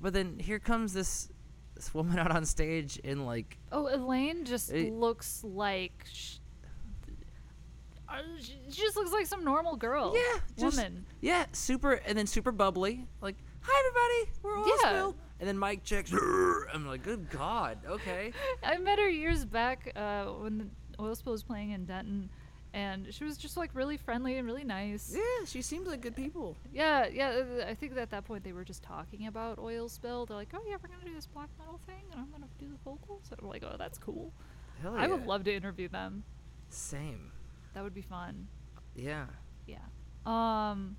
[0.00, 1.28] But then here comes this
[1.74, 4.90] this woman out on stage in like Oh, Elaine just Eh.
[4.92, 6.04] looks like.
[6.12, 6.36] Sh-
[8.08, 10.14] uh, she she just looks like some normal girl.
[10.16, 11.04] yeah, just, Woman.
[11.20, 14.88] yeah, super, and then super bubbly, like hi everybody, we're all Yeah.
[14.90, 16.10] Spill." and then mic checks.
[16.72, 18.32] I'm like, good God, okay,
[18.64, 22.30] I met her years back uh, when Oil Spill was playing in Denton,
[22.74, 25.12] and she was just like really friendly and really nice.
[25.14, 26.56] Yeah, she seems like good people.
[26.72, 27.42] Yeah, yeah.
[27.66, 30.26] I think that at that point they were just talking about Oil Spill.
[30.26, 32.66] They're like, "Oh yeah, we're gonna do this black metal thing, and I'm gonna do
[32.68, 34.32] the vocals." And I'm like, "Oh, that's cool.
[34.82, 36.24] Hell I would love to interview them.
[36.68, 37.32] Same.
[37.74, 38.48] That would be fun."
[38.94, 39.26] Yeah.
[39.66, 39.78] Yeah.
[40.26, 40.96] Um.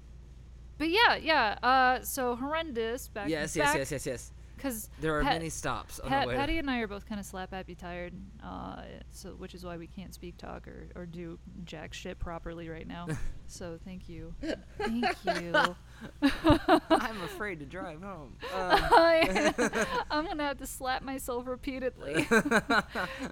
[0.77, 1.57] But yeah, yeah.
[1.61, 2.01] Uh.
[2.03, 3.07] So horrendous.
[3.09, 3.29] Back.
[3.29, 4.31] yes, yes, yes, yes, yes.
[4.59, 6.35] Because There are many stops on Pat, the way.
[6.35, 8.13] Patty and I are both kind of slap happy tired,
[8.43, 12.67] uh, so which is why we can't speak talk or, or do jack shit properly
[12.67, 13.07] right now.
[13.47, 14.35] so thank you,
[14.77, 15.53] thank you.
[16.89, 18.35] I'm afraid to drive home.
[18.53, 18.79] Um,
[20.11, 22.27] I'm gonna have to slap myself repeatedly.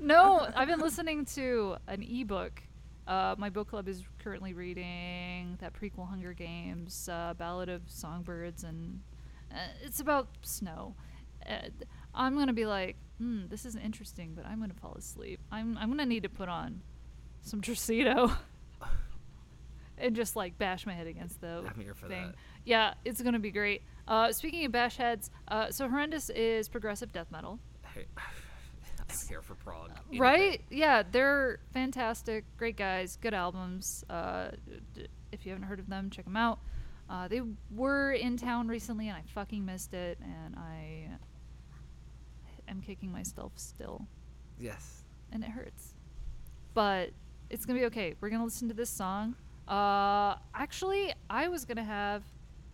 [0.02, 2.64] no, I've been listening to an ebook.
[3.06, 8.64] Uh, my book club is currently reading that prequel Hunger Games, uh, Ballad of Songbirds,
[8.64, 9.02] and
[9.52, 10.94] uh, it's about snow.
[11.48, 11.70] Uh,
[12.14, 15.40] I'm gonna be like, hmm, this is interesting, but I'm gonna fall asleep.
[15.52, 16.82] I'm I'm gonna need to put on
[17.42, 18.36] some Trucido
[19.98, 22.28] and just like bash my head against the I'm here for thing.
[22.28, 22.36] that.
[22.66, 23.82] Yeah, it's gonna be great.
[24.08, 27.60] Uh, speaking of bash heads, uh, so horrendous is progressive death metal,
[27.94, 29.90] hey, I'm here for prog.
[30.10, 30.20] anything.
[30.20, 30.62] right?
[30.70, 34.04] Yeah, they're fantastic, great guys, good albums.
[34.10, 34.50] Uh,
[34.94, 36.60] d- if you haven't heard of them, check them out.
[37.10, 37.42] Uh, they
[37.74, 41.08] were in town recently, and I fucking missed it, and I
[42.68, 44.08] am kicking myself still,
[44.60, 45.04] Yes.
[45.32, 45.94] and it hurts.
[46.74, 47.12] But
[47.50, 48.16] it's gonna be okay.
[48.20, 49.36] We're gonna listen to this song.
[49.68, 52.24] Uh, actually, I was gonna have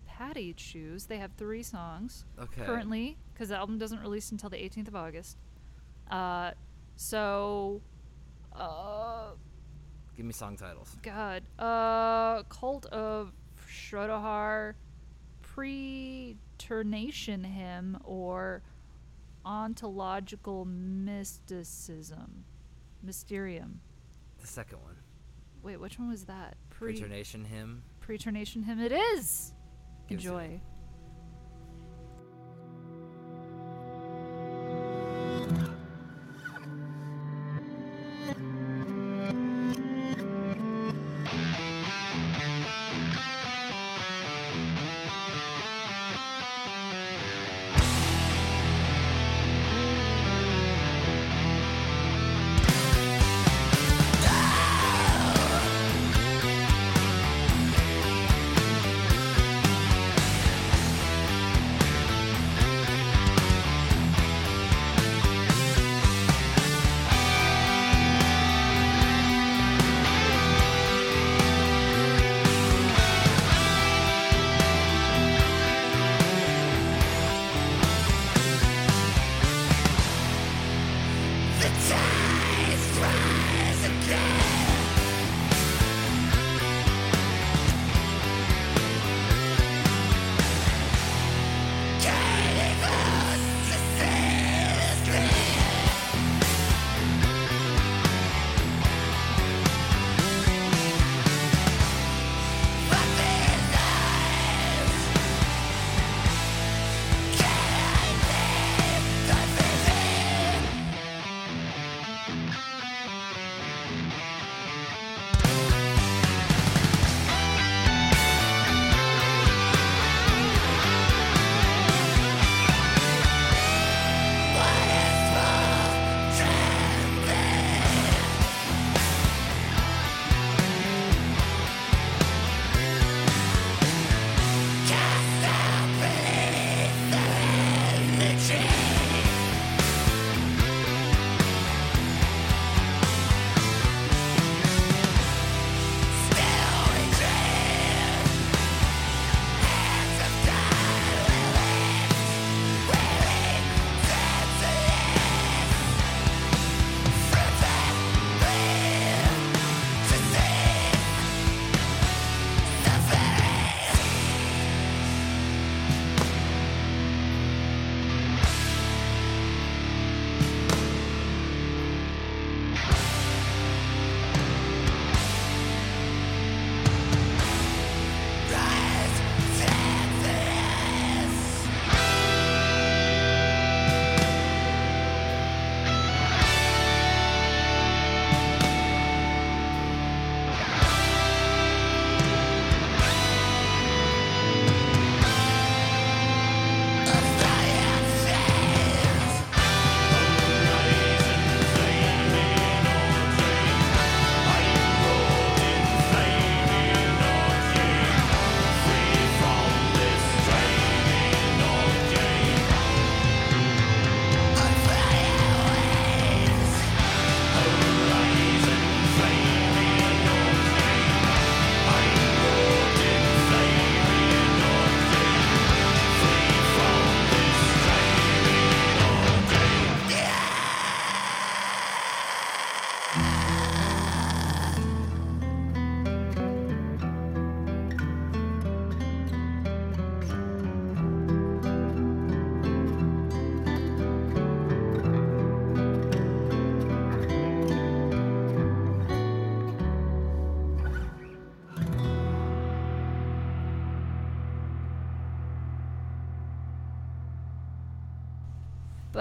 [0.05, 1.07] Patty choose.
[1.07, 2.63] They have three songs Okay.
[2.65, 5.37] currently because the album doesn't release until the 18th of August.
[6.11, 6.51] Uh,
[6.95, 7.81] so,
[8.53, 9.31] uh,
[10.15, 10.95] Give me song titles.
[11.01, 13.33] God, uh, Cult of
[13.67, 14.75] Shrodahar,
[15.41, 18.61] Preternatural Hymn, or
[19.45, 22.45] Ontological Mysticism,
[23.01, 23.81] Mysterium.
[24.41, 24.95] The second one.
[25.61, 26.55] Wait, which one was that?
[26.69, 27.83] Pre- Preternatural hymn.
[27.99, 28.79] Preternatural Hymn.
[28.79, 29.53] It is.
[30.07, 30.17] Give.
[30.19, 30.61] Enjoy.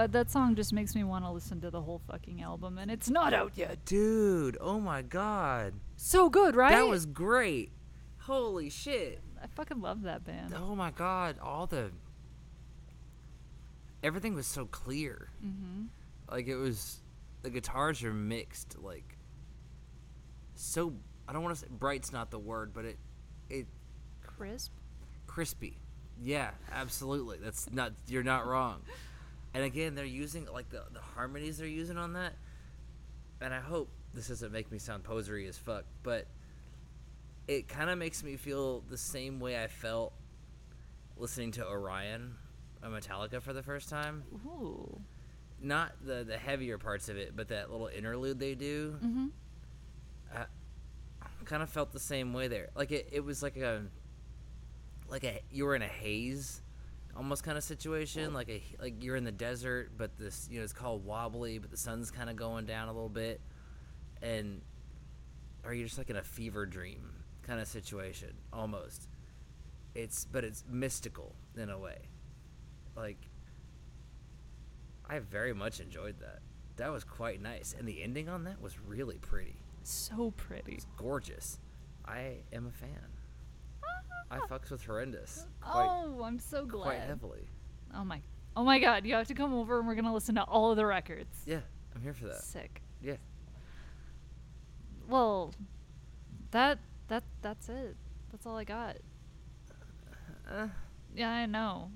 [0.03, 2.91] But that song just makes me want to listen to the whole fucking album, and
[2.91, 3.85] it's not out yet.
[3.85, 5.75] Dude, oh my god.
[5.95, 6.73] So good, right?
[6.73, 7.71] That was great.
[8.17, 9.21] Holy shit.
[9.41, 10.53] I fucking love that band.
[10.57, 11.91] Oh my god, all the
[14.03, 15.29] everything was so clear.
[15.41, 15.83] Mm-hmm.
[16.29, 16.99] Like it was
[17.41, 19.17] the guitars are mixed like
[20.55, 20.95] so
[21.29, 22.97] I don't want to say bright's not the word, but it
[23.49, 23.67] it
[24.21, 24.73] Crisp.
[25.27, 25.77] crispy.
[26.21, 27.37] Yeah, absolutely.
[27.41, 28.81] That's not you're not wrong.
[29.53, 32.33] And again, they're using like the the harmonies they're using on that.
[33.41, 36.27] And I hope this doesn't make me sound posery as fuck, but
[37.47, 40.13] it kind of makes me feel the same way I felt
[41.17, 42.35] listening to Orion
[42.81, 44.23] by Metallica for the first time.
[44.45, 45.01] Ooh.
[45.61, 48.97] Not the the heavier parts of it, but that little interlude they do.
[49.03, 49.27] Mm-hmm.
[50.35, 52.69] I kind of felt the same way there.
[52.75, 53.83] Like it, it was like a
[55.09, 56.61] like a you were in a haze
[57.15, 60.63] almost kind of situation like a like you're in the desert but this you know
[60.63, 63.39] it's called wobbly but the sun's kind of going down a little bit
[64.21, 64.61] and
[65.63, 67.13] or you're just like in a fever dream
[67.43, 69.07] kind of situation almost
[69.93, 71.99] it's but it's mystical in a way
[72.95, 73.29] like
[75.07, 76.39] i very much enjoyed that
[76.77, 80.73] that was quite nice and the ending on that was really pretty So pretty.
[80.73, 81.59] it's gorgeous.
[82.05, 83.12] I am a fan.
[84.31, 86.83] I fucks with horrendous quite, oh, I'm so glad.
[86.83, 87.47] quite heavily.
[87.95, 88.21] Oh my.
[88.55, 89.05] Oh my God!
[89.05, 91.41] You have to come over and we're gonna listen to all of the records.
[91.45, 91.61] Yeah,
[91.95, 92.41] I'm here for that.
[92.43, 92.81] Sick.
[93.01, 93.15] Yeah.
[95.07, 95.53] Well,
[96.51, 97.95] that that that's it.
[98.31, 98.97] That's all I got.
[100.49, 100.67] Uh,
[101.15, 101.91] Yeah, I know.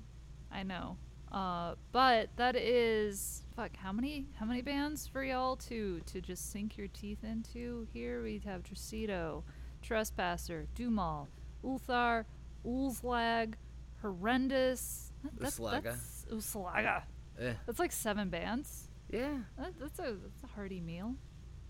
[0.50, 0.96] I know.
[1.30, 3.76] Uh, but that is fuck.
[3.76, 7.86] How many how many bands for y'all to to just sink your teeth into?
[7.92, 9.42] Here we have Trucido,
[9.82, 11.26] Trespasser, Dumal,
[11.68, 12.24] Ulthar,
[12.64, 13.54] Ulslag,
[14.02, 15.12] Horrendous.
[15.24, 15.82] That- that's- Uzlaga.
[15.82, 17.02] that's- Uzlaga.
[17.38, 17.54] eh.
[17.66, 18.88] That's like seven bands.
[19.10, 21.14] Yeah, That, that's a that's a hearty meal.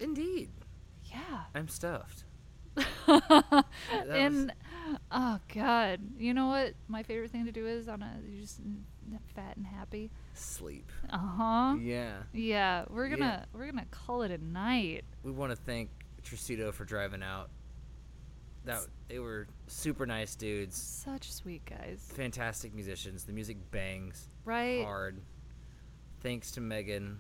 [0.01, 0.51] indeed.
[1.05, 1.45] Yeah.
[1.55, 2.25] I'm stuffed.
[3.07, 4.49] was-
[5.11, 6.75] oh god, you know what?
[6.89, 8.61] My favorite thing to do is on a you just
[9.35, 10.11] fat and happy.
[10.35, 10.91] Sleep.
[11.11, 11.77] Uh huh.
[11.81, 12.23] Yeah.
[12.33, 15.05] Yeah, we're gonna we're gonna call it a night.
[15.23, 15.91] We want to thank
[16.23, 17.51] Trucido for driving out.
[18.69, 23.24] That they were super nice dudes, Such sweet guys, fantastic musicians.
[23.24, 24.85] The music bangs right?
[24.85, 25.20] hard.
[26.20, 27.19] Thanks to Megan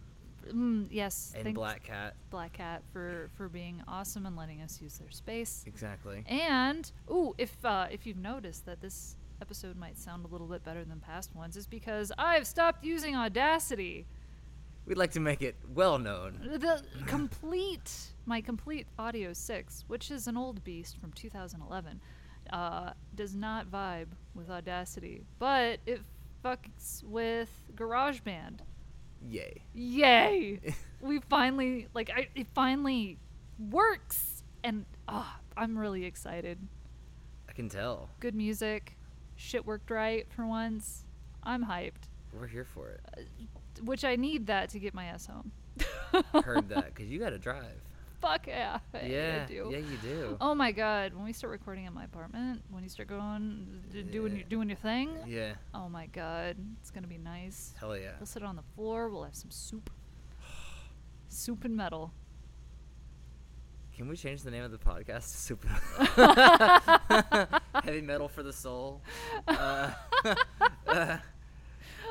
[0.50, 1.32] Mm, yes.
[1.36, 2.14] and Black Cat.
[2.30, 5.64] Black Cat for for being awesome and letting us use their space.
[5.66, 6.24] Exactly.
[6.26, 10.64] And ooh, if uh, if you've noticed that this episode might sound a little bit
[10.64, 14.06] better than past ones, is because I've stopped using Audacity.
[14.86, 16.38] We'd like to make it well known.
[16.42, 17.92] the complete
[18.28, 21.98] my Komplete Audio 6 which is an old beast from 2011
[22.52, 26.02] uh, does not vibe with audacity but it
[26.44, 28.58] fucks with garageband
[29.26, 29.62] Yay.
[29.74, 30.60] yay
[31.00, 33.16] we finally like I, it finally
[33.70, 36.58] works and ah, i'm really excited
[37.48, 38.10] I can tell.
[38.20, 38.96] good music
[39.36, 41.06] shit worked right for once
[41.42, 43.26] i'm hyped We're here for it.
[43.82, 45.50] which i need that to get my ass home
[46.44, 47.80] Heard that because you got to drive.
[48.20, 49.68] Fuck yeah I- I Yeah, do.
[49.70, 50.36] yeah, you do.
[50.40, 54.02] Oh my god, when we start recording in my apartment, when you start going d-
[54.02, 57.74] doing your doing your thing, Yeah, oh my god, it's going to be nice.
[57.78, 58.12] hell yeah.
[58.18, 59.90] We'll sit on the floor, we'll have some soup.
[61.28, 62.12] soup and metal.
[63.96, 65.68] Can we change the name of the podcast to Super
[67.84, 69.02] Heavy Metal for the Soul?
[69.48, 69.90] Uh,
[70.86, 71.16] uh,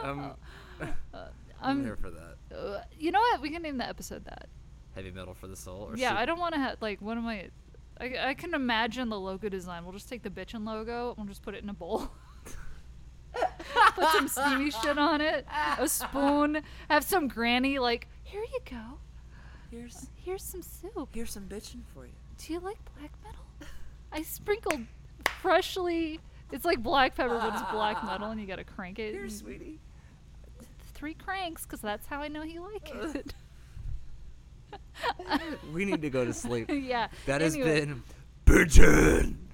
[0.04, 0.34] um,
[0.82, 2.36] I'm Um, here for that.
[2.54, 3.42] uh, you know what?
[3.42, 4.50] We can name the episode that.
[4.98, 5.90] Heavy Metal for the Soul?
[5.92, 7.50] Or yeah, Sup- I don't want to have like one of my
[8.00, 9.84] I, I can imagine the logo design.
[9.84, 12.10] We'll just take the bitchin' logo and we'll just put it in a bowl.
[13.96, 15.46] put some steamy shit on it,
[15.80, 19.00] a spoon, have some granny like, here you go.
[19.72, 21.10] Here's, Here's some soup.
[21.14, 22.14] here's some bitching for you.
[22.38, 23.44] Do you like black metal?
[24.12, 24.82] I sprinkled
[25.42, 26.20] freshly.
[26.52, 29.14] It's like black pepper, but it's black metal, and you gotta crank it.
[29.14, 29.80] Here, sweetie.
[30.94, 33.34] Three cranks, because that's how I know you like it.
[35.74, 36.70] We need to go to sleep.
[36.74, 37.08] yeah.
[37.26, 37.86] That has anyway.
[37.86, 38.04] been
[38.46, 39.47] Bitchin'.